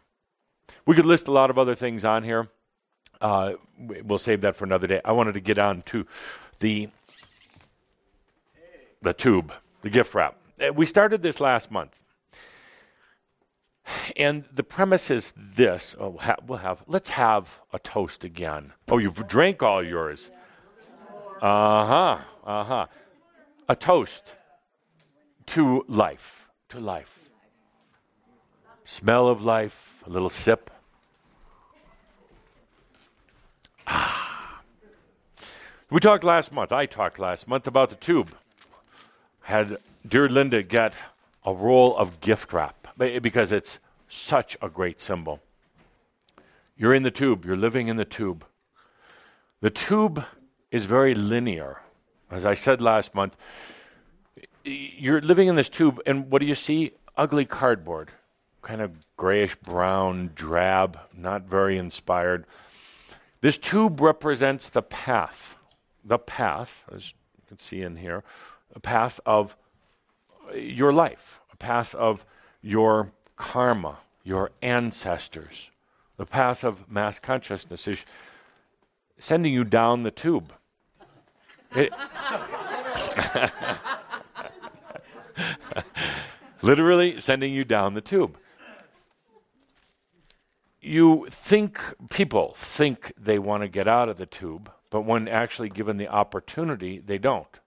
[0.84, 2.48] We could list a lot of other things on here.
[3.20, 5.00] Uh, we'll save that for another day.
[5.04, 6.06] I wanted to get on to
[6.58, 6.88] the
[9.00, 9.52] the tube,
[9.82, 10.36] the gift wrap.
[10.60, 12.02] Uh, we started this last month.
[14.16, 15.96] And the premise is this.
[15.98, 18.72] Oh, we'll have, let's have a toast again.
[18.88, 20.30] Oh, you've drank all yours.
[21.40, 22.18] Uh huh.
[22.44, 22.86] Uh huh.
[23.68, 24.34] A toast
[25.46, 26.48] to life.
[26.70, 27.30] To life.
[28.84, 30.70] Smell of life, a little sip.
[33.86, 34.60] Ah.
[35.90, 38.34] We talked last month, I talked last month about the tube.
[39.42, 40.94] Had dear Linda get
[41.44, 43.78] a roll of gift wrap because it's
[44.08, 45.40] such a great symbol.
[46.76, 48.44] You're in the tube, you're living in the tube.
[49.60, 50.24] The tube
[50.70, 51.80] is very linear.
[52.30, 53.36] As I said last month,
[54.64, 56.92] you're living in this tube, and what do you see?
[57.16, 58.10] Ugly cardboard,
[58.62, 62.46] kind of grayish brown, drab, not very inspired.
[63.40, 65.58] This tube represents the path,
[66.04, 68.24] the path, as you can see in here,
[68.74, 69.56] a path of
[70.54, 72.24] your life, a path of
[72.60, 75.70] your karma, your ancestors.
[76.16, 78.04] The path of mass consciousness is
[79.18, 80.52] sending you down the tube.
[81.74, 81.92] It,
[86.62, 88.36] literally sending you down the tube.
[90.80, 95.68] You think, people think they want to get out of the tube, but when actually
[95.68, 97.60] given the opportunity, they don't.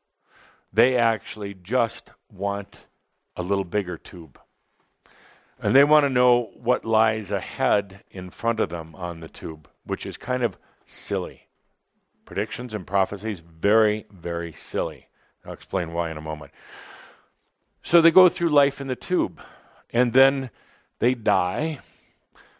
[0.73, 2.87] They actually just want
[3.35, 4.39] a little bigger tube.
[5.59, 9.69] And they want to know what lies ahead in front of them on the tube,
[9.85, 11.47] which is kind of silly.
[12.25, 15.07] Predictions and prophecies, very, very silly.
[15.45, 16.51] I'll explain why in a moment.
[17.83, 19.39] So they go through life in the tube,
[19.91, 20.49] and then
[20.99, 21.79] they die,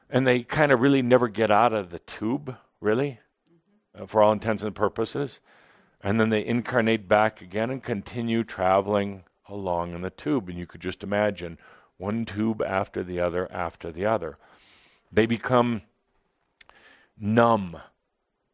[0.09, 3.19] and they kind of really never get out of the tube, really,
[3.99, 5.41] uh, for all intents and purposes.
[6.01, 10.49] And then they incarnate back again and continue traveling along in the tube.
[10.49, 11.57] And you could just imagine
[11.97, 14.37] one tube after the other after the other.
[15.11, 15.83] They become
[17.19, 17.77] numb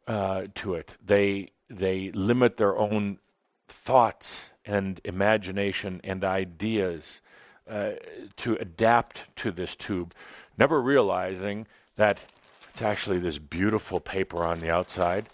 [0.08, 0.96] uh, to it.
[1.04, 3.20] They they limit their own
[3.68, 7.22] thoughts and imagination and ideas
[7.70, 7.92] uh,
[8.36, 10.14] to adapt to this tube,
[10.58, 11.66] never realizing
[11.96, 12.26] that
[12.70, 15.30] it's actually this beautiful paper on the outside,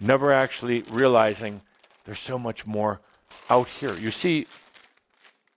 [0.00, 1.60] never actually realizing
[2.04, 3.00] there's so much more
[3.48, 3.94] out here.
[3.94, 4.46] You see,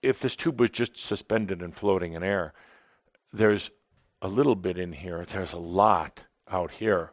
[0.02, 2.52] if this tube was just suspended and floating in air,
[3.32, 3.70] there's
[4.22, 7.12] a little bit in here, there's a lot out here.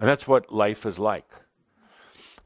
[0.00, 1.28] And that's what life is like.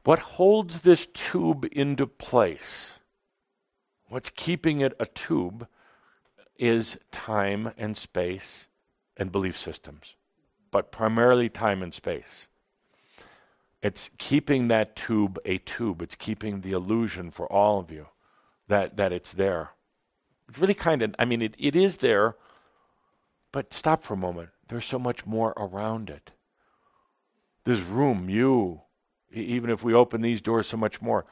[0.03, 2.99] What holds this tube into place,
[4.07, 5.67] what's keeping it a tube,
[6.57, 8.67] is time and space
[9.17, 10.15] and belief systems,
[10.71, 12.47] but primarily time and space.
[13.81, 16.01] It's keeping that tube a tube.
[16.01, 18.07] It's keeping the illusion for all of you
[18.67, 19.71] that, that it's there.
[20.49, 22.35] It's really kind of, I mean, it, it is there,
[23.51, 24.49] but stop for a moment.
[24.67, 26.31] There's so much more around it.
[27.65, 28.81] There's room, you,
[29.31, 31.25] even if we open these doors, so much more.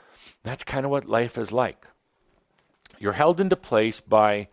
[0.43, 1.87] That's kind of what life is like.
[2.99, 4.47] You're held into place by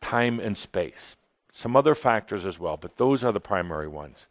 [0.00, 1.16] time and space,
[1.50, 4.28] some other factors as well, but those are the primary ones.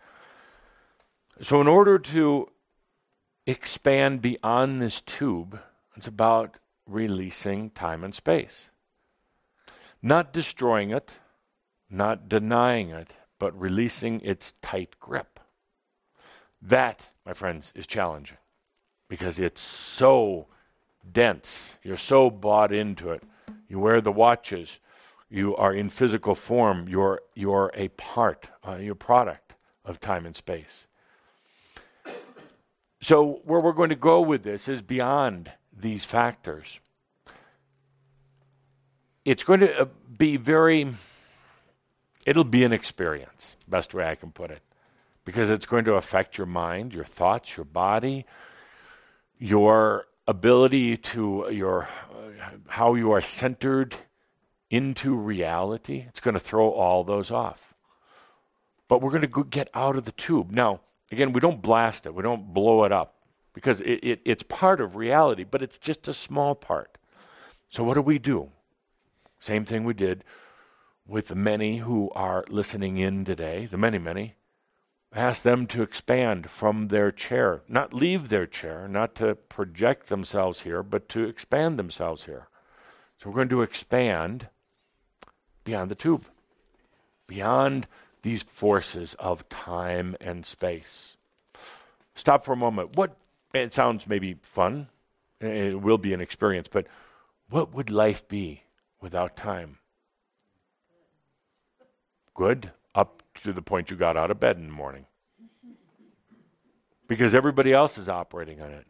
[1.41, 2.49] So, in order to
[3.45, 5.59] expand beyond this tube,
[5.95, 8.71] it's about releasing time and space.
[10.01, 11.11] Not destroying it,
[11.89, 15.39] not denying it, but releasing its tight grip.
[16.61, 18.37] That, my friends, is challenging
[19.07, 20.47] because it's so
[21.11, 21.79] dense.
[21.83, 23.23] You're so bought into it.
[23.67, 24.79] You wear the watches.
[25.29, 26.87] You are in physical form.
[26.87, 30.87] You're, you're a part, uh, you're a product of time and space.
[33.01, 36.79] So, where we're going to go with this is beyond these factors.
[39.23, 39.85] It's going to uh,
[40.17, 40.93] be very,
[42.25, 44.61] it'll be an experience, best way I can put it,
[45.25, 48.25] because it's going to affect your mind, your thoughts, your body,
[49.39, 53.95] your ability to, your, uh, how you are centered
[54.69, 56.05] into reality.
[56.07, 57.73] It's going to throw all those off.
[58.87, 60.51] But we're going to get out of the tube.
[60.51, 60.81] Now,
[61.11, 63.14] again, we don't blast it, we don't blow it up
[63.55, 66.97] because it, it, it's part of reality, but it's just a small part.
[67.69, 68.51] So, what do we do?
[69.39, 70.23] Same thing we did
[71.07, 74.35] with the many who are listening in today, the many, many.
[75.13, 80.61] Ask them to expand from their chair, not leave their chair, not to project themselves
[80.61, 82.49] here, but to expand themselves here.
[83.17, 84.49] So, we're going to expand
[85.63, 86.25] beyond the tube,
[87.25, 87.87] beyond
[88.21, 91.15] these forces of time and space.
[92.15, 92.97] Stop for a moment.
[92.97, 93.15] What
[93.55, 94.87] it sounds maybe fun,
[95.39, 96.87] it will be an experience, but
[97.49, 98.63] what would life be
[99.01, 99.77] without time?
[102.33, 105.05] Good, up to the point you got out of bed in the morning.
[107.07, 108.87] Because everybody else is operating on it.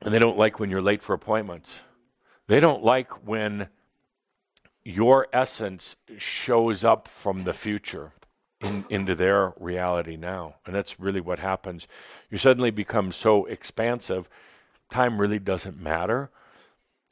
[0.00, 1.80] And they don't like when you're late for appointments.
[2.48, 3.68] They don't like when
[4.84, 8.12] your essence shows up from the future
[8.62, 10.56] in, into their reality now.
[10.64, 11.86] And that's really what happens.
[12.30, 14.28] You suddenly become so expansive,
[14.90, 16.30] time really doesn't matter.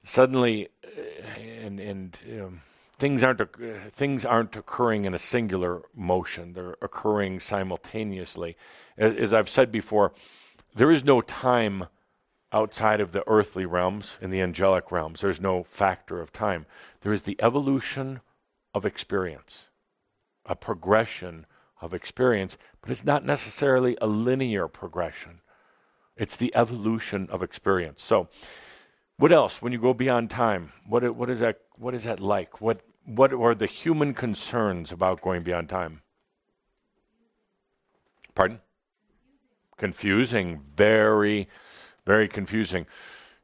[0.05, 2.63] Suddenly, uh, and, and um,
[2.99, 3.47] things, aren't, uh,
[3.91, 8.57] things aren't occurring in a singular motion, they're occurring simultaneously.
[8.97, 10.13] As, as I've said before,
[10.75, 11.87] there is no time
[12.53, 15.21] outside of the earthly realms in the angelic realms.
[15.21, 16.67] There's no factor of time.
[17.01, 18.21] There is the evolution
[18.75, 19.70] of experience,
[20.51, 21.47] a progression
[21.81, 25.41] of experience, but it's not necessarily a linear progression.
[26.17, 28.03] It's the evolution of experience.
[28.03, 28.29] So,
[29.17, 30.73] what else when you go beyond time?
[30.87, 32.61] What, what, is, that, what is that like?
[32.61, 36.03] What, what are the human concerns about going beyond time?
[38.35, 38.61] Pardon?
[39.79, 41.49] Confusing, very
[42.11, 42.87] very confusing.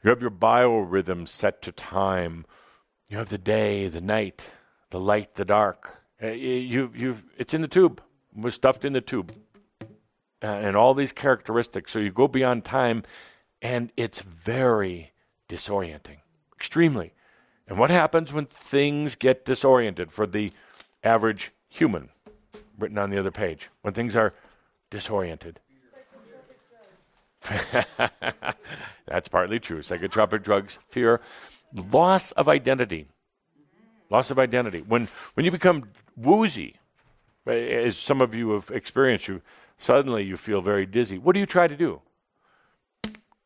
[0.02, 2.46] You have your biorhythm set to time.
[3.08, 4.50] You have the day, the night,
[4.90, 6.02] the light, the dark.
[6.22, 8.02] Uh, you, you, it's in the tube.
[8.36, 9.32] It was stuffed in the tube.
[10.42, 11.92] Uh, and all these characteristics.
[11.92, 13.02] So you go beyond time,
[13.62, 15.12] and it's very
[15.48, 16.18] disorienting,
[16.54, 17.12] extremely.
[17.66, 20.52] And what happens when things get disoriented for the
[21.02, 22.10] average human?
[22.78, 23.70] Written on the other page.
[23.82, 24.34] When things are
[24.90, 25.60] disoriented.
[29.06, 29.80] That's partly true.
[29.80, 31.20] Psychotropic drugs, fear,
[31.74, 33.08] loss of identity.
[34.10, 34.82] Loss of identity.
[34.86, 36.76] When when you become woozy,
[37.46, 39.42] as some of you have experienced, you
[39.78, 41.18] suddenly you feel very dizzy.
[41.18, 42.00] What do you try to do?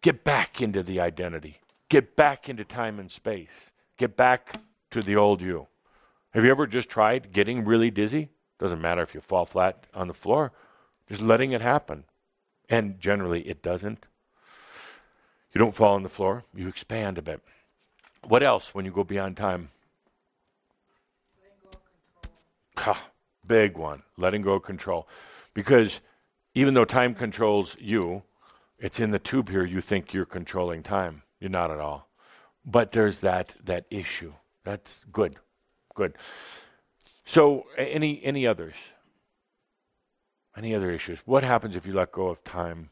[0.03, 1.61] Get back into the identity.
[1.89, 3.73] Get back into time and space.
[3.97, 4.61] Get back
[4.91, 5.67] to the old you.
[6.31, 8.31] Have you ever just tried getting really dizzy?
[8.59, 10.53] Doesn't matter if you fall flat on the floor,
[11.09, 12.05] just letting it happen.
[12.69, 14.07] And generally, it doesn't.
[15.53, 17.41] You don't fall on the floor, you expand a bit.
[18.29, 19.71] What else when you go beyond time?
[22.70, 22.70] Ah,
[23.47, 24.03] big one.
[24.17, 25.09] Letting go of control.
[25.55, 26.01] Because
[26.55, 28.23] even though time controls you,
[28.79, 31.23] it's in the tube here you think you're controlling time.
[31.39, 32.09] You're not at all.
[32.65, 34.35] But there's that that issue.
[34.65, 35.37] That's good.
[35.95, 36.15] Good.
[37.25, 38.75] So any any others?
[40.57, 41.21] Any other issues?
[41.25, 42.91] What happens if you let go of time?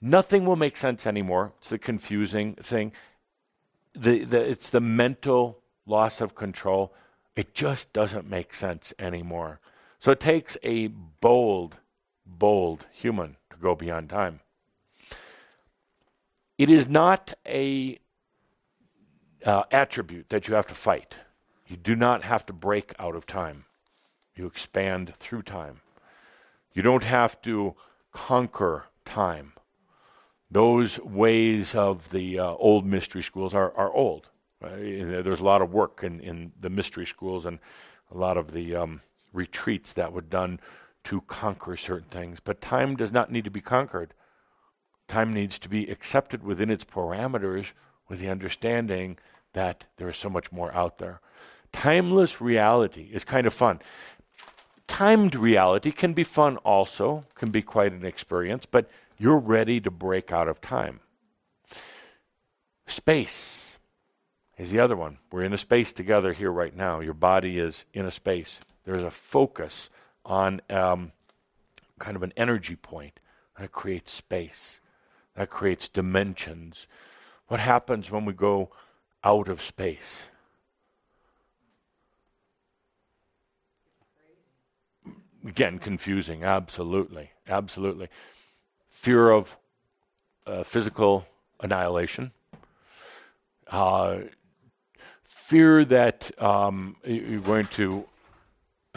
[0.00, 1.52] Nothing will make sense anymore.
[1.58, 2.92] It's the confusing thing.
[3.94, 6.92] The, the, it's the mental loss of control.
[7.36, 9.60] It just doesn't make sense anymore.
[10.00, 11.76] So it takes a bold,
[12.24, 14.40] bold human to go beyond time.
[16.56, 17.98] It is not a
[19.44, 21.16] uh, attribute that you have to fight.
[21.66, 23.66] You do not have to break out of time,
[24.34, 25.80] you expand through time.
[26.72, 27.74] You don't have to
[28.12, 29.52] conquer time.
[30.50, 34.30] Those ways of the uh, old mystery schools are, are old.
[34.62, 37.58] Uh, there's a lot of work in, in the mystery schools and
[38.10, 39.00] a lot of the um,
[39.32, 40.60] retreats that were done
[41.04, 42.40] to conquer certain things.
[42.40, 44.14] But time does not need to be conquered.
[45.08, 47.72] Time needs to be accepted within its parameters
[48.08, 49.18] with the understanding
[49.52, 51.20] that there is so much more out there.
[51.72, 53.80] Timeless reality is kind of fun.
[54.86, 58.88] Timed reality can be fun also, can be quite an experience, but
[59.18, 61.00] you're ready to break out of time.
[62.86, 63.65] Space
[64.58, 65.18] is the other one.
[65.30, 67.00] We're in a space together here right now.
[67.00, 68.60] Your body is in a space.
[68.84, 69.90] There's a focus
[70.24, 71.12] on um,
[71.98, 73.20] kind of an energy point
[73.58, 74.80] that creates space,
[75.34, 76.88] that creates dimensions.
[77.48, 78.70] What happens when we go
[79.22, 80.26] out of space?
[85.46, 88.08] Again, confusing, absolutely, absolutely.
[88.88, 89.56] Fear of
[90.46, 91.26] uh, physical
[91.60, 92.32] annihilation,
[93.68, 94.18] uh,
[95.46, 98.04] fear that um, you're going to.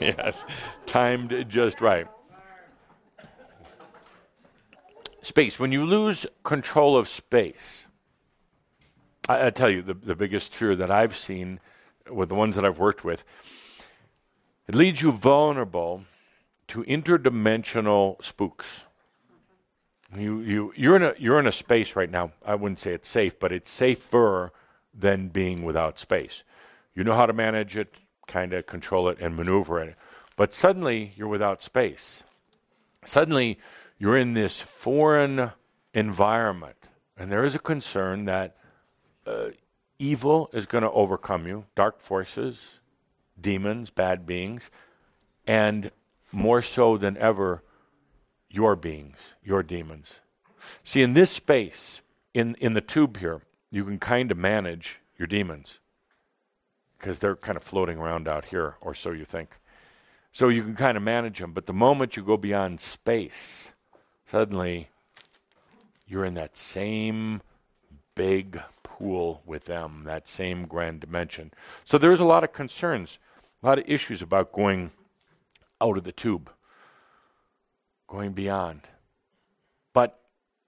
[0.00, 0.42] yes,
[0.86, 2.06] timed just right.
[5.20, 5.58] Space.
[5.58, 7.86] When you lose control of space,
[9.28, 11.60] I, I tell you, the, the biggest fear that I've seen
[12.10, 13.22] with the ones that I've worked with,
[14.66, 16.04] it leads you vulnerable
[16.68, 18.86] to interdimensional spooks.
[20.14, 22.32] You, you, you're, in a, you're in a space right now.
[22.44, 24.52] I wouldn't say it's safe, but it's safer
[24.94, 26.44] than being without space.
[26.94, 27.96] You know how to manage it,
[28.26, 29.96] kind of control it, and maneuver it.
[30.36, 32.22] But suddenly, you're without space.
[33.04, 33.58] Suddenly,
[33.98, 35.52] you're in this foreign
[35.92, 36.76] environment.
[37.16, 38.56] And there is a concern that
[39.26, 39.48] uh,
[39.98, 42.80] evil is going to overcome you, dark forces,
[43.40, 44.70] demons, bad beings,
[45.46, 45.90] and
[46.32, 47.62] more so than ever,
[48.56, 50.20] your beings, your demons.
[50.82, 52.00] See, in this space,
[52.32, 55.78] in, in the tube here, you can kind of manage your demons
[56.98, 59.58] because they're kind of floating around out here, or so you think.
[60.32, 61.52] So you can kind of manage them.
[61.52, 63.72] But the moment you go beyond space,
[64.24, 64.88] suddenly
[66.06, 67.42] you're in that same
[68.14, 71.52] big pool with them, that same grand dimension.
[71.84, 73.18] So there's a lot of concerns,
[73.62, 74.92] a lot of issues about going
[75.78, 76.50] out of the tube,
[78.06, 78.82] going beyond.
[79.92, 80.20] But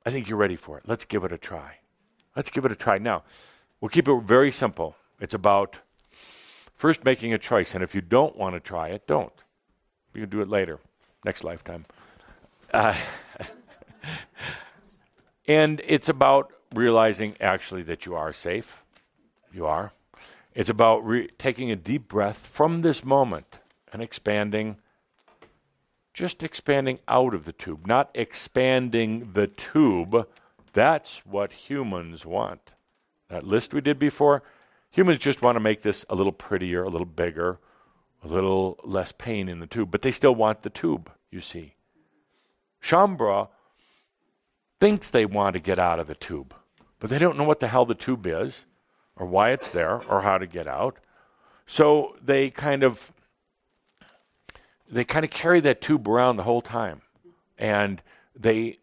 [0.05, 0.85] I think you're ready for it.
[0.86, 1.78] Let's give it a try.
[2.36, 2.98] Let's give it a try.
[2.98, 3.24] Now,
[3.81, 4.97] we'll keep it very simple.
[5.20, 5.78] It's about
[6.74, 7.74] first making a choice.
[7.74, 9.32] And if you don't want to try it, don't.
[10.15, 10.78] You can do it later,
[11.24, 11.86] next lifetime.
[12.73, 12.97] Uh,
[15.47, 18.82] and it's about realizing actually that you are safe.
[19.52, 19.93] You are.
[20.55, 23.60] It's about re- taking a deep breath from this moment
[23.93, 24.78] and expanding,
[26.19, 30.27] just expanding out of the tube, not expanding the tube.
[30.73, 32.73] That's what humans want.
[33.28, 34.43] That list we did before,
[34.90, 37.61] humans just want to make this a little prettier, a little bigger,
[38.24, 41.77] a little less pain in the tube, but they still want the tube, you see.
[42.82, 43.47] Shaumbra
[44.81, 46.53] thinks they want to get out of the tube,
[46.99, 48.66] but they don't know what the hell the tube is,
[49.15, 50.97] or why it's there, or how to get out.
[51.65, 53.12] So they kind of
[54.90, 57.02] they kind of carry that tube around the whole time,
[57.59, 58.02] and
[58.39, 58.78] they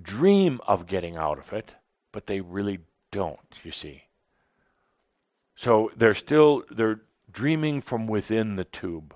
[0.00, 1.76] dream of getting out of it,
[2.12, 3.38] but they really don't.
[3.62, 4.04] You see.
[5.56, 7.00] So they're still they're
[7.32, 9.14] dreaming from within the tube.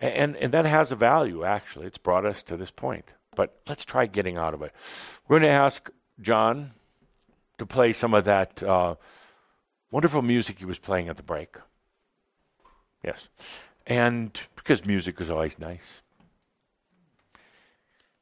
[0.00, 1.86] And, and that has a value, actually.
[1.86, 3.14] It's brought us to this point.
[3.34, 4.72] But let's try getting out of it.
[5.26, 6.72] We're going to ask John
[7.58, 8.94] to play some of that uh,
[9.90, 11.56] wonderful music he was playing at the break.
[13.04, 13.28] Yes.
[13.88, 16.02] And because music is always nice.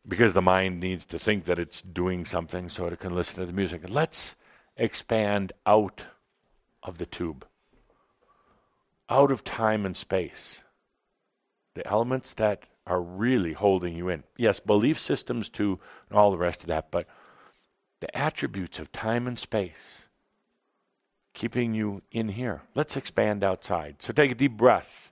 [0.06, 3.46] Because the mind needs to think that it's doing something so it can listen to
[3.46, 3.82] the music.
[3.88, 4.36] Let's
[4.76, 6.04] expand out
[6.84, 7.44] of the tube,
[9.10, 10.62] out of time and space.
[11.74, 14.22] The elements that are really holding you in.
[14.36, 17.08] Yes, belief systems too, and all the rest of that, but
[17.98, 20.06] the attributes of time and space
[21.34, 22.62] keeping you in here.
[22.76, 23.96] Let's expand outside.
[24.00, 25.10] So take a deep breath.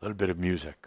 [0.00, 0.86] A little bit of music.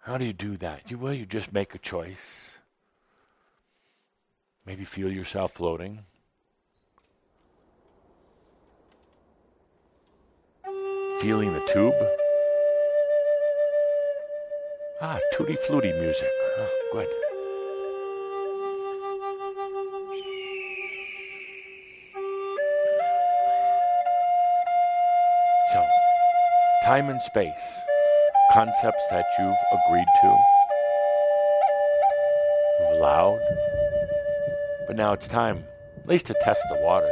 [0.00, 0.90] How do you do that?
[0.90, 2.58] You, well, you just make a choice.
[4.64, 6.04] Maybe feel yourself floating.
[11.20, 11.94] Feeling the tube.
[15.00, 16.30] Ah, tutti fluty music.
[16.58, 17.25] Oh, good.
[26.86, 27.80] Time and space,
[28.52, 30.38] concepts that you've agreed to,
[32.78, 33.40] you've allowed,
[34.86, 35.66] but now it's time,
[35.98, 37.10] at least to test the waters.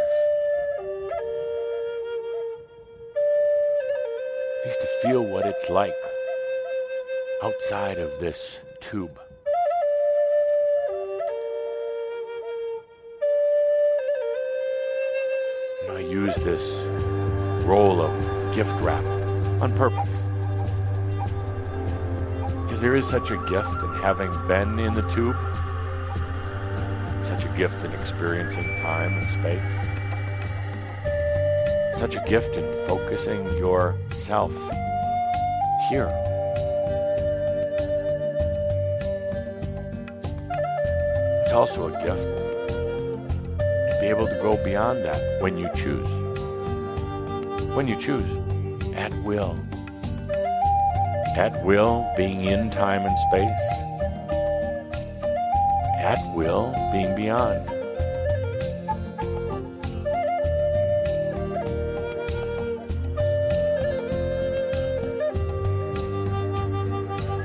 [4.61, 5.93] At least to feel what it's like
[7.43, 9.19] outside of this tube.
[15.91, 16.81] I use this
[17.67, 19.24] roll of gift wrap
[19.65, 20.11] on purpose.
[22.65, 25.35] Because there is such a gift in having been in the tube,
[27.25, 29.63] such a gift in experiencing time and space,
[31.99, 34.53] such a gift in focusing yourself
[35.89, 36.13] here.
[41.43, 46.07] It's also a gift to be able to go beyond that when you choose.
[47.75, 48.44] When you choose,
[48.95, 49.59] at will.
[51.37, 53.67] At will, being in time and space.
[55.99, 57.67] At will, being beyond.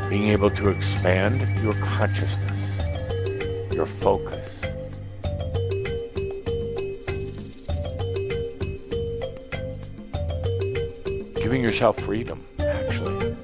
[0.09, 4.58] Being able to expand your consciousness, your focus.
[11.59, 13.35] Giving yourself freedom, actually.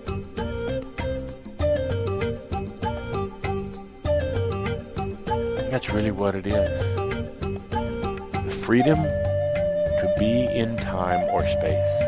[5.69, 6.95] That's really what it is.
[7.71, 11.99] The freedom to be in time or space.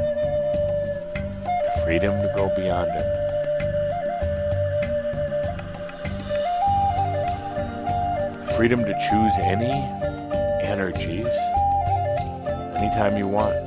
[1.43, 3.07] The freedom to go beyond it.
[8.47, 9.73] The freedom to choose any
[10.65, 11.27] energies
[12.77, 13.66] anytime you want.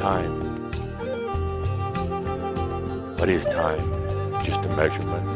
[0.00, 0.32] Time.
[3.18, 3.84] What is time?
[4.42, 5.26] Just a measurement.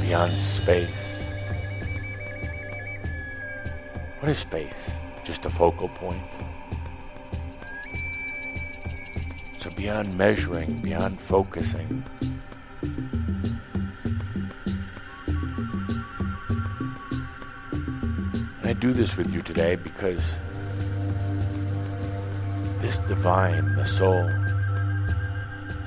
[0.00, 1.20] Beyond space.
[4.20, 4.90] What is space?
[5.24, 6.22] Just a focal point.
[9.58, 12.04] So beyond measuring, beyond focusing,
[18.62, 20.36] I do this with you today because
[22.90, 24.28] this divine, the soul,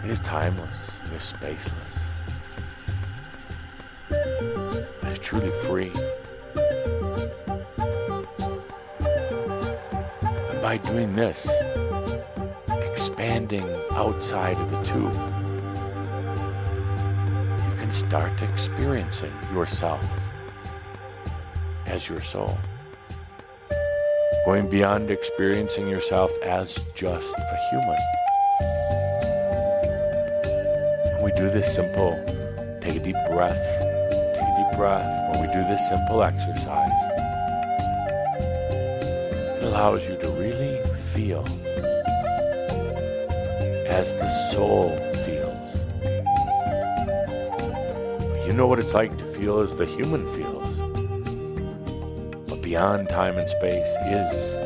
[0.06, 1.98] it is timeless, it is spaceless,
[4.10, 5.92] it is truly free.
[10.50, 11.46] And by doing this,
[12.70, 15.14] expanding outside of the tube,
[17.68, 20.06] you can start experiencing yourself
[21.86, 22.58] as your soul.
[24.46, 27.98] Going beyond experiencing yourself as just a human.
[31.24, 32.12] We do this simple,
[32.82, 35.08] take a deep breath, take a deep breath.
[35.32, 36.92] When we do this simple exercise,
[39.58, 40.78] it allows you to really
[41.14, 41.46] feel
[43.88, 44.90] as the soul
[45.24, 45.70] feels.
[48.46, 50.53] You know what it's like to feel as the human feels
[52.74, 54.63] beyond time and space is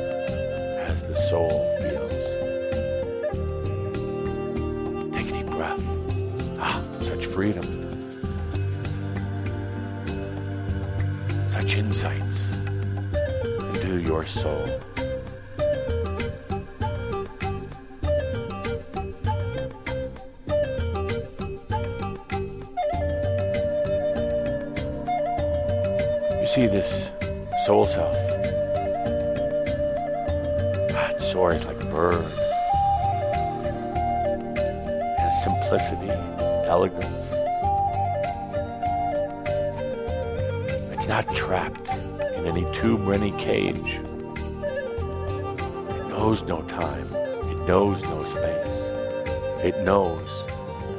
[49.68, 50.48] It knows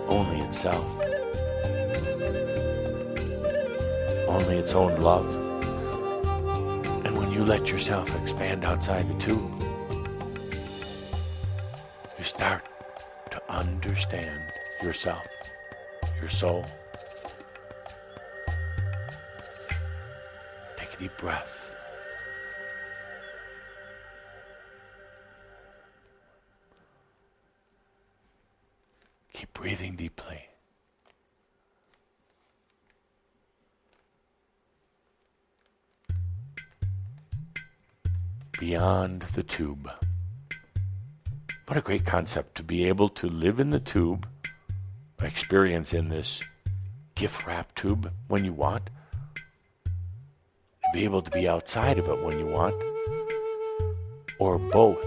[0.09, 0.85] only itself,
[4.29, 5.35] only its own love.
[7.07, 9.51] And when you let yourself expand outside the tube,
[12.19, 12.63] you start
[13.31, 15.27] to understand yourself,
[16.21, 16.67] your soul.
[20.77, 21.58] Take a deep breath.
[38.59, 39.89] Beyond the tube.
[41.67, 44.27] What a great concept to be able to live in the tube,
[45.23, 46.43] experience in this
[47.15, 48.91] gift wrap tube when you want,
[50.93, 52.75] be able to be outside of it when you want,
[54.39, 55.07] or both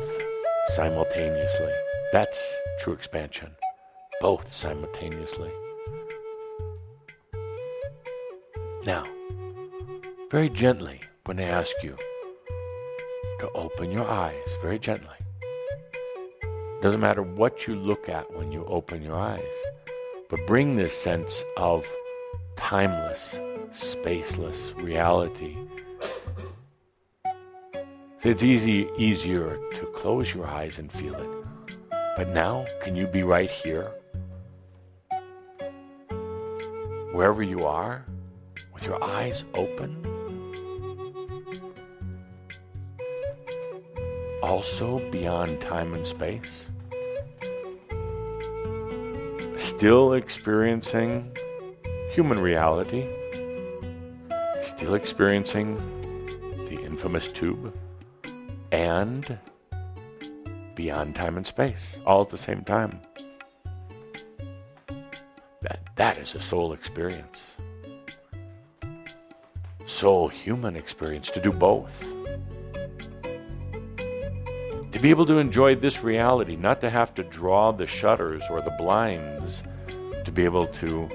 [0.68, 1.74] simultaneously.
[2.14, 2.42] That's
[2.80, 3.52] true expansion
[4.22, 5.52] both simultaneously.
[8.86, 9.04] Now,
[10.30, 11.98] very gently, when I ask you
[13.42, 15.16] to open your eyes, very gently.
[16.82, 19.54] Doesn't matter what you look at when you open your eyes,
[20.30, 21.86] but bring this sense of
[22.56, 23.40] timeless,
[23.72, 25.58] spaceless reality.
[28.24, 31.90] It's easy, easier to close your eyes and feel it.
[32.16, 33.92] But now, can you be right here?
[37.12, 38.06] wherever you are,
[38.74, 40.21] with your eyes open.
[44.52, 46.70] Also beyond time and space.
[49.56, 51.32] Still experiencing
[52.12, 53.08] human reality.
[54.62, 55.78] Still experiencing
[56.68, 57.74] the infamous tube.
[58.74, 59.40] And
[60.76, 63.00] beyond time and space, all at the same time.
[65.62, 67.40] That, that is a soul experience.
[69.86, 72.04] Soul human experience to do both.
[75.02, 78.70] Be able to enjoy this reality, not to have to draw the shutters or the
[78.78, 79.64] blinds,
[80.26, 81.10] to be able to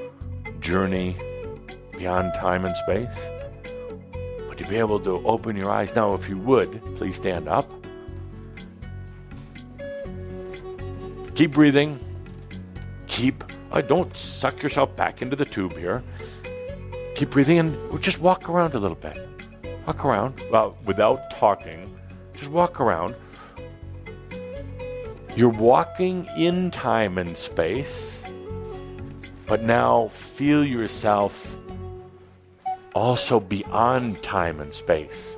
[0.58, 1.16] journey
[1.96, 3.28] beyond time and space,
[4.48, 5.94] but to be able to open your eyes.
[5.94, 7.70] Now, if you would, please stand up.
[11.36, 12.00] Keep breathing.
[13.06, 16.02] Keep uh, don't suck yourself back into the tube here.
[17.14, 19.28] Keep breathing and just walk around a little bit.
[19.86, 21.94] Walk around well, without talking.
[22.32, 23.14] Just walk around.
[25.36, 28.24] You're walking in time and space,
[29.46, 31.54] but now feel yourself
[32.94, 35.36] also beyond time and space.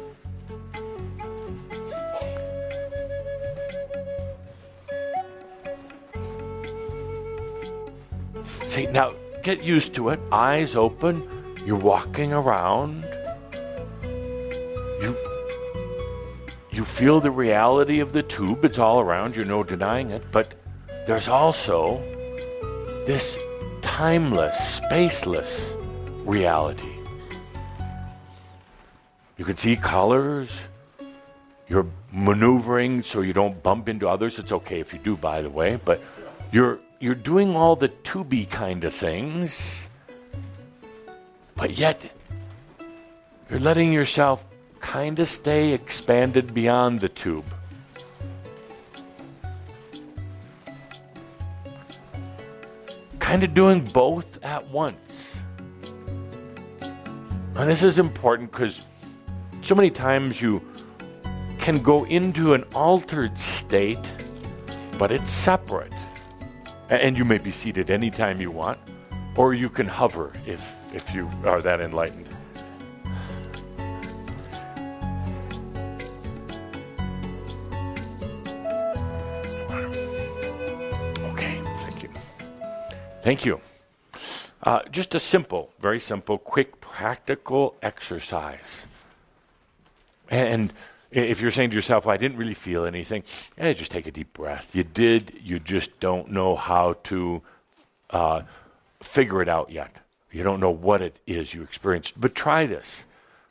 [8.66, 10.20] See, now get used to it.
[10.30, 11.28] Eyes open.
[11.66, 13.04] You're walking around.
[16.78, 18.64] You feel the reality of the tube.
[18.64, 19.34] It's all around.
[19.34, 20.22] You're no denying it.
[20.30, 20.54] But
[21.08, 22.00] there's also
[23.04, 23.36] this
[23.82, 25.74] timeless, spaceless
[26.24, 26.94] reality.
[29.38, 30.52] You can see colors.
[31.68, 34.38] You're maneuvering so you don't bump into others.
[34.38, 36.00] It's okay if you do, by the way, but
[36.52, 39.88] you're you're doing all the to be kind of things,
[41.56, 42.06] but yet
[43.50, 44.44] you're letting yourself
[44.80, 47.44] kind of stay expanded beyond the tube.
[53.18, 55.36] Kind of doing both at once.
[56.80, 58.82] And this is important because
[59.62, 60.62] so many times you
[61.58, 63.98] can go into an altered state,
[64.96, 65.92] but it's separate.
[66.88, 68.78] And you may be seated anytime you want,
[69.36, 72.37] or you can hover if, if you are that enlightened.
[83.28, 83.60] Thank you.
[84.62, 88.86] Uh, just a simple, very simple, quick, practical exercise.
[90.30, 90.72] And
[91.10, 93.24] if you're saying to yourself, well, I didn't really feel anything,
[93.58, 94.74] eh, just take a deep breath.
[94.74, 97.42] You did, you just don't know how to
[98.08, 98.42] uh,
[99.02, 99.94] figure it out yet.
[100.32, 102.18] You don't know what it is you experienced.
[102.18, 103.04] But try this.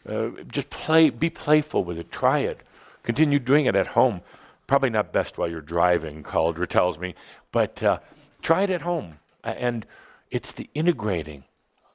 [0.09, 2.11] Uh, just play, be playful with it.
[2.11, 2.61] Try it.
[3.03, 4.21] Continue doing it at home.
[4.65, 7.13] Probably not best while you're driving, Cauldre tells me,
[7.51, 7.99] but uh,
[8.41, 9.19] try it at home.
[9.43, 9.85] And
[10.29, 11.45] it's the integrating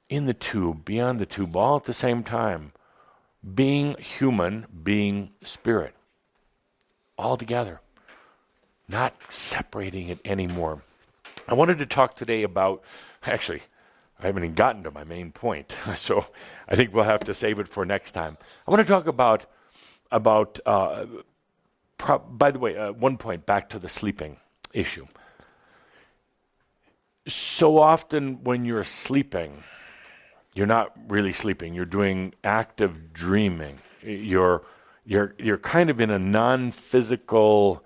[0.09, 2.73] in the tube, beyond the tube, all at the same time
[3.55, 5.94] being human, being spirit,
[7.19, 7.81] all together,
[8.89, 10.82] not separating it anymore.
[11.48, 12.85] I wanted to talk today about,
[13.24, 13.62] actually,
[14.20, 16.24] I haven't even gotten to my main point, so
[16.69, 18.39] I think we'll have to save it for next time.
[18.66, 19.47] I want to talk about,
[20.12, 21.06] about uh,
[21.98, 24.36] pro- by the way, uh, one point back to the sleeping
[24.73, 25.06] issue.
[27.28, 29.62] So often when you're sleeping,
[30.55, 31.74] you're not really sleeping.
[31.74, 33.78] You're doing active dreaming.
[34.03, 34.62] You're
[35.05, 37.85] you're you're kind of in a non-physical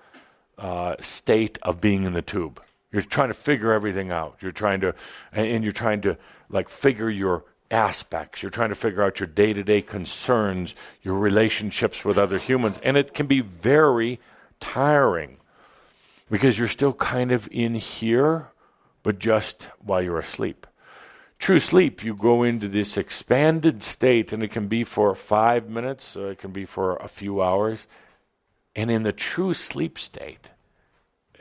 [0.58, 2.62] uh, state of being in the tube.
[2.92, 4.36] You're trying to figure everything out.
[4.40, 4.94] You're trying to,
[5.32, 6.16] and, and you're trying to
[6.48, 8.42] like figure your aspects.
[8.42, 13.12] You're trying to figure out your day-to-day concerns, your relationships with other humans, and it
[13.12, 14.20] can be very
[14.60, 15.36] tiring
[16.30, 18.48] because you're still kind of in here,
[19.06, 20.66] but just while you're asleep.
[21.38, 26.16] True sleep, you go into this expanded state, and it can be for five minutes,
[26.16, 27.86] it can be for a few hours.
[28.74, 30.50] And in the true sleep state,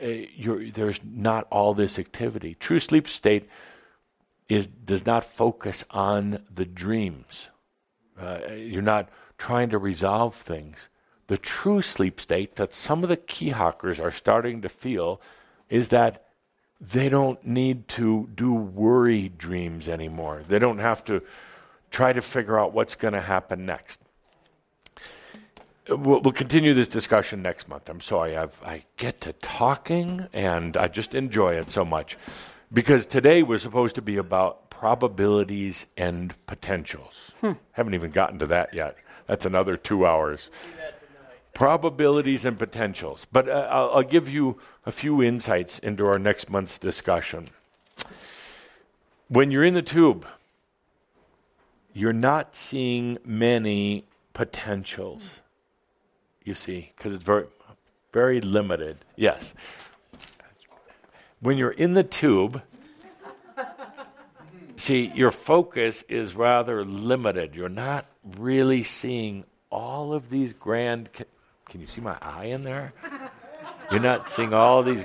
[0.00, 0.06] uh,
[0.74, 2.54] there's not all this activity.
[2.54, 3.48] True sleep state
[4.48, 7.48] is does not focus on the dreams.
[8.16, 10.88] Uh, you're not trying to resolve things.
[11.26, 15.20] The true sleep state that some of the Keahakers are starting to feel
[15.68, 16.25] is that
[16.80, 20.42] they don't need to do worry dreams anymore.
[20.46, 21.22] They don't have to
[21.90, 24.00] try to figure out what's going to happen next.
[25.88, 27.88] We'll, we'll, continue this discussion next month.
[27.88, 32.18] I'm sorry, I've, I get to talking and I just enjoy it so much.
[32.72, 37.32] Because today was supposed to be about probabilities and potentials.
[37.40, 37.52] Hmm.
[37.72, 38.96] Haven't even gotten to that yet.
[39.28, 40.50] That's another two hours
[41.56, 43.26] probabilities and potentials.
[43.32, 47.48] But uh, I'll, I'll give you a few insights into our next month's discussion.
[49.28, 50.26] When you're in the tube,
[51.94, 54.04] you're not seeing many
[54.34, 55.40] potentials.
[56.44, 57.46] You see, because it's very,
[58.12, 58.98] very limited.
[59.16, 59.54] Yes.
[61.40, 62.60] When you're in the tube,
[64.76, 67.54] see, your focus is rather limited.
[67.54, 68.04] You're not
[68.36, 71.08] really seeing all of these grand
[71.68, 72.92] can you see my eye in there?
[73.90, 75.04] You're not seeing all these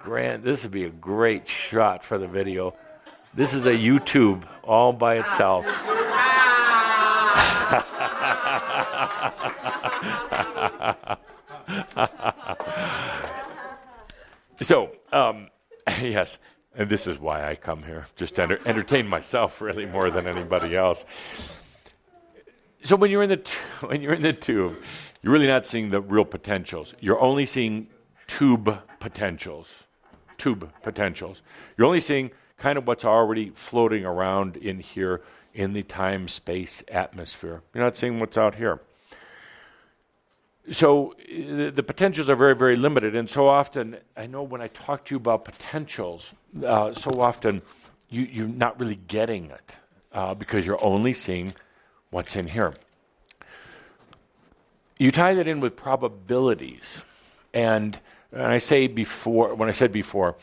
[0.00, 0.44] grand.
[0.44, 2.74] This would be a great shot for the video.
[3.34, 5.66] This is a YouTube all by itself.
[14.60, 15.48] so, um,
[16.00, 16.38] yes,
[16.74, 20.26] and this is why I come here, just to enter- entertain myself really more than
[20.26, 21.04] anybody else.
[22.82, 23.52] So when you're in the t-
[23.86, 24.76] when you're in the tube,
[25.22, 26.94] you're really not seeing the real potentials.
[27.00, 27.88] You're only seeing
[28.26, 29.84] tube potentials.
[30.38, 31.42] Tube potentials.
[31.76, 35.22] You're only seeing kind of what's already floating around in here
[35.52, 37.62] in the time space atmosphere.
[37.74, 38.80] You're not seeing what's out here.
[40.70, 43.16] So the, the, potentials are very, very limited.
[43.16, 46.32] And so often, I know when I talk to you about potentials,
[46.64, 47.62] uh, so often
[48.08, 49.72] you, you're not really getting it
[50.12, 51.54] uh, because you're only seeing
[52.10, 52.74] what's in here.
[55.00, 57.06] You tie that in with probabilities.
[57.54, 57.98] And,
[58.32, 60.36] and I say before, when I said before,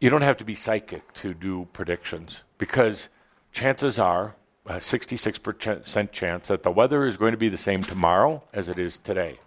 [0.00, 3.10] you don't have to be psychic to do predictions because
[3.52, 8.42] chances are a 66% chance that the weather is going to be the same tomorrow
[8.54, 9.38] as it is today.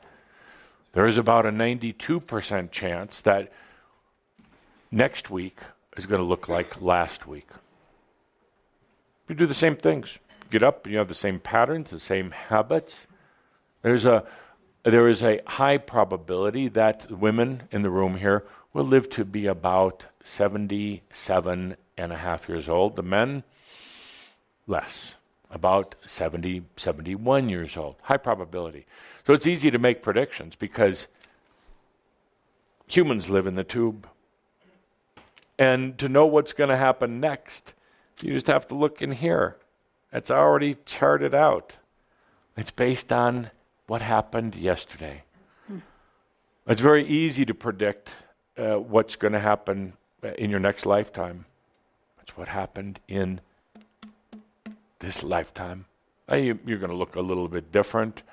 [0.93, 3.51] There is about a 92% chance that
[4.91, 5.57] next week
[5.97, 7.49] is going to look like last week.
[9.27, 10.19] You do the same things.
[10.51, 13.07] Get up and you have the same patterns, the same habits.
[13.85, 14.23] There's a,
[14.81, 18.43] there is a high probability that women in the room here
[18.73, 22.95] will live to be about 77 and a half years old.
[22.95, 23.43] The men,
[24.65, 25.17] less,
[25.51, 27.97] about 70, 71 years old.
[28.01, 28.87] High probability.
[29.23, 31.07] So it's easy to make predictions because
[32.87, 34.07] humans live in the tube.
[35.59, 37.75] And to know what's going to happen next,
[38.23, 39.57] you just have to look in here.
[40.11, 41.77] It's already charted out.
[42.57, 43.51] It's based on
[43.87, 45.23] what happened yesterday.
[45.67, 45.79] Hmm.
[46.67, 48.11] It's very easy to predict
[48.57, 49.93] uh, what's going to happen
[50.23, 51.45] uh, in your next lifetime.
[52.17, 53.41] That's what happened in
[54.99, 55.85] this lifetime.
[56.31, 58.23] You, you're going to look a little bit different,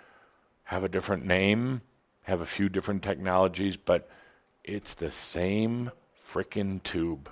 [0.65, 1.83] have a different name,
[2.23, 4.09] have a few different technologies, but
[4.65, 5.91] it's the same
[6.27, 7.29] freaking tube.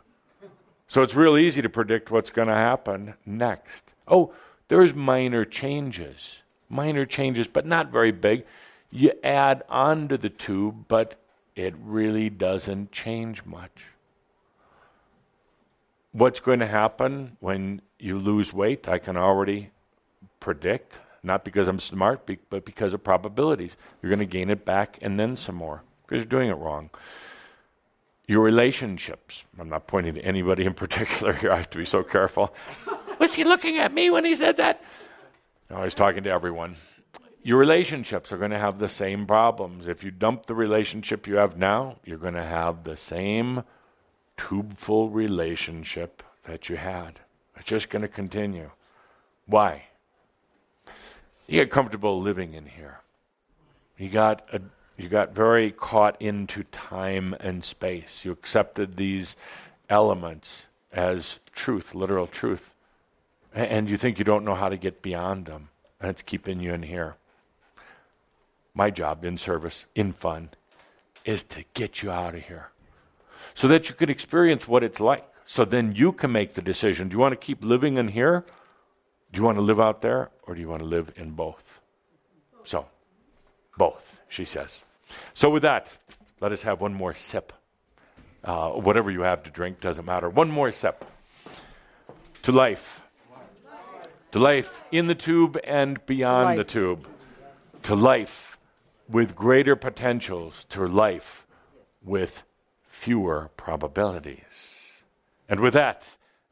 [0.89, 3.95] So it's real easy to predict what's going to happen next.
[4.09, 4.35] Oh,
[4.69, 8.45] there's minor changes minor changes, but not very big.
[8.91, 11.21] You add onto the tube, but
[11.55, 13.85] it really doesn't change much.
[16.13, 19.71] What's going to happen when you lose weight, I can already
[20.41, 23.77] predict, not because I'm smart, but because of probabilities.
[24.01, 26.91] You're going to gain it back and then some more because you're doing it wrong.
[28.27, 32.03] Your relationships, I'm not pointing to anybody in particular here, I have to be so
[32.03, 32.55] careful.
[33.19, 34.83] Was he looking at me when he said that?
[35.73, 36.77] I was talking to everyone.
[37.43, 39.87] Your relationships are going to have the same problems.
[39.87, 43.63] If you dump the relationship you have now, you're going to have the same
[44.37, 47.21] tubeful relationship that you had.
[47.57, 48.71] It's just going to continue.
[49.47, 49.85] Why?
[51.47, 53.01] You get comfortable living in here.
[53.97, 54.61] You got a,
[54.97, 58.25] you got very caught into time and space.
[58.25, 59.37] You accepted these
[59.89, 62.75] elements as truth, literal truth.
[63.55, 65.69] And you think you don't know how to get beyond them.
[66.01, 67.17] And it's keeping you in here.
[68.75, 70.51] My job in service, in fun,
[71.25, 72.71] is to get you out of here
[73.55, 75.27] so that you can experience what it's like.
[75.45, 78.45] So then you can make the decision do you want to keep living in here?
[79.33, 80.31] Do you want to live out there?
[80.43, 81.81] Or do you want to live in both?
[82.65, 82.87] So,
[83.77, 84.85] both, she says.
[85.35, 85.97] So, with that,
[86.41, 87.53] let us have one more sip.
[88.43, 90.29] Uh, whatever you have to drink doesn't matter.
[90.29, 91.05] One more sip.
[92.43, 93.01] To life.
[94.33, 97.07] To life in the tube and beyond the tube.
[97.85, 98.59] To life
[99.09, 100.65] with greater potentials.
[100.71, 101.47] To life
[102.03, 102.45] with
[102.87, 105.03] fewer probabilities.
[105.49, 106.05] And with that,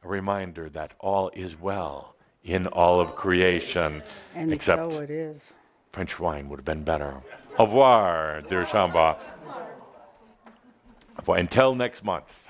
[0.03, 4.01] a reminder that all is well in all of creation,
[4.35, 5.53] And except so it is.
[5.91, 7.21] French wine would have been better.
[7.57, 9.17] Au revoir, dear Shaumbra.
[11.27, 12.48] Until next month.